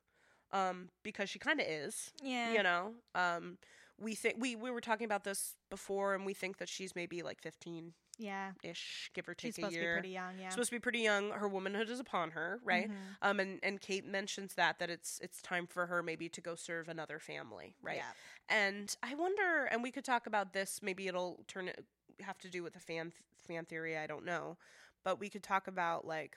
[0.53, 2.53] Um because she kind of is, Yeah.
[2.53, 2.93] you know.
[3.15, 3.59] Um
[4.01, 7.23] we think we we were talking about this before and we think that she's maybe
[7.23, 7.93] like fifteen.
[8.17, 9.97] Yeah, ish, give or take She's a supposed year.
[9.97, 10.49] to be pretty young, yeah.
[10.51, 11.31] Supposed to be pretty young.
[11.33, 12.89] Her womanhood is upon her, right?
[12.89, 12.95] Mhm.
[13.23, 16.55] Um, and, and Kate mentions that that it's it's time for her maybe to go
[16.55, 17.97] serve another family, right?
[17.97, 18.13] Yeah.
[18.49, 20.81] And I wonder, and we could talk about this.
[20.81, 21.85] Maybe it'll turn it
[22.21, 23.13] have to do with a fan
[23.49, 23.97] fan theory.
[23.99, 24.59] I don't know,
[25.03, 26.37] but we could talk about like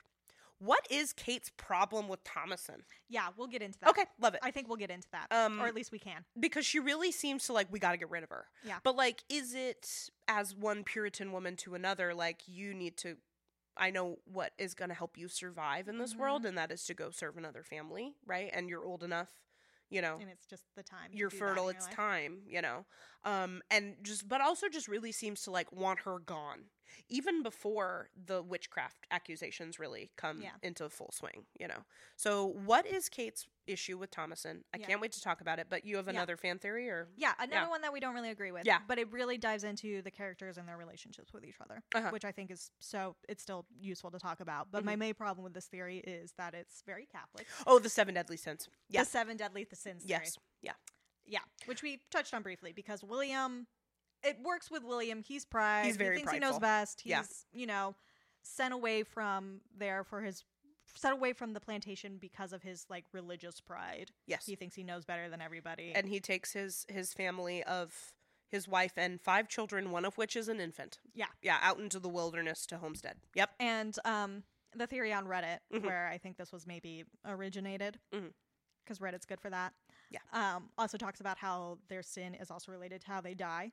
[0.60, 2.82] what is Kate's problem with Thomasin?
[3.10, 3.90] Yeah, we'll get into that.
[3.92, 4.40] Okay, love it.
[4.44, 5.28] I think we'll get into that.
[5.32, 6.26] Um, or at least we can.
[6.40, 8.46] because she really seems to like we got to get rid of her.
[8.64, 8.78] Yeah.
[8.84, 12.14] But like, is it as one Puritan woman to another?
[12.14, 13.18] Like, you need to.
[13.80, 16.18] I know what is going to help you survive in this Mhm.
[16.18, 18.50] world, and that is to go serve another family, right?
[18.52, 19.30] And you're old enough,
[19.92, 20.18] you know.
[20.20, 21.12] And it's just the time.
[21.14, 21.96] you're do that in fertile it's life.
[21.96, 22.86] time you know
[23.24, 26.66] um and just but also just really seems to like want her gone
[27.10, 30.52] even before the witchcraft accusations really come Yeah.
[30.62, 31.84] into full swing you know
[32.16, 34.86] so what is kate's issue with thomasin i Yeah.
[34.88, 36.12] can't wait to talk about it but you have Yeah.
[36.14, 37.70] another fan theory or Yeah, another Yeah.
[37.70, 38.66] one that we don't really agree with.
[38.66, 38.80] Yeah.
[38.88, 42.10] But it really dives into the characters and their relationships with each other, Uh-huh.
[42.12, 44.72] which I think is so, it's still useful to talk about.
[44.72, 45.00] But my Mm-hmm.
[45.00, 47.46] main problem with this theory is that it's very Catholic.
[47.66, 50.20] oh the seven deadly sins yeah The seven deadly sins theory.
[50.22, 50.74] yes yeah
[51.26, 53.68] Yeah, which we touched on briefly because William,
[54.24, 55.22] it works with William.
[55.22, 55.86] He's pride.
[55.86, 57.02] He's very he thinks he knows best.
[57.02, 57.24] He's Yeah.
[57.54, 57.96] you know
[58.44, 60.44] sent away from there for his
[60.96, 64.12] sent away from the plantation because of his like religious pride.
[64.26, 65.92] yes He thinks he knows better than everybody.
[65.94, 68.14] and he takes his his family of
[68.50, 71.26] his wife and five children one of which is an infant Yeah.
[71.42, 75.84] yeah out into the wilderness to homestead yep And um, the theory on Reddit, Mhm.
[75.84, 79.74] where I think this was maybe originated, because Reddit's good for that.
[80.10, 80.20] Yeah.
[80.32, 83.72] Um, also talks about how their sin is also related to how they die.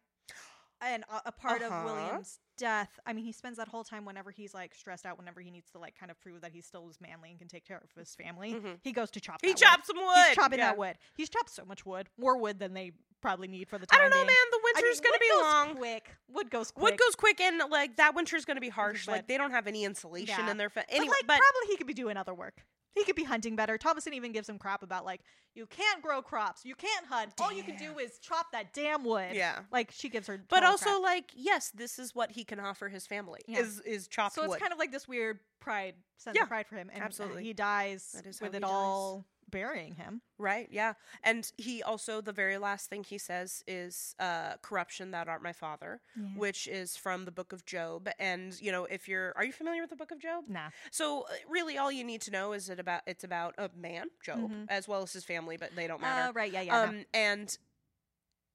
[0.84, 1.74] And a, a part Uh-huh.
[1.74, 5.16] of William's death, I mean, he spends that whole time whenever he's like stressed out,
[5.18, 7.48] whenever he needs to like kind of prove that he still is manly and can
[7.48, 8.78] take care of his family, Mhm.
[8.82, 9.38] he goes to chop.
[9.40, 9.58] he that wood.
[9.66, 10.66] chops some wood He's chopping yeah.
[10.70, 10.96] that wood.
[11.16, 13.98] He's chopped so much wood, more wood than they probably need for the time.
[13.98, 14.26] I don't know, being.
[14.26, 14.36] man.
[14.50, 15.74] The I mean, winter's gonna wood be goes long.
[15.76, 16.10] Quick.
[16.28, 16.82] Wood goes quick.
[16.90, 19.06] Wood goes quick, and like that winter's gonna be harsh.
[19.06, 20.50] But- like they don't have any insulation Yeah.
[20.50, 20.68] in their.
[20.70, 22.64] Fa- But, anyway, like, but, probably he could be doing other work.
[22.94, 23.76] He could be hunting better.
[23.76, 25.20] Thomasin even gives him crap about like
[25.54, 27.32] you can't grow crops, you can't hunt.
[27.40, 29.34] All you can do is chop that damn wood.
[29.34, 29.60] yeah.
[29.72, 30.40] Like she gives her.
[30.48, 31.02] But also, crap.
[31.02, 33.60] like, yes, this is what he can offer his family Yeah.
[33.60, 34.52] is is chopped so wood.
[34.54, 36.90] it's kind of like this weird pride sense Yeah, of pride for him.
[36.92, 37.44] And uh, absolutely.
[37.44, 38.70] he dies with it dies.
[38.70, 39.24] all
[39.54, 40.20] burying him.
[40.36, 40.94] Right, yeah.
[41.22, 45.52] And he also the very last thing he says is uh corruption that art my
[45.52, 46.00] father,
[46.36, 48.08] which is from the book of Job.
[48.18, 50.44] And you know, if you're are you familiar with the book of Job?
[50.48, 50.70] Nah.
[50.90, 54.06] So uh, really all you need to know is it about it's about a man,
[54.22, 56.30] Job, as well as his family, but they don't matter.
[56.30, 56.52] Oh, right.
[56.52, 56.62] Yeah.
[56.62, 56.72] Yeah.
[56.84, 56.88] no.
[56.90, 57.56] um and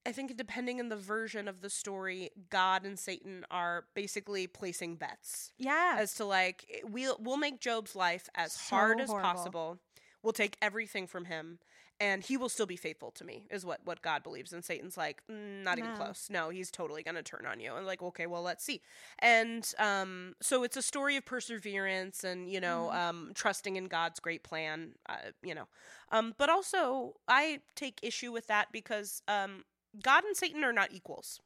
[0.05, 4.95] I think depending on the version of the story, God and Satan are basically placing
[4.95, 5.97] bets yeah.
[5.99, 9.29] as to like eh, we'll we'll make Job's life as So hard as horrible.
[9.29, 9.79] possible.
[10.23, 11.59] We'll take everything from him,
[11.99, 13.45] and he will still be faithful to me.
[13.49, 16.27] Is what what God believes, and Satan's like "Mm, not even close.
[16.29, 17.75] No, he's totally gonna turn on you.
[17.75, 18.81] And like okay, well let's see.
[19.19, 22.95] And um, so it's a story of perseverance and you know Mhm.
[22.95, 24.93] um, trusting in God's great plan.
[25.07, 25.67] Uh, you know,
[26.11, 29.63] um, but also I take issue with that because um,
[30.01, 31.39] God and Satan are not equals.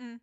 [0.00, 0.20] Mm.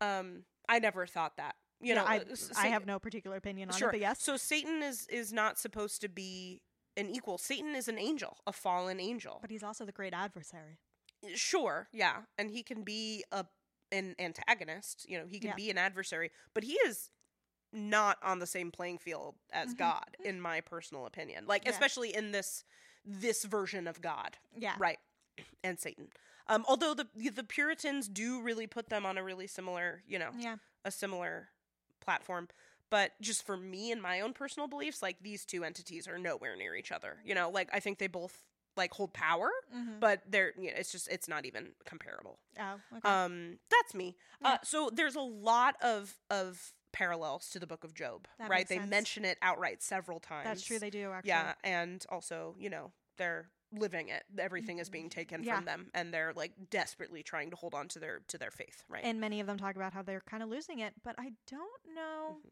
[0.00, 1.56] Um, I never thought that.
[1.80, 2.22] You Yeah, know, I, uh,
[2.56, 3.88] I have no particular opinion on sure.
[3.88, 4.22] it, but yes.
[4.22, 6.60] So Satan is is not supposed to be
[6.96, 7.38] an equal.
[7.38, 9.38] Satan is an angel, a fallen angel.
[9.40, 10.78] But he's also the great adversary.
[11.34, 13.46] Sure, yeah, and he can be a
[13.92, 15.06] an antagonist.
[15.08, 15.54] You know, he can Yeah.
[15.56, 17.10] be an adversary, but he is
[17.72, 19.78] not on the same playing field as Mhm.
[19.78, 21.46] God, in my personal opinion.
[21.46, 21.70] Like, Yeah.
[21.70, 22.64] especially in this
[23.04, 24.74] this version of God, Yeah.
[24.78, 24.98] right?
[25.64, 26.12] And Satan.
[26.46, 30.32] Um, although the the Puritans do really put them on a really similar, you know,
[30.36, 30.56] Yeah.
[30.84, 31.50] a similar
[32.10, 32.48] platform.
[32.90, 36.56] But just for me and my own personal beliefs, like these two entities are nowhere
[36.56, 37.18] near each other.
[37.24, 38.36] You know, like I think they both
[38.76, 40.00] like hold power, Mm-hmm.
[40.00, 42.38] but they're you know, it's just it's not even comparable.
[42.58, 43.08] Oh, okay.
[43.08, 44.16] Um, that's me.
[44.44, 48.66] Uh, so there's a lot of of parallels to the Book of Job, That right?
[48.68, 48.90] They sense.
[48.90, 50.46] mention it outright several times.
[50.48, 50.80] That's true.
[50.80, 51.28] They do actually.
[51.28, 54.24] yeah, and also you know they're living it.
[54.36, 55.54] Everything is being taken Yeah.
[55.56, 58.82] from them, and they're like desperately trying to hold on to their to their faith,
[58.88, 59.04] right?
[59.04, 61.94] And many of them talk about how they're kind of losing it, but I don't
[61.94, 62.48] know Mm-hmm.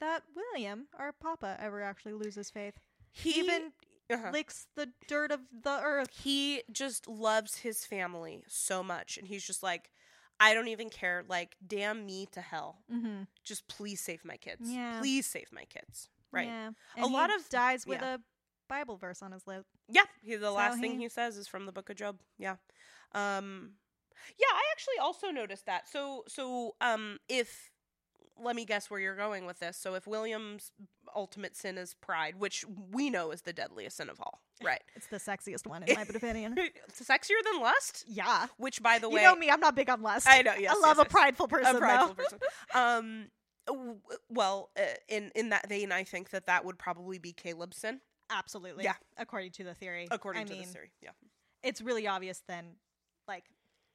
[0.00, 2.74] that William our Papa ever actually loses faith.
[3.12, 3.72] he Even
[4.10, 4.30] uh-huh.
[4.32, 6.08] licks the dirt of the earth.
[6.24, 9.92] he just loves his family so much and he's just like
[10.40, 13.22] i don't even care like damn me to hell Mm-hmm.
[13.44, 14.98] just please save my kids Yeah.
[15.00, 16.70] please save my kids right yeah.
[16.98, 18.14] A lot of- dies with yeah.
[18.14, 18.18] a
[18.70, 19.66] Bible verse on his lip.
[20.22, 22.56] he, the last thing he- he says is from the book of job yeah
[23.14, 23.72] um
[24.38, 27.70] yeah i actually also noticed that so so um if
[28.42, 30.70] let me guess where you're going with this so if william's
[31.14, 35.08] ultimate sin is pride which we know is the deadliest sin of all right It's
[35.08, 36.54] the sexiest one in my opinion.
[36.92, 38.46] sexier than lust Yeah.
[38.58, 40.26] which by the way, You know me, I'm not big on lust.
[40.28, 41.12] I know, yes, I love yes, a yes.
[41.12, 41.76] prideful person.
[41.76, 42.22] a prideful though.
[42.22, 42.38] person.
[42.74, 43.30] Um,
[44.28, 48.00] well, uh, in in that vein, I think that that would probably be Caleb's sin,
[48.30, 48.84] Absolutely.
[48.84, 48.94] Yeah.
[49.18, 50.08] According to the theory.
[50.10, 50.90] according I to mean, this theory.
[51.02, 51.10] Yeah,
[51.62, 52.76] it's really obvious then,
[53.28, 53.44] like,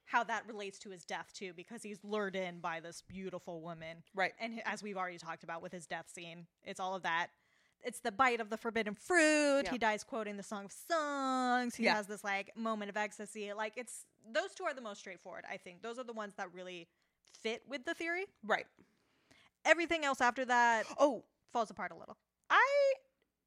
[0.04, 4.04] how that relates to his death too, because he's lured in by this beautiful woman,
[4.14, 4.32] right.
[4.38, 7.28] and as we've already talked about with his death scene, it's all of that.
[7.82, 9.62] It's the bite of the forbidden fruit.
[9.64, 9.70] Yeah.
[9.70, 11.74] He dies quoting the Song of Songs.
[11.76, 11.94] He Yeah.
[11.96, 13.52] has this like moment of ecstasy.
[13.52, 15.44] Like it's those two are the most straightforward.
[15.48, 16.88] I think those are the ones that really
[17.42, 18.26] fit with the theory.
[18.44, 18.66] Right.
[19.64, 22.16] Everything else after that Oh, falls apart a little.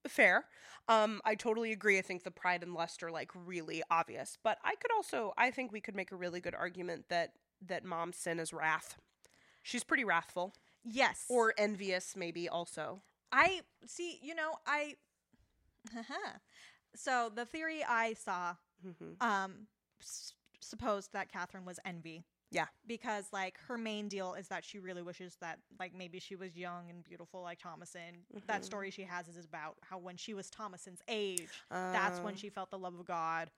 [0.10, 0.46] Fair.
[0.88, 1.98] Um, I totally agree.
[2.00, 5.52] I think the pride and lust are like really obvious, but I could also, I
[5.52, 7.34] think we could make a really good argument that
[7.68, 8.98] that mom's sin is wrath.
[9.64, 10.54] She's pretty wrathful
[10.84, 11.28] Yes.
[11.30, 13.02] or envious, maybe also.
[13.32, 14.96] I see, you know, I
[16.96, 19.68] So the theory I saw hmm um
[20.02, 22.26] s- supposed that Catherine was envy.
[22.52, 22.66] Yeah.
[22.88, 26.58] Because like her main deal is that she really wishes that like maybe she was
[26.58, 28.24] young and beautiful like Thomasin.
[28.48, 28.66] That Mhm.
[28.66, 32.50] story she has is about how when she was Thomasin's age, that's when Uh, she
[32.50, 33.52] felt the love of God.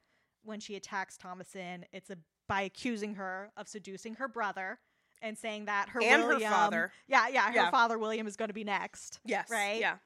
[0.43, 4.81] When she attacks Thomasin, it's a by accusing her of seducing her brother
[5.21, 6.91] and saying that her and her William, father.
[7.07, 7.71] yeah, yeah, her Yeah.
[7.71, 9.19] father William is going to be next.
[9.23, 9.49] Yes.
[9.49, 9.79] right?
[9.79, 9.99] Yeah.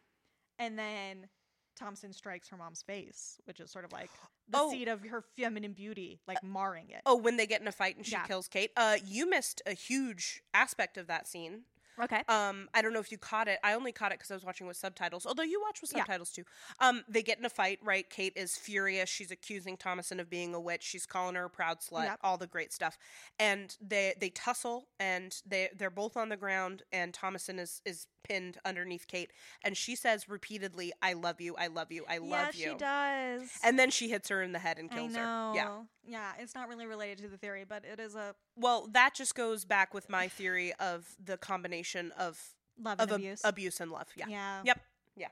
[0.60, 1.30] And then
[1.76, 4.12] Thomasin strikes her mom's face, which is sort of like
[4.48, 4.72] the Oh.
[4.72, 7.02] seed of her feminine beauty, like marring it.
[7.06, 8.26] Oh, when they get in a fight and she Yeah.
[8.26, 8.72] kills Kate.
[8.78, 11.66] Uh, you missed a huge aspect of that scene.
[12.02, 12.22] Okay.
[12.28, 13.60] Um, I don't know if you caught it.
[13.64, 15.26] I only caught it because I was watching with subtitles.
[15.26, 16.00] Although you watch with Yeah.
[16.00, 16.44] subtitles too.
[16.80, 17.80] Um, they get in a fight.
[17.82, 18.10] Right.
[18.10, 19.10] Kate is furious.
[19.10, 20.84] She's accusing Thomasin of being a witch.
[20.84, 22.06] She's calling her a proud slut.
[22.06, 22.20] Yep.
[22.24, 22.98] All the great stuff.
[23.40, 26.84] And they they tussle and they they're both on the ground.
[26.92, 29.32] And Thomasin is is pinned underneath Kate.
[29.64, 31.56] And she says repeatedly, "I love you.
[31.58, 32.06] I love you.
[32.10, 33.50] I yeah, love you." she does.
[33.64, 35.52] And then she hits her in the head and kills her.
[35.56, 35.84] Yeah.
[36.08, 39.36] Yeah, it's not really related to the theory, but it is a Well, that just
[39.36, 42.40] goes back with my theory of the combination of
[42.82, 43.42] love of and ab- abuse.
[43.44, 44.08] abuse and love.
[44.16, 44.26] Yeah.
[44.28, 44.62] yeah.
[44.64, 44.82] Yep.
[45.18, 45.28] Yeah.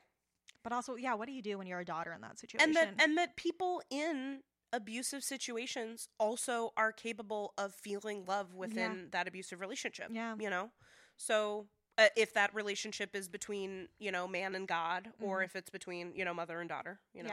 [0.63, 2.67] But also, yeah, what do you do when you're a daughter in that situation?
[2.69, 4.39] And that and that people in
[4.71, 10.07] abusive situations also are capable of feeling love within that abusive relationship.
[10.11, 10.35] Yeah.
[10.39, 10.71] You know?
[11.15, 11.67] So
[11.97, 15.45] uh, if that relationship is between you know man and God, or Mhm.
[15.45, 16.99] if it's between you know mother and daughter.
[17.13, 17.29] You know.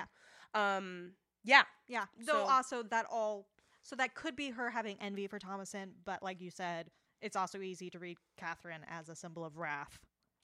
[0.55, 0.77] Yeah.
[0.77, 1.13] Um.
[1.43, 1.63] Yeah.
[1.89, 2.05] Yeah.
[2.19, 3.47] Though So- also that all
[3.83, 6.91] so that could be her having envy for Thomasin, but like you said,
[7.21, 9.99] it's also easy to read Catherine as a symbol of wrath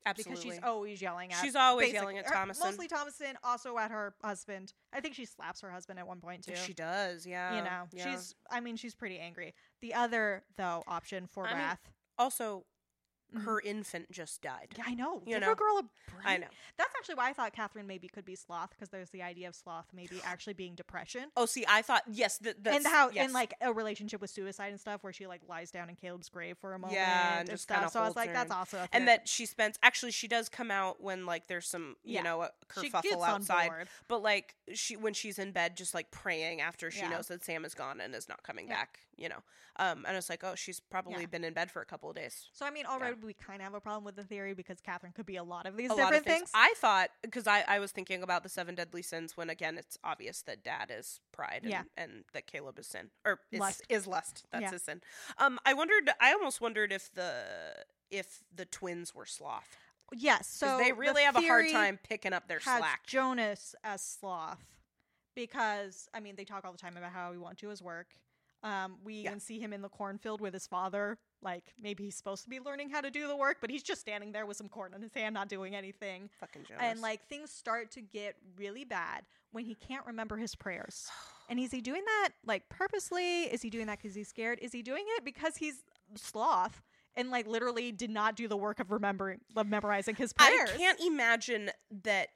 [0.05, 0.43] Absolutely.
[0.43, 1.43] because she's always yelling at.
[1.43, 2.61] She's always yelling at Thomasin.
[2.65, 4.73] Mostly Thomasin, also at her husband.
[4.93, 6.55] I think she slaps her husband at one point too.
[6.55, 7.27] She does.
[7.27, 7.57] Yeah.
[7.57, 8.11] you know, yeah.
[8.13, 8.35] she's.
[8.51, 9.55] I mean, she's pretty angry.
[9.81, 11.81] The other though option for I mean, wrath.
[12.19, 12.63] also Mhm.
[13.35, 13.45] Mm-hmm.
[13.45, 14.69] her infant just died.
[14.79, 15.21] Yeah, I know.
[15.27, 15.53] you Give know.
[15.53, 15.83] a girl a
[16.13, 16.25] break.
[16.25, 16.47] I know.
[16.79, 19.55] That's actually why I thought Catherine maybe could be sloth because there's the idea of
[19.55, 21.25] sloth maybe actually being depression.
[21.37, 23.27] Oh, see, I thought yes, th- that's, and how yes.
[23.27, 26.29] in like a relationship with suicide and stuff where she like lies down in Caleb's
[26.29, 29.09] grave for a moment Yeah, and, and just So I was like, that's also and
[29.09, 32.23] that she spends actually she does come out when like there's some you Yeah.
[32.23, 33.71] know a kerfuffle outside
[34.09, 37.11] but like she when she's in bed just like praying after she Yeah.
[37.11, 38.75] knows that sam is gone and is not coming Yeah.
[38.75, 39.39] back you know
[39.79, 41.27] um and it's like oh she's probably Yeah.
[41.27, 43.65] been in bed for a couple of days So I mean, already we kind of
[43.65, 45.95] have a problem with the theory because Catherine could be a lot of these a
[45.97, 46.39] different things.
[46.41, 46.51] things.
[46.55, 49.97] i thought because I, I was thinking about the seven deadly sins when again it's
[50.05, 51.83] obvious that dad is pride and, Yeah.
[51.97, 53.83] and that caleb is sin or is Lust.
[53.89, 54.71] is lust that's Yeah.
[54.71, 55.01] his sin
[55.39, 59.77] um i wondered i almost wondered if the if the twins were sloth
[60.13, 64.01] yes, so they the really have a hard time picking up their slack Jonas as
[64.03, 64.65] sloth
[65.35, 68.15] because I mean they talk all the time about how he won't do his work.
[68.63, 69.29] Um, we Yeah.
[69.31, 71.19] even see him in the cornfield with his father.
[71.43, 74.01] Like maybe he's supposed to be learning how to do the work, but he's just
[74.01, 76.31] standing there with some corn in his hand, not doing anything.
[76.41, 76.83] fucking Jonas.
[76.83, 81.09] And like things start to get really bad when he can't remember his prayers.
[81.49, 83.45] And is he doing that like purposely?
[83.45, 84.59] Is he doing that because he's scared?
[84.61, 85.85] Is he doing it because he's
[86.17, 86.83] sloth
[87.15, 90.71] and like literally did not do the work of remembering, of memorizing his prayers?
[90.75, 91.71] I can't imagine
[92.03, 92.31] that.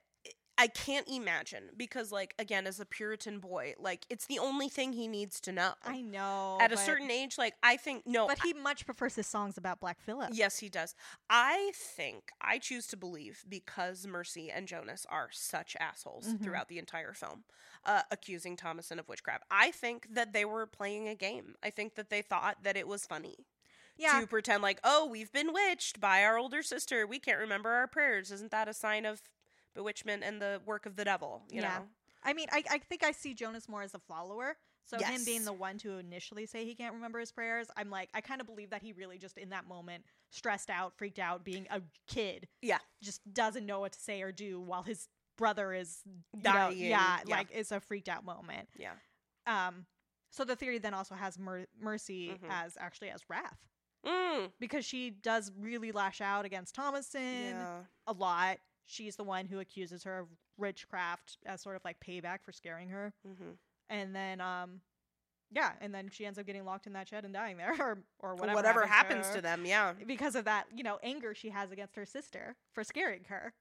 [0.61, 4.93] I can't imagine because, like, again, as a Puritan boy, like, it's the only thing
[4.93, 5.73] he needs to know.
[5.85, 6.59] I know.
[6.61, 8.27] At a certain age, like, I think no.
[8.27, 10.31] But he much prefers his songs about Black Phillip.
[10.35, 10.95] Yes, he does.
[11.31, 16.43] I think I choose to believe because Mercy and Jonas are such assholes Mhm.
[16.45, 17.45] throughout the entire film,
[17.85, 19.45] uh, accusing Thomasin of witchcraft.
[19.51, 21.57] I think that they were playing a game.
[21.63, 23.47] I think that they thought that it was funny
[23.97, 24.21] Yeah.
[24.21, 27.07] to pretend like, oh, we've been witched by our older sister.
[27.07, 28.31] We can't remember our prayers.
[28.31, 29.23] Isn't that a sign of
[29.75, 31.43] bewitchment and the work of the devil?
[31.51, 31.79] You Yeah.
[31.79, 31.85] know.
[32.23, 34.57] I mean, I, I think I see Jonas more as a follower.
[34.85, 38.09] So him being the one to initially say he can't remember his prayers, I'm like,
[38.13, 41.45] I kind of believe that he really just in that moment stressed out, freaked out,
[41.45, 42.49] being a kid.
[42.61, 42.79] Yeah.
[43.01, 45.07] Just doesn't know what to say or do while his
[45.39, 47.37] brother is you know, Dying, yeah, yeah.
[47.37, 48.69] like it's a freaked out moment.
[48.77, 48.93] Yeah.
[49.47, 49.87] Um.
[50.31, 52.49] So the theory then also has Mer- Mercy Mhm.
[52.51, 53.59] as actually as wrath
[54.07, 54.51] Mm.
[54.61, 57.51] because she does really lash out against Thomasin.
[57.51, 57.81] Yeah.
[58.07, 58.59] a lot.
[58.91, 60.27] She's the one who accuses her of
[60.59, 63.13] witchcraft as sort of like payback for scaring her.
[63.25, 63.53] hmm
[63.89, 64.81] And then um
[65.53, 67.99] yeah, and then she ends up getting locked in that shed and dying there or
[68.19, 69.65] or whatever, Whatever, happens her to them.
[69.65, 69.93] Yeah.
[70.07, 73.53] because of that, you know, anger she has against her sister for scaring her.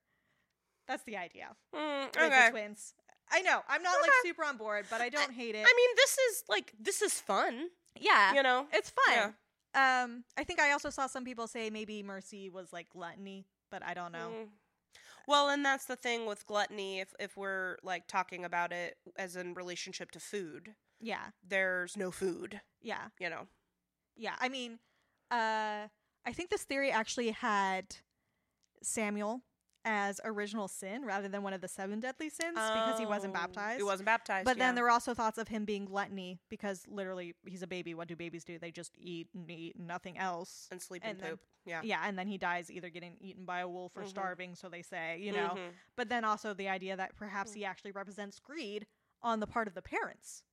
[0.87, 1.49] That's the idea.
[1.75, 2.45] Mm, with okay.
[2.45, 2.93] the twins.
[3.31, 3.59] I know.
[3.69, 5.63] I'm not like super on board, but I don't hate it.
[5.63, 7.67] I mean, this is like this is fun.
[7.99, 8.33] yeah.
[8.33, 8.65] You know.
[8.73, 9.35] It's fun.
[9.75, 13.83] Um I think I also saw some people say maybe Mercy was like gluttony, but
[13.85, 14.31] I don't know.
[14.33, 14.47] Mm.
[15.29, 16.99] Well, and that's the thing with gluttony.
[17.01, 21.27] If if we're like talking about it as in relationship to food, Yeah.
[21.47, 22.61] there's no food.
[22.81, 23.09] Yeah.
[23.19, 23.47] You know.
[24.17, 24.79] Yeah, I mean,
[25.29, 25.87] uh,
[26.25, 27.97] I think this theory actually had
[28.81, 29.41] Samuel
[29.85, 33.39] as original sin rather than one of the seven deadly sins because he wasn't Oh,
[33.39, 33.77] baptized.
[33.77, 34.45] He wasn't baptized.
[34.45, 34.65] But yeah.
[34.67, 37.93] then there were also thoughts of him being gluttony because literally he's a baby.
[37.93, 38.59] What do babies do?
[38.59, 40.67] They just eat and eat and nothing else.
[40.71, 41.39] and sleep and and, then- poop.
[41.65, 41.81] yeah.
[41.83, 44.09] Yeah, and then he dies either getting eaten by a wolf or Mhm.
[44.09, 45.49] starving, so they say, you know.
[45.57, 45.71] Mhm.
[45.95, 47.55] But then also the idea that perhaps Mm.
[47.55, 48.85] he actually represents greed
[49.21, 50.43] on the part of the parents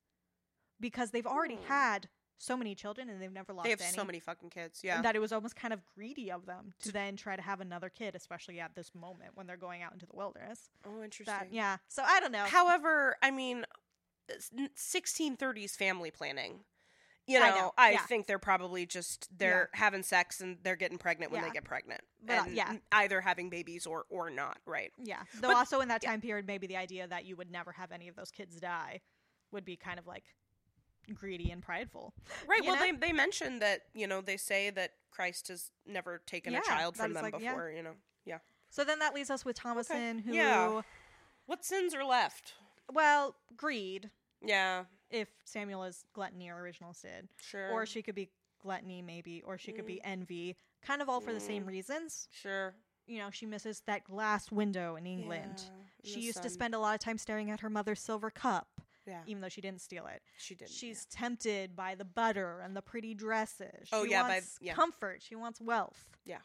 [0.80, 1.64] because they've already Hmm.
[1.64, 3.92] had so many children and they've never lost They have any.
[3.92, 4.80] so many fucking kids.
[4.84, 5.00] Yeah.
[5.02, 7.88] that it was almost kind of greedy of them to then try to have another
[7.88, 10.68] kid, especially at this moment when they're going out into the wilderness.
[10.86, 11.34] oh, interesting.
[11.34, 11.78] That yeah.
[11.88, 12.44] So I don't know.
[12.44, 13.64] However, I mean,
[14.30, 16.60] s- n- 1630s family planning.
[17.28, 18.06] You I know, know, I, yeah.
[18.06, 21.48] think they're probably just they're having sex and they're getting pregnant when Yeah.
[21.48, 22.76] they get pregnant, But, uh, and yeah.
[22.92, 24.92] either having babies or or not, right?
[25.02, 25.22] yeah.
[25.40, 26.10] Though But- also in that yeah.
[26.10, 29.00] time period, maybe the idea that you would never have any of those kids die
[29.50, 30.22] would be kind of like
[31.14, 32.12] greedy and prideful.
[32.48, 32.62] Right.
[32.62, 32.82] You well, know?
[32.98, 36.62] they they mentioned that you know they say that Christ has never taken Yeah, a
[36.62, 37.50] child from them like- yeah.
[37.52, 37.70] before.
[37.70, 37.92] You know.
[38.24, 38.38] Yeah.
[38.70, 40.82] So then that leaves us with Thomasin, who, Yeah.
[41.46, 42.54] What sins are left?
[42.92, 44.10] well, greed.
[44.44, 44.84] Yeah.
[45.10, 47.70] If Samuel is gluttony or original sin, Sure.
[47.70, 48.28] or she could be
[48.60, 50.56] gluttony maybe, or she could be envy.
[50.82, 51.68] Kind of all for the same Mm.
[51.68, 52.28] reasons.
[52.32, 52.74] sure.
[53.06, 55.62] You know, she misses that glass window in England.
[56.02, 58.80] Yeah, She used to spend a lot of time staring at her mother's silver cup,
[59.06, 59.20] Yeah.
[59.26, 60.22] even though she didn't steal it.
[60.38, 60.68] She did.
[60.68, 63.88] She's tempted by the butter and the pretty dresses.
[63.92, 64.74] Oh, she yeah, by- yeah.
[64.74, 65.22] comfort.
[65.22, 66.08] She wants wealth.
[66.24, 66.38] Yeah.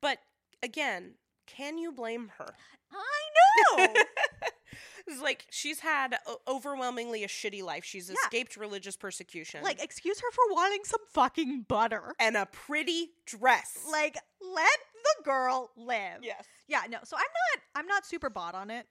[0.00, 0.18] But
[0.62, 1.14] again,
[1.46, 2.54] can you blame her?
[2.92, 3.94] I know.
[5.08, 6.16] It's like she's had
[6.48, 7.84] overwhelmingly a shitty life.
[7.84, 8.16] She's Yeah.
[8.24, 9.62] escaped religious persecution.
[9.62, 12.14] like, excuse her for wanting some fucking butter.
[12.18, 13.78] and a pretty dress.
[13.90, 16.18] Like, let the girl live.
[16.22, 16.44] yes.
[16.66, 16.98] Yeah, no.
[17.04, 18.86] So I'm not I'm not super bought on it.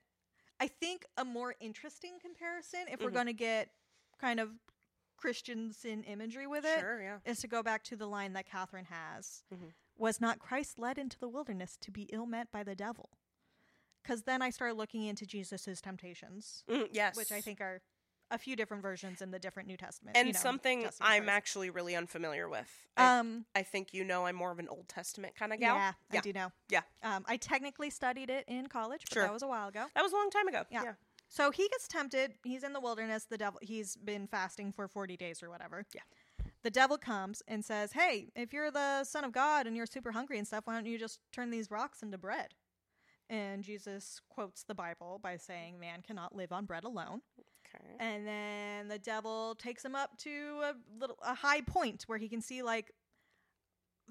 [0.58, 3.14] I think a more interesting comparison, if we're Mhm.
[3.14, 3.70] gonna get
[4.18, 4.58] kind of
[5.16, 7.18] Christian sin imagery with it, Sure, yeah.
[7.24, 9.44] is to go back to the line that Catherine has.
[9.52, 9.72] Mhm.
[9.96, 13.10] Was not Christ led into the wilderness to be ill met by the devil?
[14.02, 17.16] Because then I started looking into Jesus's temptations, Mm, yes.
[17.16, 17.82] which I think are
[18.30, 20.16] a few different versions in the different New Testament.
[20.16, 22.68] and you know, something Testament I'm actually really unfamiliar with.
[22.96, 25.76] I, um I think you know I'm more of an Old Testament kind of gal.
[25.76, 26.20] yeah, I Yeah.
[26.22, 26.52] do know.
[26.68, 26.82] Yeah.
[27.02, 29.22] Um, I technically studied it in college, but Sure.
[29.22, 29.86] that was a while ago.
[29.94, 30.64] That was a long time ago.
[30.70, 30.82] Yeah.
[30.82, 30.92] yeah.
[31.28, 32.34] So he gets tempted.
[32.44, 33.24] He's in the wilderness.
[33.24, 33.58] The devil.
[33.62, 35.84] He's been fasting for forty days or whatever.
[35.94, 36.02] Yeah.
[36.62, 40.12] The devil comes and says, "Hey, if you're the son of God and you're super
[40.12, 42.54] hungry and stuff, why don't you just turn these rocks into bread?"
[43.28, 47.22] And Jesus quotes the Bible by saying, "Man cannot live on bread alone."
[47.98, 52.28] And then the devil takes him up to a little a high point where he
[52.28, 52.92] can see like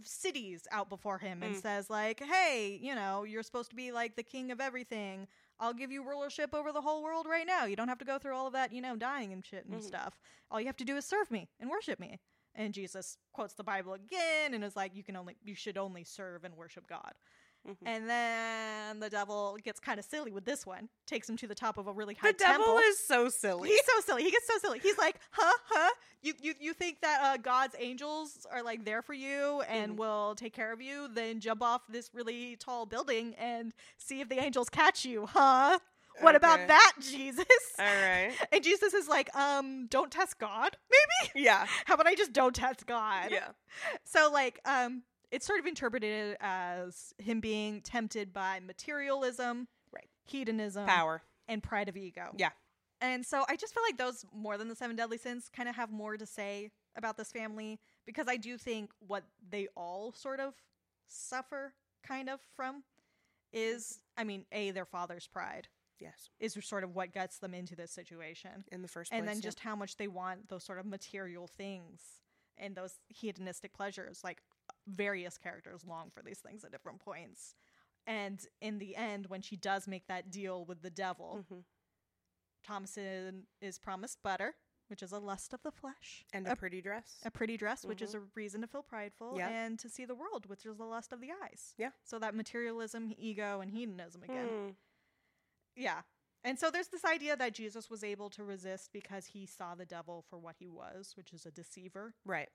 [0.04, 1.62] cities out before him and Mm.
[1.62, 5.28] says like, "Hey, you know, you're supposed to be like the king of everything.
[5.60, 7.64] I'll give you rulership over the whole world right now.
[7.66, 9.82] You don't have to go through all of that, you know, dying and shit and
[9.82, 9.84] Mhm.
[9.84, 10.20] stuff.
[10.52, 12.20] All you have to do is serve me and worship me."
[12.54, 16.04] And Jesus quotes the Bible again and is like, "You can only you should only
[16.04, 17.16] serve and worship God."
[17.68, 17.76] Mhm.
[17.86, 20.88] And then the devil gets kind of silly with this one.
[21.08, 22.78] Takes him to the top of a really high The devil temple.
[22.80, 23.70] is so silly.
[23.70, 24.24] He's so silly.
[24.24, 24.80] He gets so silly.
[24.80, 25.90] He's like, huh, huh.
[26.22, 29.98] You you you think that uh, God's angels are like there for you and Mhm.
[29.98, 31.08] will take care of you?
[31.08, 35.80] Then jump off this really tall building and see if the angels catch you, huh?
[36.22, 37.46] What about that, Jesus?
[37.78, 38.32] All right.
[38.54, 41.44] And Jesus is like, um, don't test God, maybe.
[41.46, 41.66] Yeah.
[41.86, 43.32] How about I just don't test God?
[43.32, 43.50] Yeah.
[44.06, 45.04] So like, um,
[45.36, 50.10] it's sort of interpreted as him being tempted by materialism, Right.
[50.24, 51.22] hedonism, Power.
[51.50, 52.34] and pride of ego.
[52.38, 52.52] Yeah.
[53.02, 55.76] And so I just feel like those more than the seven deadly sins kind of
[55.76, 60.40] have more to say about this family because I do think what they all sort
[60.40, 60.54] of
[61.08, 62.84] suffer kind of from
[63.52, 65.68] is I mean, A, their father's pride
[66.00, 66.30] Yes.
[66.40, 68.64] is sort of what gets them into this situation.
[68.72, 69.20] In the first place.
[69.20, 69.42] And then yeah.
[69.42, 72.22] just how much they want those sort of material things
[72.58, 74.22] and those hedonistic pleasures.
[74.24, 74.42] Like
[74.88, 77.56] various characters long for these things at different points.
[78.08, 81.64] And in the end, when she does make that deal with the devil, Mhm.
[82.64, 84.56] Thomasin is promised butter,
[84.88, 87.20] which is a lust of the flesh, and a, pretty dress.
[87.24, 89.50] a pretty dress, which is a reason to feel prideful, Yeah.
[89.50, 91.74] and to see the world, which is the lust of the eyes.
[91.78, 91.92] Yeah.
[92.04, 94.48] So that materialism, ego, and hedonism again.
[94.48, 94.72] Hmm.
[95.76, 96.04] Yeah.
[96.44, 99.86] And so there's this idea that Jesus was able to resist because he saw the
[99.86, 102.14] devil for what he was, which is a deceiver.
[102.24, 102.50] Right.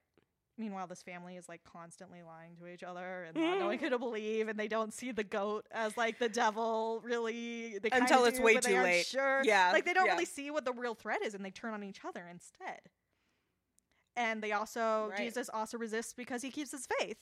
[0.60, 3.98] Meanwhile, this family is like constantly lying to each other and not knowing who to
[4.06, 7.00] believe, and they don't see the goat as like the devil.
[7.02, 9.06] Really, they Until it's do, way too late.
[9.06, 10.12] Sure, Yeah, like they don't yeah.
[10.12, 12.80] really see what the real threat is, and they turn on each other instead.
[14.16, 15.16] And they also Right.
[15.18, 17.16] Jesus also resists because he keeps his faith,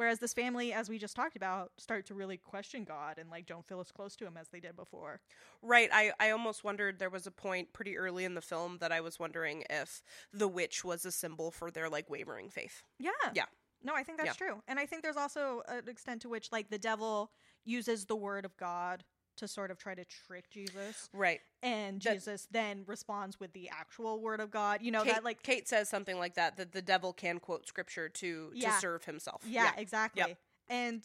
[0.00, 3.44] whereas this family, as we just talked about, start to really question God and like
[3.44, 5.20] don't feel as close to him as they did before.
[5.60, 5.90] Right.
[5.92, 9.02] I, I almost wondered there was a point pretty early in the film that I
[9.02, 10.02] was wondering if
[10.32, 12.82] the witch was a symbol for their like wavering faith.
[12.98, 13.10] Yeah.
[13.34, 13.44] Yeah.
[13.84, 14.62] No, I think that's true.
[14.66, 17.30] And I think there's also an extent to which like the devil
[17.66, 19.04] uses the word of God
[19.40, 21.08] to sort of try to trick Jesus.
[21.12, 21.40] Right.
[21.62, 24.80] And That- Jesus then responds with the actual word of God.
[24.82, 27.66] You know, Kate, that like Kate says something like that that the devil can quote
[27.68, 28.74] scripture to Yeah.
[28.74, 29.42] to serve himself.
[29.46, 30.36] Yeah, exactly.
[30.68, 31.04] And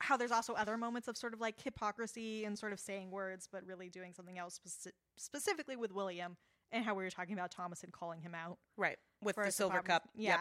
[0.00, 3.48] how there's also other moments of sort of like hypocrisy and sort of saying words
[3.50, 6.36] but really doing something else speci- specifically with William
[6.72, 8.98] and how we were talking about Thomas and calling him out Right.
[9.20, 10.08] With the silver cup.
[10.14, 10.38] Yep.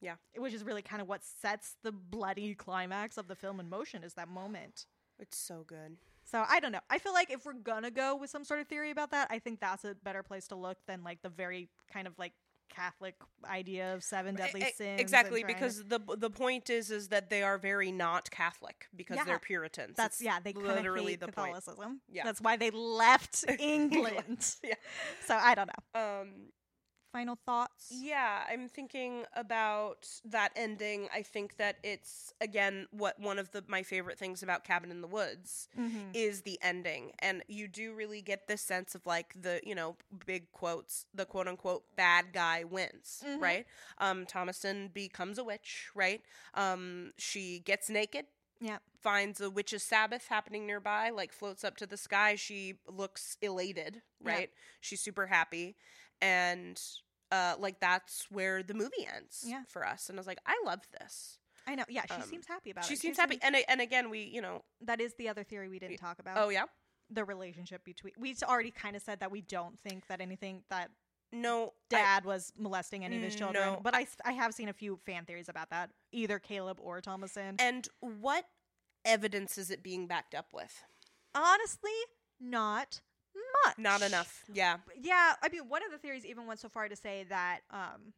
[0.00, 0.16] Yeah.
[0.34, 0.40] Yeah.
[0.40, 4.02] Which is really kind of what sets the bloody climax of the film in motion
[4.02, 4.86] is that moment.
[5.18, 5.98] It's so good.
[6.24, 6.80] So I don't know.
[6.90, 9.38] I feel like if we're gonna go with some sort of theory about that, I
[9.38, 12.32] think that's a better place to look than like the very kind of like
[12.70, 13.14] Catholic
[13.44, 15.00] idea of seven deadly sins.
[15.00, 19.16] Exactly, to- because the the point is is that they are very not Catholic because
[19.18, 19.24] Yeah.
[19.24, 19.94] they're Puritans.
[19.96, 21.54] that's It's yeah, they literally the point.
[21.54, 22.00] Catholicism.
[22.10, 22.24] Yeah.
[22.24, 24.56] that's why they left England.
[24.64, 24.74] Yeah.
[25.26, 26.00] So I don't know.
[26.00, 26.28] Um
[27.14, 27.92] Final thoughts.
[28.02, 31.06] Yeah, I'm thinking about that ending.
[31.14, 35.00] I think that it's again what one of the my favorite things about Cabin in
[35.00, 36.10] the Woods Mm-hmm.
[36.12, 37.12] is the ending.
[37.20, 39.94] And you do really get this sense of like the, you know,
[40.26, 43.40] big quotes, the quote unquote bad guy wins, Mhm.
[43.40, 43.66] right?
[43.98, 46.20] Um Thomasin becomes a witch, right?
[46.54, 48.26] Um she gets naked.
[48.60, 48.78] Yeah.
[49.02, 52.34] Finds a witch's Sabbath happening nearby, like floats up to the sky.
[52.34, 54.32] She looks elated, Yeah.
[54.32, 54.50] right?
[54.80, 55.76] She's super happy.
[56.24, 56.80] And
[57.32, 59.62] uh like that's where the movie ends Yeah.
[59.68, 60.08] for us.
[60.08, 61.38] And I was like, I love this.
[61.66, 61.84] I know.
[61.88, 62.96] Yeah, she Um, seems happy about she it.
[62.96, 65.78] She seems happy, and and again, we you know, That is the other theory we
[65.78, 66.36] didn't talk about.
[66.38, 66.64] oh yeah,
[67.10, 68.12] the relationship between.
[68.18, 70.90] We already kind of said that we don't think that anything that
[71.32, 73.64] no, I- dad was molesting any of his children.
[73.64, 77.00] No, but I I have seen a few fan theories about that, either Caleb or
[77.00, 77.56] Thomasin.
[77.58, 78.44] and what
[79.06, 80.84] evidence is it being backed up with?
[81.34, 81.90] Honestly,
[82.38, 83.00] not
[83.64, 83.78] much.
[83.78, 84.44] Not enough.
[84.52, 84.76] Yeah.
[85.00, 88.12] Yeah, I mean, one of the theories even went so far to say that, um,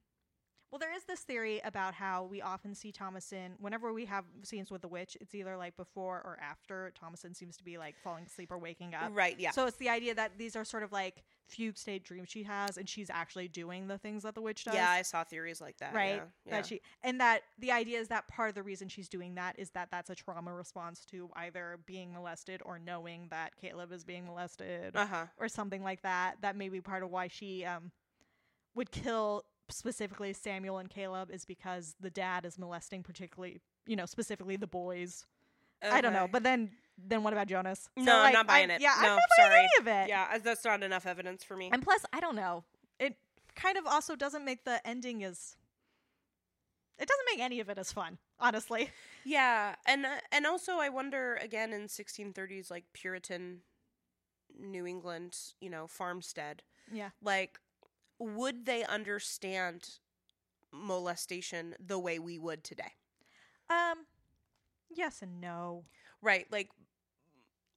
[0.71, 4.71] well, there is this theory about how we often see Thomasin whenever we have scenes
[4.71, 5.17] with the witch.
[5.21, 8.95] It's either like before or after Thomasin seems to be like falling asleep or waking
[8.95, 9.11] up.
[9.15, 9.39] Right.
[9.39, 9.53] Yeah.
[9.53, 12.77] So it's the idea that these are sort of like fugue state dreams she has,
[12.77, 14.75] and she's actually doing the things that the witch does.
[14.75, 15.95] yeah, I saw theories like that.
[15.95, 16.23] right Yeah.
[16.45, 16.51] yeah.
[16.57, 19.57] that she and that the idea is that part of the reason she's doing that
[19.59, 24.03] is that that's a trauma response to either being molested or knowing that caleb is
[24.03, 25.27] being molested uh huh.
[25.39, 27.93] or something like that that may be part of why she um
[28.75, 34.07] would kill specifically samuel and caleb is because the dad is molesting particularly you know
[34.07, 35.27] specifically the boys.
[35.83, 37.89] I don't know but then then what about jonas?
[37.99, 38.81] So, No, I'm not buying I- it.
[38.81, 39.59] yeah i'm No, not buying sorry.
[39.61, 40.09] any of it.
[40.09, 41.69] Yeah, as- that's not enough evidence for me.
[41.73, 42.65] and plus i don't know.
[42.99, 43.17] It
[43.55, 45.57] kind of also doesn't make the ending as
[46.99, 48.91] it doesn't make any of it as fun honestly.
[49.25, 53.63] Yeah, and uh, and also I wonder again in 1630s like Puritan
[54.59, 56.63] New England, you know, farmstead,
[56.93, 57.11] yeah.
[57.21, 57.59] like
[58.19, 59.99] would they understand
[60.73, 62.93] molestation the way we would today?
[63.71, 64.07] um
[64.95, 65.85] yes and no
[66.23, 66.71] Right, like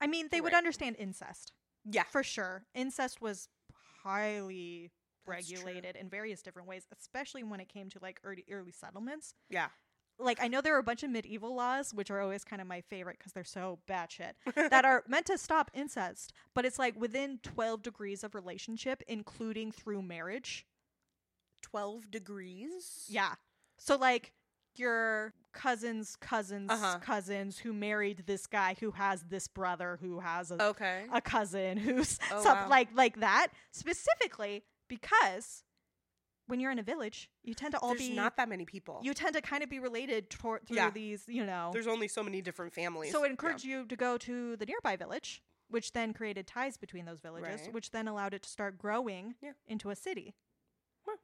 [0.01, 1.51] i mean they would understand incest
[1.89, 3.47] yeah, for sure incest was
[4.03, 4.91] highly
[5.27, 5.59] That's true.
[5.59, 9.69] regulated in various different ways especially when it came to like early early settlements yeah.
[10.19, 12.67] Like i know there are a bunch of medieval laws which are always kind of
[12.67, 14.33] my favorite because they're so batshit
[14.69, 19.71] that are meant to stop incest but it's like within 12 degrees of relationship including
[19.71, 20.65] through marriage
[21.63, 23.05] 12 degrees?
[23.09, 23.33] yeah
[23.77, 24.33] so like
[24.75, 26.99] your cousin's cousin's Uh-huh.
[26.99, 31.05] cousins who married this guy who has this brother who has a, Okay.
[31.11, 32.67] a cousin who's Oh, some, wow.
[32.69, 35.63] like like that specifically because
[36.49, 38.99] when you're in a village you tend to all There's be not that many people.
[39.03, 40.89] you tend to kind of be related toward through Yeah.
[40.89, 43.11] these you know There's only so many different families.
[43.11, 43.31] so it Yeah.
[43.31, 47.61] encouraged you to go to the nearby village which then created ties between those villages
[47.61, 47.73] Right.
[47.73, 49.53] which then allowed it to start growing Yeah.
[49.67, 50.33] into a city
[51.05, 51.17] Huh.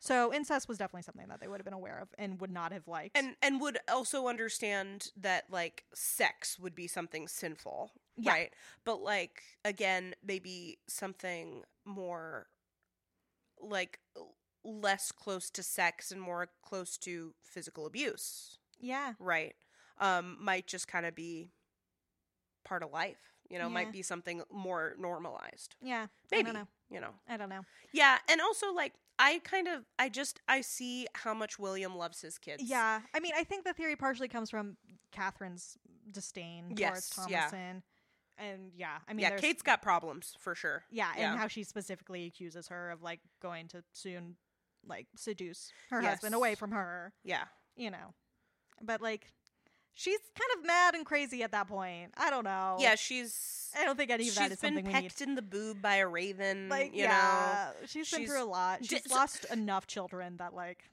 [0.00, 2.72] so incest was definitely something that they would have been aware of and would not
[2.72, 8.32] have liked and and would also understand that like sex would be something sinful Yeah.
[8.32, 8.54] right
[8.84, 12.48] but like again maybe something more
[13.60, 14.00] like
[14.64, 19.12] less close to sex and more close to physical abuse yeah.
[19.18, 19.54] right?
[19.98, 21.50] Um might just kind of be
[22.64, 23.18] part of life
[23.50, 23.74] you know Yeah.
[23.74, 25.76] might be something more normalized.
[25.80, 26.68] Yeah maybe i don't know.
[26.90, 27.14] you know.
[27.28, 27.62] I don't know.
[27.92, 32.20] Yeah and also like i kind of i just i see how much william loves
[32.22, 32.62] his kids.
[32.64, 34.76] Yeah, I mean, I think the theory partially comes from
[35.12, 35.76] Catherine's
[36.10, 37.48] disdain Yes, towards yeah.
[37.50, 37.82] Thomasin,
[38.38, 40.84] and yeah, I mean, yeah kate's got problems for sure.
[40.90, 44.36] Yeah, and how she specifically accuses her of like going to soon
[44.86, 46.12] like seduce her Yes.
[46.14, 47.44] husband away from her, yeah
[47.76, 48.14] you know,
[48.82, 49.28] but like
[49.94, 52.12] she's kind of mad and crazy at that point.
[52.16, 52.76] I don't know.
[52.80, 55.02] Yeah, she's I don't think any of she's that is been something we need.
[55.02, 56.68] pecked in the boob by a raven.
[56.68, 58.84] Like, you yeah, she's been through a lot.
[58.84, 60.90] She's so- lost enough children that like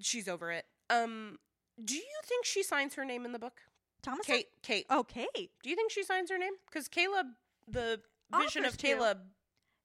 [0.00, 0.66] she's over it.
[0.88, 1.38] Um,
[1.84, 3.60] do you think she signs her name in the book?
[4.02, 4.24] Thomas.
[4.26, 4.46] Kate.
[4.62, 4.86] Kate.
[4.90, 5.50] Oh, Kate.
[5.62, 6.52] Do you think she signs her name?
[6.68, 7.26] Because Caleb,
[7.68, 8.00] the
[8.40, 8.78] vision Offers of.
[8.78, 9.18] Caleb,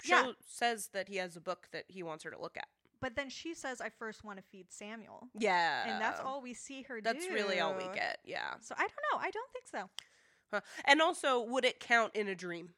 [0.03, 0.31] Yeah.
[0.47, 2.67] says that he has a book that he wants her to look at.
[3.05, 6.55] But then she says, "I first want to feed Samuel," Yeah, and that's all we
[6.55, 7.03] see her do.
[7.03, 8.17] That's really all we get.
[8.25, 8.55] Yeah.
[8.61, 9.19] So I don't know.
[9.19, 9.89] I don't think so.
[10.51, 10.61] Huh.
[10.85, 12.69] And also, would it count in a dream?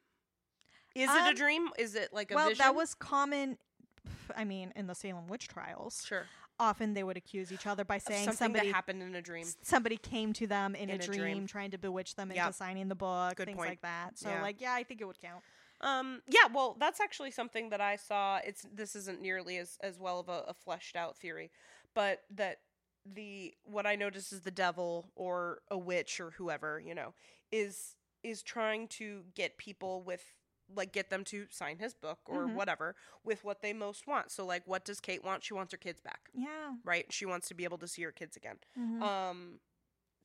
[0.95, 1.69] Is it a Um, dream?
[1.79, 2.61] Is it like a well, vision?
[2.65, 3.57] that was common.
[4.35, 6.25] I mean, in the Salem witch trials, sure
[6.59, 9.45] often they would accuse each other by saying something somebody that happened in a dream.
[9.61, 11.47] somebody came to them in, In a, a dream, dream.
[11.47, 12.53] trying to bewitch them into Yep.
[12.55, 13.69] signing the book, Good things point.
[13.69, 14.17] like that.
[14.17, 14.41] So, Yeah.
[14.41, 15.43] like, yeah, I think it would count.
[15.81, 18.37] Um, yeah, well, that's actually something that I saw.
[18.43, 21.51] It's this isn't nearly as as well of a, a fleshed out theory,
[21.93, 22.59] but that
[23.05, 27.13] the what I notice is the devil or a witch or whoever you know
[27.51, 30.23] is is trying to get people with
[30.75, 32.55] like get them to sign his book or Mhm.
[32.55, 34.31] whatever with what they most want.
[34.31, 35.43] So like, what does Kate want?
[35.43, 36.73] She wants her kids back, Yeah.
[36.83, 37.05] right?
[37.13, 38.57] She wants to be able to see her kids again.
[38.77, 39.01] Mhm.
[39.01, 39.59] Um,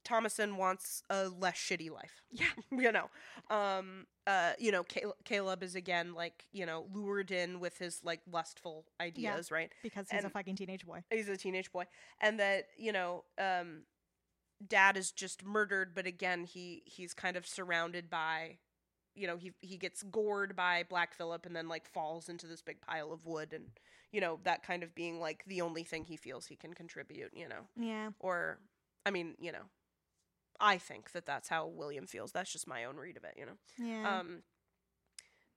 [0.05, 2.47] Thomasin wants a less shitty life yeah.
[2.71, 3.09] you know
[3.51, 4.85] um uh you know
[5.25, 10.09] caleb is again like you know lured in with his like lustful ideas right Because
[10.11, 11.03] he's a fucking teenage boy.
[11.11, 11.85] he's a teenage boy
[12.21, 13.83] and that you know um
[14.67, 18.59] dad is just murdered but again he he's kind of surrounded by
[19.15, 22.63] you know he he gets gored by black phillip and then like falls into this
[22.63, 23.65] big pile of wood and
[24.13, 27.31] you know that kind of being like the only thing he feels he can contribute
[27.35, 28.11] you know Yeah.
[28.21, 28.59] or
[29.05, 29.65] I mean, you know,
[30.63, 32.33] I think that that's how William feels.
[32.33, 33.59] That's just my own read of it, you know.
[33.79, 34.21] Yeah.
[34.21, 34.43] Um,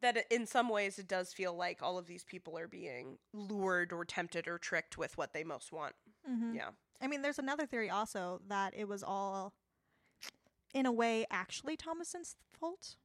[0.01, 3.93] that in some ways it does feel like all of these people are being lured
[3.93, 5.93] or tempted or tricked with what they most want.
[6.29, 6.55] Mhm.
[6.55, 6.71] Yeah.
[6.99, 9.53] I mean, there's another theory also that it was all,
[10.73, 12.95] in a way, actually Thomasin's fault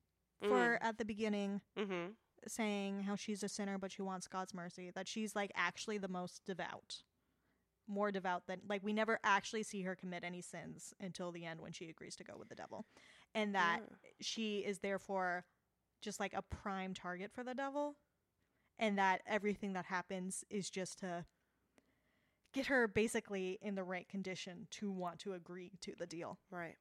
[0.40, 2.12] for at the beginning Mm-hmm.
[2.46, 4.90] saying how she's a sinner but she wants God's mercy.
[4.90, 7.02] That she's like actually the most devout,
[7.90, 11.60] more devout than like we never actually see her commit any sins until the end
[11.60, 12.86] when she agrees to go with the devil,
[13.34, 13.80] and that
[14.20, 15.44] she is therefore
[16.02, 17.96] just like a prime target for the devil,
[18.78, 21.26] and that everything that happens is just to
[22.52, 26.38] get her basically in the right condition to want to agree to the deal.
[26.50, 26.76] Right.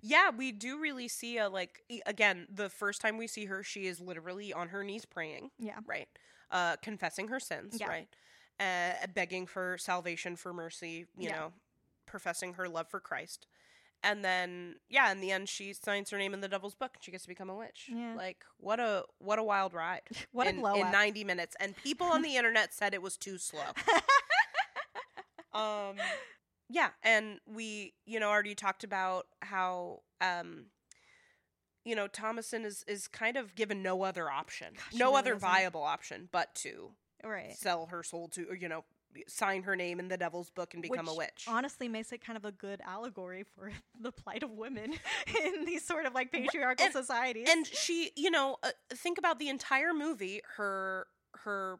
[0.00, 3.86] Yeah, we do really see a like again, the first time we see her, she
[3.86, 5.80] is literally on her knees praying, Yeah.
[5.86, 6.08] right?
[6.50, 7.86] Uh confessing her sins, Yeah.
[7.86, 8.08] right?
[8.60, 11.36] Uh begging for salvation, for mercy, you Yeah.
[11.36, 11.52] know,
[12.06, 13.46] professing her love for Christ.
[14.02, 17.02] And then yeah, in the end she signs her name in the devil's book and
[17.04, 17.88] she gets to become a witch.
[17.92, 18.14] Yeah.
[18.16, 20.02] Like what a what a wild ride.
[20.32, 20.92] What in, a glow in up.
[20.92, 23.62] 90 minutes and people on the internet said it was too slow.
[25.52, 25.96] um
[26.68, 30.66] yeah and we you know already talked about how um
[31.84, 35.30] you know thomasin is is kind of given no other option she no really other
[35.34, 35.40] isn't.
[35.48, 36.92] viable option but to
[37.28, 37.54] right.
[37.56, 38.84] sell her soul to or, you know
[39.26, 42.36] sign her name in the devil's book and become a witch honestly makes it kind
[42.36, 44.92] of a good allegory for the plight of women
[45.44, 47.48] in these sort of like patriarchal and- societies.
[47.50, 51.06] and she you know uh, think about the entire movie her
[51.44, 51.78] her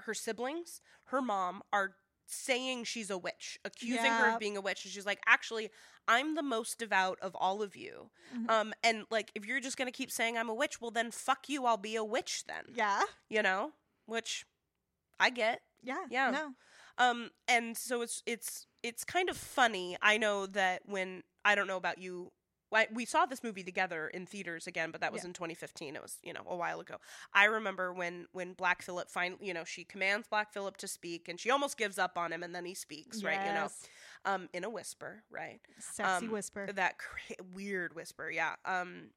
[0.00, 1.92] her siblings her mom are
[2.26, 5.70] saying she's a witch accusing her of being a witch and she's like actually
[6.08, 8.50] i'm the most devout of all of you Mhm.
[8.50, 11.48] um and like if you're just gonna keep saying i'm a witch well then fuck
[11.48, 13.70] you i'll be a witch then yeah, you know
[14.06, 14.44] which
[15.20, 15.60] i get.
[15.82, 16.30] Yeah, Yeah.
[16.30, 16.50] No,
[16.98, 21.66] um and so it's it's it's kind of funny i know that when i don't
[21.68, 22.32] know about you
[22.92, 25.28] we saw this movie together in theaters again but that was Yeah.
[25.28, 26.96] in 2015 it was you know a while ago.
[27.32, 31.28] I remember when when black phillip finally you know she commands black phillip to speak
[31.28, 33.68] and she almost gives up on him and then he speaks right you know?
[34.26, 35.60] Um in a whisper right?
[35.78, 36.70] Sexy um, whisper.
[36.74, 38.56] that cra- weird whisper yeah.
[38.66, 39.10] Um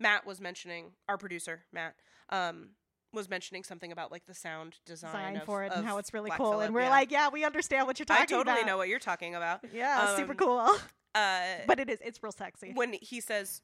[0.00, 1.94] matt was mentioning our producer matt
[2.30, 2.70] um
[3.12, 6.12] was mentioning something about like the sound design, Design of, for it and how it's
[6.12, 6.90] really Black cool, Phillip, and we're yeah.
[6.90, 8.32] like, yeah, we understand what you're talking about.
[8.34, 8.66] I totally about.
[8.66, 9.60] know what you're talking about.
[9.72, 10.76] Yeah, super Um, cool.
[11.14, 11.98] Uh, but it is.
[12.04, 12.72] It's real sexy.
[12.74, 13.62] when he says,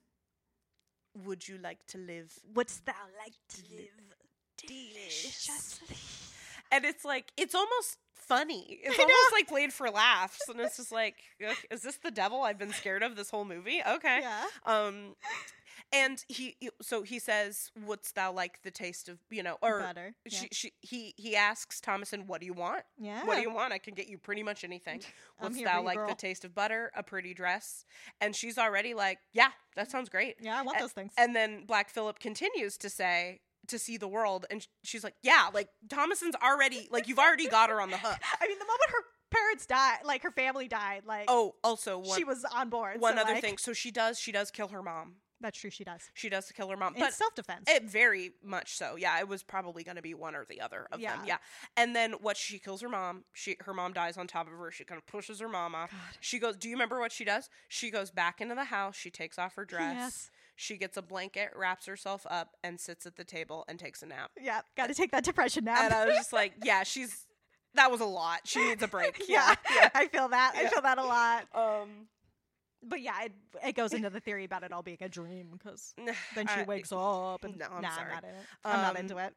[1.24, 3.90] "Would you like to live?" Wouldst thou like to live
[4.56, 5.78] Delicious.
[5.82, 5.96] deliciously?
[6.72, 8.80] And it's like it's almost funny.
[8.84, 9.36] It's I almost know.
[9.36, 11.16] like played for laughs, and it's just like,
[11.70, 13.82] is this the devil I've been scared of this whole movie?
[13.86, 14.20] Okay.
[14.22, 14.44] Yeah.
[14.64, 15.14] Um,
[15.94, 20.14] and he so he says, "Wouldst thou like the taste of you know?" Or Butter.
[20.24, 20.38] Yeah.
[20.38, 22.82] she, she he he asks Thomasin, "What do you want?
[22.98, 23.24] yeah.
[23.24, 23.72] What do you want?
[23.72, 25.00] I can get you pretty much anything."
[25.40, 27.84] Wouldst thou like the taste of butter, a pretty dress?
[28.20, 31.12] And she's already like, "Yeah, that sounds great." Yeah, I want a- those things.
[31.16, 35.48] And then Black Phillip continues to say to see the world, and she's like, "Yeah,
[35.54, 38.90] like Thomasin's already like you've already got her on the hook." I mean, the moment
[38.90, 43.00] her parents died, like her family died, like Oh, also one she was on board.
[43.00, 43.58] one so, other like- thing.
[43.58, 45.14] So she does she does kill her mom.
[45.44, 45.68] That's true.
[45.68, 46.00] She does.
[46.14, 47.66] She does to kill her mom, but self defense.
[47.68, 48.96] it very much so.
[48.96, 51.00] Yeah, it was probably going to be one or the other of them.
[51.02, 51.18] Yeah.
[51.26, 51.36] Yeah,
[51.76, 52.38] and then what?
[52.38, 53.24] She kills her mom.
[53.34, 54.70] She her mom dies on top of her.
[54.70, 55.92] She kind of pushes her mom off.
[56.20, 56.56] She goes.
[56.56, 57.50] Do you remember what she does?
[57.68, 58.96] She goes back into the house.
[58.96, 59.94] She takes off her dress.
[59.96, 60.30] Yes.
[60.56, 64.06] She gets a blanket, wraps herself up, and sits at the table and takes a
[64.06, 64.30] nap.
[64.40, 65.80] Yeah, got to take that depression nap.
[65.82, 67.26] And I was just like, yeah, she's
[67.74, 68.40] that was a lot.
[68.44, 69.20] She needs a break.
[69.28, 69.90] yeah, Yeah.
[69.94, 70.54] I feel that.
[70.56, 71.46] I feel that a lot.
[71.54, 72.06] Um,
[72.88, 73.32] But yeah, it,
[73.64, 75.94] it goes into the theory about it all being a dream because
[76.34, 78.12] then she I- wakes up and No, I'm nah, sorry.
[78.12, 78.36] I'm not in it.
[78.64, 79.34] I'm not Um, into it.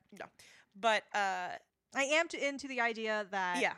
[0.80, 1.50] But uh,
[1.96, 3.74] I am t- into the idea that yeah,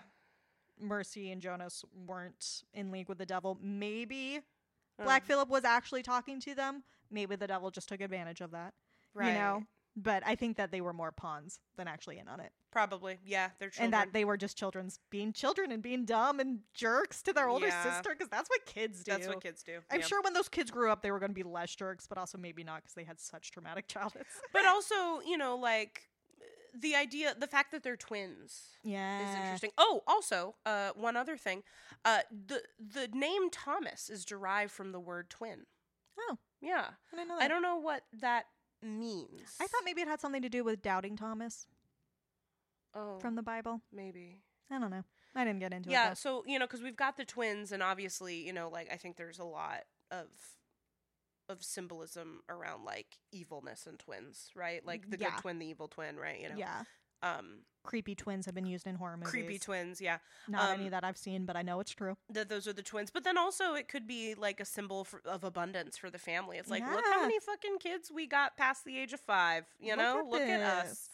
[0.80, 3.58] Mercy and Jonas weren't in league with the devil.
[3.62, 4.40] Maybe
[5.02, 6.84] Black Um, Phillip was actually talking to them.
[7.12, 8.74] Maybe the devil just took advantage of that.
[9.14, 9.30] right.
[9.30, 9.64] You know.
[9.96, 13.50] But I think that they were more pawns than actually in on it, probably yeah,
[13.60, 13.86] they're children.
[13.86, 17.50] and that they were just children's being children and being dumb and jerks to their
[17.50, 17.84] older Yeah.
[17.84, 19.12] sister because that's what kids do.
[19.12, 19.80] That's what kids do.
[19.92, 20.06] I'm yeah.
[20.06, 22.38] sure when those kids grew up, they were going to be less jerks, but also
[22.38, 24.28] maybe not because they had such traumatic childhoods.
[24.54, 26.04] But also, you know, like
[26.80, 29.72] the idea, the fact that they're twins yeah, is interesting.
[29.78, 31.64] Oh, also, uh, one other thing,
[32.06, 35.66] uh, the the name Thomas is derived from the word twin.
[36.20, 36.38] Oh.
[36.62, 36.86] yeah.
[37.12, 38.46] I didn't know I don't know what that
[38.82, 39.56] means.
[39.60, 41.68] I thought maybe it had something to do with doubting Thomas
[42.96, 43.82] oh, from the Bible.
[43.92, 44.42] maybe.
[44.72, 45.04] I don't know.
[45.36, 45.94] I didn't get into it.
[45.94, 48.98] Yeah, so you know, because we've got the twins, and obviously, you know, like I
[48.98, 50.28] think there's a lot of
[51.50, 54.86] of symbolism around like evilness and twins, right?
[54.86, 55.32] Like the Yeah.
[55.32, 56.40] good twin, the evil twin, right?
[56.40, 56.84] You know, Yeah.
[57.24, 59.32] um, Creepy twins have been used in horror movies.
[59.32, 60.00] creepy twins.
[60.00, 62.18] Yeah, Not um, any that I've seen, but I know it's true.
[62.30, 63.10] that those are the twins.
[63.10, 66.60] But then also it could be like a symbol for, of abundance for the family.
[66.60, 69.66] It's like, look how many fucking kids we got past the age of five.
[69.82, 71.10] You know, look at us.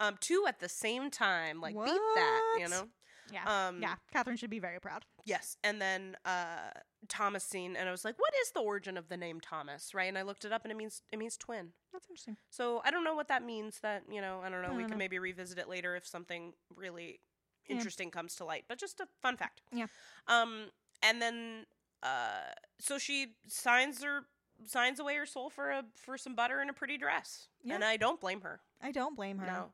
[0.00, 1.60] Um, two at the same time.
[1.60, 2.56] Like beat that.
[2.58, 2.88] You know.
[3.32, 3.68] Yeah.
[3.68, 3.94] Um, yeah.
[4.12, 5.04] Catherine should be very proud.
[5.24, 6.70] Yes, and then uh,
[7.08, 10.16] Thomasin, and I was like, "What is the origin of the name Thomas?" Right, and
[10.16, 11.72] I looked it up, and it means it means twin.
[11.92, 12.36] That's interesting.
[12.50, 13.80] So I don't know what that means.
[13.80, 14.68] That you know, I don't know.
[14.68, 15.02] I we don't can know.
[15.04, 17.20] maybe revisit it later if something really
[17.68, 17.76] Yeah.
[17.76, 18.64] interesting comes to light.
[18.68, 19.62] But just a fun fact.
[19.72, 19.86] Yeah.
[20.28, 20.70] Um,
[21.02, 21.66] and then
[22.02, 24.26] uh, so she signs her
[24.64, 27.74] signs away her soul for a for some butter and a pretty dress, Yeah.
[27.74, 28.60] and I don't blame her.
[28.80, 29.46] I don't blame her.
[29.46, 29.72] No.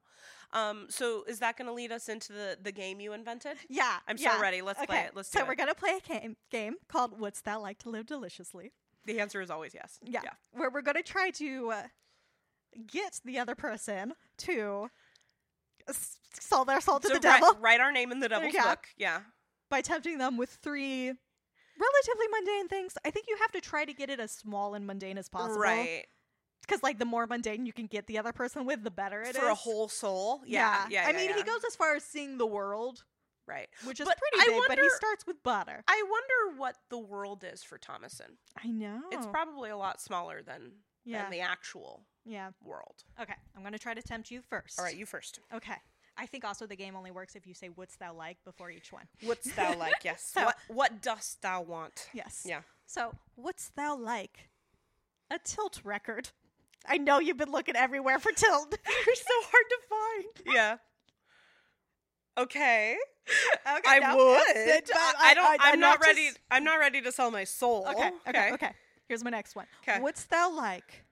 [0.53, 3.57] Um, so is that going to lead us into the the game you invented?
[3.69, 3.97] Yeah.
[4.07, 4.37] I'm yeah.
[4.37, 4.61] so ready.
[4.63, 5.13] Let's play it.
[5.17, 5.49] Let's so it.
[5.49, 8.73] we're gonna play a game game called "What's That Like to Live Deliciously."
[9.05, 9.99] the answer is always yes.
[10.05, 10.21] Yeah,
[10.53, 11.83] where we're gonna try to uh,
[12.87, 14.91] get the other person to
[15.89, 18.63] s- sell their soul to So the devil Write, our name in the devil's Yeah.
[18.71, 18.87] book.
[18.97, 19.21] Yeah.
[19.71, 22.95] by tempting them with three relatively mundane things.
[23.05, 25.59] I think you have to try to get it as small and mundane as possible,
[25.59, 26.07] Right.
[26.67, 29.31] Because like the more mundane you can get the other person with, the better it
[29.31, 30.43] is For a whole soul.
[30.47, 30.87] Yeah.
[30.89, 31.05] Yeah.
[31.07, 33.05] I yeah, mean, he goes as far as seeing the world,
[33.47, 33.69] Right.
[33.85, 34.63] which is But pretty big.
[34.69, 35.83] but he wonder- starts with butter.
[35.89, 38.37] I wonder what the world is for Thomasin.
[38.63, 39.03] I know.
[39.11, 40.73] It's probably a lot smaller than,
[41.05, 42.51] yeah, than the actual yeah.
[42.63, 43.03] world.
[43.21, 44.79] Okay, I'm gonna try to tempt you first.
[44.79, 45.41] All right, you first.
[45.53, 45.75] Okay.
[46.17, 48.93] I think also the game only works if you say "What's thou like" before each
[48.93, 49.09] one.
[49.23, 50.05] What's thou like?
[50.05, 50.23] Yes.
[50.33, 52.09] So- what What dost thou want?
[52.13, 52.43] Yes.
[52.47, 52.63] Yeah.
[52.87, 54.51] So, what's thou like?
[55.31, 56.29] A tilt record.
[56.89, 58.71] I know you've been looking everywhere for tilt.
[59.07, 60.55] They're so hard to find.
[60.57, 60.77] Yeah.
[62.39, 62.97] Okay.
[63.29, 64.85] okay, I no, would.
[64.87, 65.61] but I, I don't.
[65.61, 66.31] I, am not to ready.
[66.51, 67.87] I'm not ready to sell my soul.
[67.89, 68.71] Okay, okay, okay.
[69.07, 69.67] Here's my next one.
[69.83, 70.01] Okay.
[70.01, 71.05] What's thou like?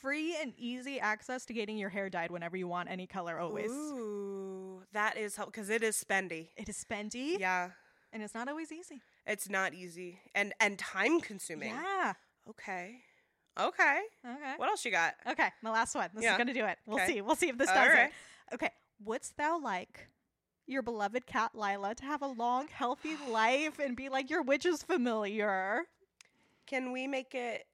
[0.00, 3.70] Free and easy access to getting your hair dyed whenever you want, any color, always.
[3.70, 6.48] Ooh, that is help because it is spendy.
[6.56, 7.70] It is spendy, Yeah,
[8.12, 9.00] and it's not always easy.
[9.26, 11.70] it's not easy and and time consuming.
[11.70, 12.14] Yeah.
[12.50, 12.96] Okay.
[13.58, 14.00] Okay.
[14.26, 14.54] Okay.
[14.56, 15.14] What else you got?
[15.26, 16.08] Okay, my last one.
[16.14, 16.32] This Yeah.
[16.32, 16.78] is gonna do it.
[16.86, 17.06] We'll Okay.
[17.14, 17.20] see.
[17.20, 18.10] We'll see if this All does right.
[18.50, 18.54] it.
[18.54, 18.70] Okay.
[19.04, 20.08] What's thou like?
[20.66, 24.82] Your beloved cat Lila to have a long, healthy life and be like your witch's
[24.82, 25.82] familiar.
[26.66, 27.66] Can we make it?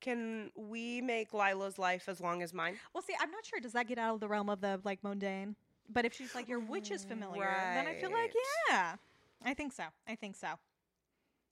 [0.00, 2.78] Can we make Lila's life as long as mine?
[2.92, 3.58] Well, see, I'm not sure.
[3.60, 5.56] Does that get out of the realm of the like mundane?
[5.88, 7.44] But if she's like your witch's familiar,
[7.74, 8.34] then I feel like Right.
[8.70, 8.96] yeah,
[9.44, 9.84] I think so.
[10.06, 10.48] I think so.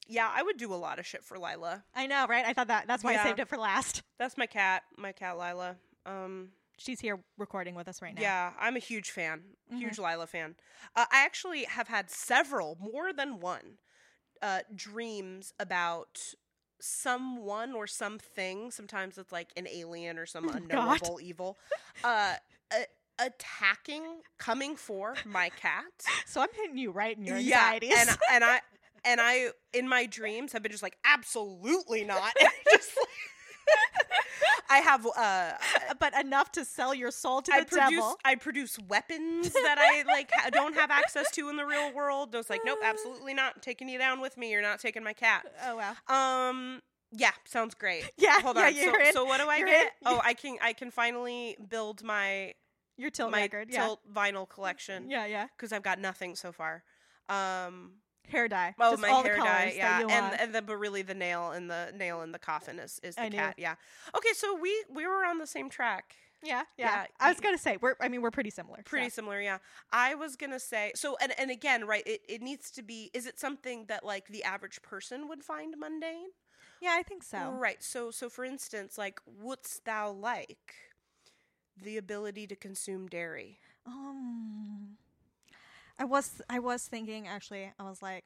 [0.06, 1.84] Yeah, I would do a lot of shit for Lila.
[1.94, 2.44] I know, right?
[2.44, 2.86] I thought that.
[2.86, 3.22] That's why Yeah.
[3.22, 4.02] I saved it for last.
[4.18, 5.76] That's my cat, my cat Lila.
[6.06, 8.20] Um, She's here recording with us right now.
[8.20, 9.78] yeah, I'm a huge fan, Mhm.
[9.78, 10.56] huge Lila fan.
[10.96, 13.78] Uh, I actually have had several, more than one,
[14.42, 16.34] uh, dreams about
[16.80, 18.70] someone or something.
[18.70, 20.56] Sometimes it's like an alien or some Oh, God.
[20.62, 21.58] unknowable evil.
[22.02, 22.34] Uh,
[22.72, 22.86] a-
[23.18, 25.84] attacking, coming for my cat.
[26.26, 27.94] So I'm hitting you right in your yeah, anxieties.
[27.96, 28.60] and and I
[29.04, 32.32] and I in my dreams have been just like absolutely not.
[32.40, 33.08] And just like-
[34.70, 35.52] I have uh
[36.00, 38.16] but enough to sell your soul to the I produce devil.
[38.24, 42.34] I produce weapons that I like ha- don't have access to in the real world.
[42.34, 43.54] I was like, nope, absolutely not.
[43.56, 44.50] I'm taking you down with me.
[44.50, 45.46] You're not taking my cat.
[45.66, 46.48] Oh wow.
[46.48, 46.82] Um,
[47.12, 48.10] yeah, sounds great.
[48.18, 48.74] Yeah, Hold on.
[48.74, 49.86] you're so, so what do I You're get?
[49.86, 49.90] in.
[50.06, 52.54] Oh, I can I can finally build my
[52.96, 53.68] Your tilt my record.
[53.70, 53.84] Yeah.
[53.84, 55.46] tilt vinyl collection Yeah, yeah.
[55.56, 56.82] because I've got nothing so far.
[57.28, 57.92] Um,
[58.28, 58.74] Hair dye.
[58.80, 61.92] oh, Just my hair dye, yeah, and and the but really the nail in the
[61.96, 63.36] nail in the coffin is is the I knew.
[63.36, 63.54] cat.
[63.58, 63.74] Yeah.
[64.16, 66.16] Okay, so we we were on the same track.
[66.42, 67.94] yeah, yeah, yeah, I was gonna say we're.
[68.00, 68.82] I mean, we're pretty similar.
[68.84, 69.10] Pretty yeah.
[69.10, 69.58] similar, yeah.
[69.92, 72.02] I was gonna say so, and and again, right?
[72.06, 73.10] It it needs to be.
[73.14, 76.28] Is it something that like the average person would find mundane?
[76.80, 77.50] Yeah, I think so.
[77.52, 77.82] Right.
[77.82, 80.74] So so for instance, like, wouldst thou like
[81.80, 83.58] the ability to consume dairy?
[83.86, 84.96] Um,
[85.98, 86.42] I was.
[86.48, 87.70] I was thinking actually.
[87.78, 88.24] I was like,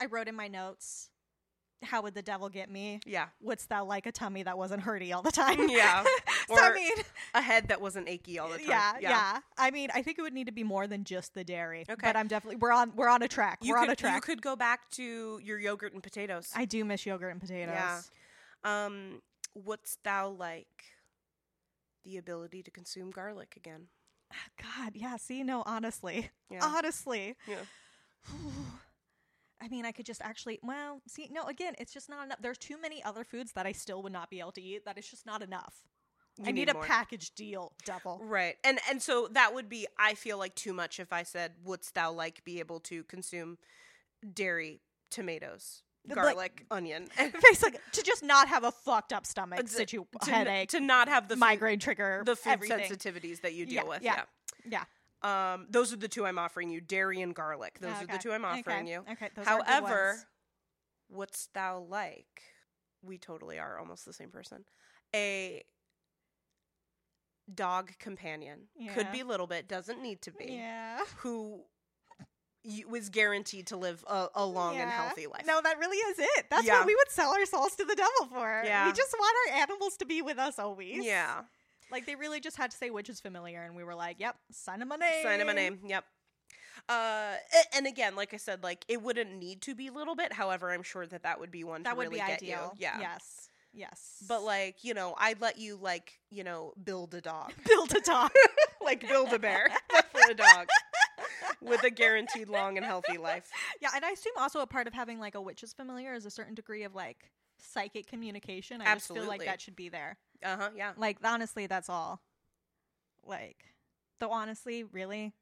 [0.00, 1.10] I wrote in my notes.
[1.82, 3.00] How would the devil get me?
[3.04, 3.26] Yeah.
[3.42, 5.68] Wouldst thou like a tummy that wasn't hurty all the time?
[5.68, 6.04] Yeah.
[6.48, 6.92] so I mean,
[7.34, 8.66] A head that wasn't achy all the time.
[8.66, 11.44] yeah, yeah, I mean, I think it would need to be more than just the
[11.44, 11.84] dairy.
[11.88, 12.06] Okay.
[12.06, 13.58] But I'm definitely we're on we're on a track.
[13.62, 14.14] You we're could, on a track.
[14.14, 16.50] You could go back to your yogurt and potatoes.
[16.56, 17.74] I do miss yogurt and potatoes.
[17.74, 18.00] Yeah.
[18.64, 19.20] Um,
[19.54, 20.66] wouldst thou like
[22.04, 23.88] the ability to consume garlic again?
[24.60, 25.16] God, yeah.
[25.16, 26.60] See, no, honestly, Yeah.
[26.62, 27.64] honestly, Yeah.
[29.60, 30.58] I mean, I could just actually.
[30.62, 31.44] Well, see, no.
[31.44, 32.38] Again, it's just not enough.
[32.42, 34.84] There's too many other foods that I still would not be able to eat.
[34.84, 35.82] That is just not enough.
[36.44, 38.20] I You need, a package deal, double.
[38.22, 38.56] Right.
[38.62, 41.94] And and so that would be I feel like too much if I said wouldst
[41.94, 43.56] thou like be able to consume
[44.34, 45.82] dairy, tomatoes,
[46.14, 47.08] Like- garlic, onion.
[47.42, 50.80] Basically, to just not have a fucked up stomach, To- situ to, n- headache, to
[50.80, 52.78] not have the food, migraine trigger, the food everything.
[52.90, 54.02] sensitivities that you deal Yeah, with.
[54.02, 54.22] yeah.
[54.64, 54.84] Yeah.
[55.22, 55.52] Yeah.
[55.54, 57.78] Um, those are the two I'm offering you: dairy and garlic.
[57.80, 58.92] Those are the two I'm offering okay.
[58.92, 59.04] you.
[59.12, 59.30] Okay.
[59.34, 60.16] Those However,
[61.08, 62.42] what's thou like?
[63.02, 64.64] We totally are almost the same person.
[65.14, 65.62] A
[67.52, 68.62] dog companion
[68.94, 70.46] could be a little bit, doesn't need to be.
[70.54, 70.98] yeah.
[71.18, 71.62] Who
[72.88, 75.44] was guaranteed to live a, a long and healthy life.
[75.46, 76.46] No, that really is it.
[76.50, 76.78] That's Yeah.
[76.78, 78.62] what we would sell our souls to the devil for.
[78.64, 78.86] Yeah.
[78.86, 81.04] We just want our animals to be with us always.
[81.04, 81.42] Yeah.
[81.90, 84.36] Like they really just had to say which is familiar, and we were like, "Yep,
[84.50, 85.78] sign him a name." Sign him a name.
[85.86, 86.04] Yep.
[86.88, 87.34] Uh,
[87.74, 90.32] and again, like I said, like it wouldn't need to be a little bit.
[90.32, 92.72] However, I'm sure that that would be one That to would really be get ideal.
[92.74, 92.82] you.
[92.82, 93.00] Yeah.
[93.00, 93.48] Yes.
[93.72, 94.24] Yes.
[94.28, 98.00] But like you know, I'd let you like you know build a dog, build a
[98.00, 98.30] dog.
[98.82, 99.68] like build a bear
[100.12, 100.68] for a dog
[101.66, 103.50] with a guaranteed long and healthy life.
[103.80, 106.30] yeah, and I assume also a part of having like a witch's familiar is a
[106.30, 108.80] certain degree of like psychic communication.
[108.80, 110.16] I just feel like that should be there.
[110.44, 110.70] Uh huh.
[110.76, 110.92] Yeah.
[110.96, 112.20] Like honestly, that's all.
[113.24, 113.74] Like,
[114.20, 115.34] though honestly, really,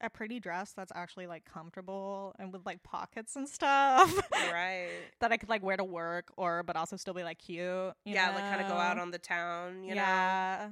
[0.00, 4.16] a pretty dress that's actually like comfortable and with like pockets and stuff.
[4.52, 4.88] Right.
[5.20, 7.58] that I could like wear to work or but also still be like cute.
[7.58, 9.84] you yeah, like kind of go out on the town.
[9.84, 10.02] You know.
[10.02, 10.70] yeah.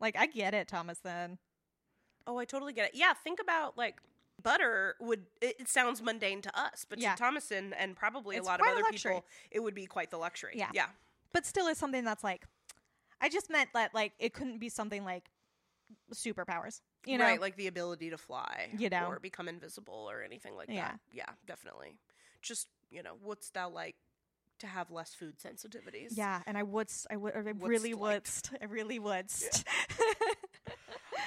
[0.00, 0.98] Like I get it, Thomas.
[0.98, 1.38] Then
[2.30, 2.92] Oh, I totally get it.
[2.94, 4.00] Yeah, think about like
[4.42, 7.14] butter would it, it sounds mundane to us, but Yeah.
[7.14, 10.16] to Thomasin and probably It's a lot of other people, it would be quite the
[10.18, 10.54] luxury.
[10.56, 10.70] Yeah.
[10.72, 10.86] Yeah.
[11.32, 12.44] but still is something that's like
[13.20, 15.24] I just meant that like it couldn't be something like
[16.14, 16.80] superpowers.
[17.06, 19.06] You know, right, like the ability to fly, You know.
[19.08, 20.88] or become invisible or anything like Yeah.
[20.88, 21.00] that.
[21.12, 21.96] Yeah, definitely.
[22.42, 23.96] Just you know, what's thou like
[24.58, 26.10] to have less food sensitivities?
[26.12, 26.42] yeah.
[26.46, 29.30] And I would, s- I would, I really like- would, I really would.
[29.30, 29.64] st-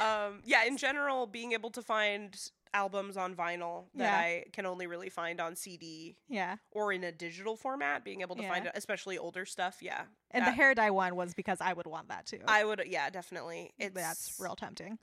[0.04, 0.64] Um, yeah.
[0.66, 2.36] In general, being able to find
[2.76, 4.18] albums on vinyl that Yeah.
[4.18, 6.56] I can only really find on CD yeah.
[6.72, 8.72] or in a digital format, being able to find Yeah.
[8.72, 9.78] it, especially older stuff.
[9.82, 12.42] Yeah, And that- the hair dye one was because I would want that too.
[12.48, 12.82] I would.
[12.88, 13.74] Yeah, definitely.
[13.78, 14.98] It's That's real tempting.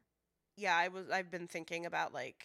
[0.56, 2.44] yeah, I was I've been thinking about like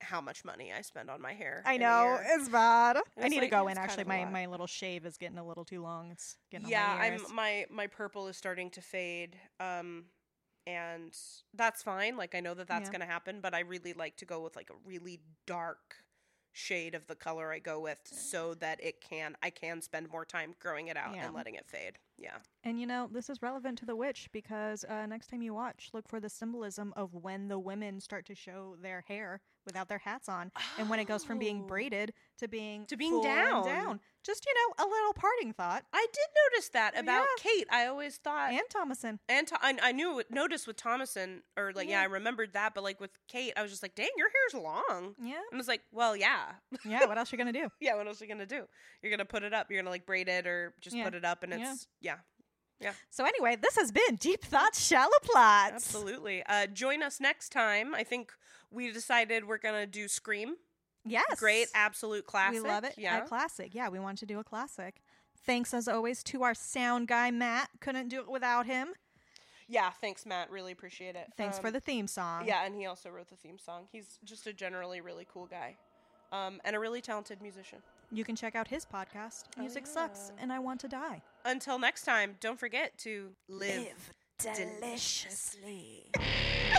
[0.00, 1.62] how much money I spend on my hair.
[1.66, 2.96] I know it's bad.
[3.18, 3.76] I need like- to go in.
[3.76, 6.10] Actually, my my little shave is getting a little too long.
[6.10, 7.04] It's getting Yeah, my.
[7.06, 9.38] I'm my my purple is starting to fade.
[9.60, 10.06] Um
[10.66, 11.16] and
[11.54, 12.16] that's fine.
[12.16, 12.92] Like I know that that's Yeah.
[12.92, 15.96] going to happen, but I really like to go with like a really dark
[16.56, 20.24] shade of the color I go with so that it can I can spend more
[20.24, 21.26] time growing it out Yeah.
[21.26, 21.98] and letting it fade.
[22.16, 22.36] Yeah.
[22.62, 25.90] And you know, this is relevant to the witch because uh, next time you watch,
[25.92, 29.98] look for the symbolism of when the women start to show their hair without their
[29.98, 31.66] hats on, and when it goes from being Oh.
[31.66, 33.64] braided to being To being down.
[33.64, 34.00] down.
[34.24, 35.84] Just you know, a little parting thought.
[35.92, 37.42] I did notice that about Yeah.
[37.42, 37.66] Kate.
[37.70, 41.88] I always thought And Thomasin, And Tho- I, I knew noticed with Thomasin, or like
[41.88, 41.94] yeah.
[42.00, 42.02] Yeah.
[42.02, 45.14] I remembered that, but like with Kate, I was just like, "Dang, your hair's long."
[45.20, 46.52] yeah, And I was like, "Well, yeah,
[46.84, 47.04] yeah.
[47.06, 47.68] What else you gonna do?
[47.80, 47.94] yeah.
[47.96, 48.66] What else are you gonna do?
[49.02, 49.70] You're gonna put it up.
[49.70, 51.04] You're gonna like braid it, or just Yeah.
[51.04, 52.16] put it up, and it's yeah,
[53.10, 55.74] So anyway, this has been Deep Thoughts, Shallow Plots.
[55.74, 57.94] absolutely." Uh, join us next time.
[57.94, 58.32] I think
[58.70, 60.56] we decided we're gonna do Scream.
[61.06, 62.62] Yes, Great, absolute classic.
[62.62, 62.94] We love it.
[62.96, 63.74] Yeah, A classic.
[63.74, 65.02] Yeah, we want to do a classic.
[65.46, 67.68] Thanks as always to our sound guy Matt.
[67.80, 68.88] Couldn't do it without him.
[69.68, 69.90] yeah.
[69.90, 70.50] Thanks, Matt.
[70.50, 71.32] Really appreciate it.
[71.36, 72.46] Thanks for Um, the theme song.
[72.46, 73.86] Yeah, and he also wrote the theme song.
[73.92, 75.76] He's just a generally really cool guy,
[76.32, 77.82] um, and a really talented musician.
[78.10, 81.22] You can check out his podcast, Oh, Music Sucks and I Want to Die.
[81.44, 86.10] Until next time, don't forget to live, deliciously.
[86.14, 86.78] I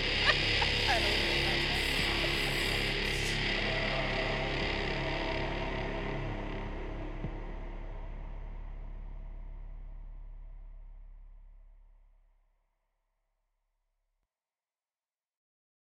[0.87, 1.84] don't know.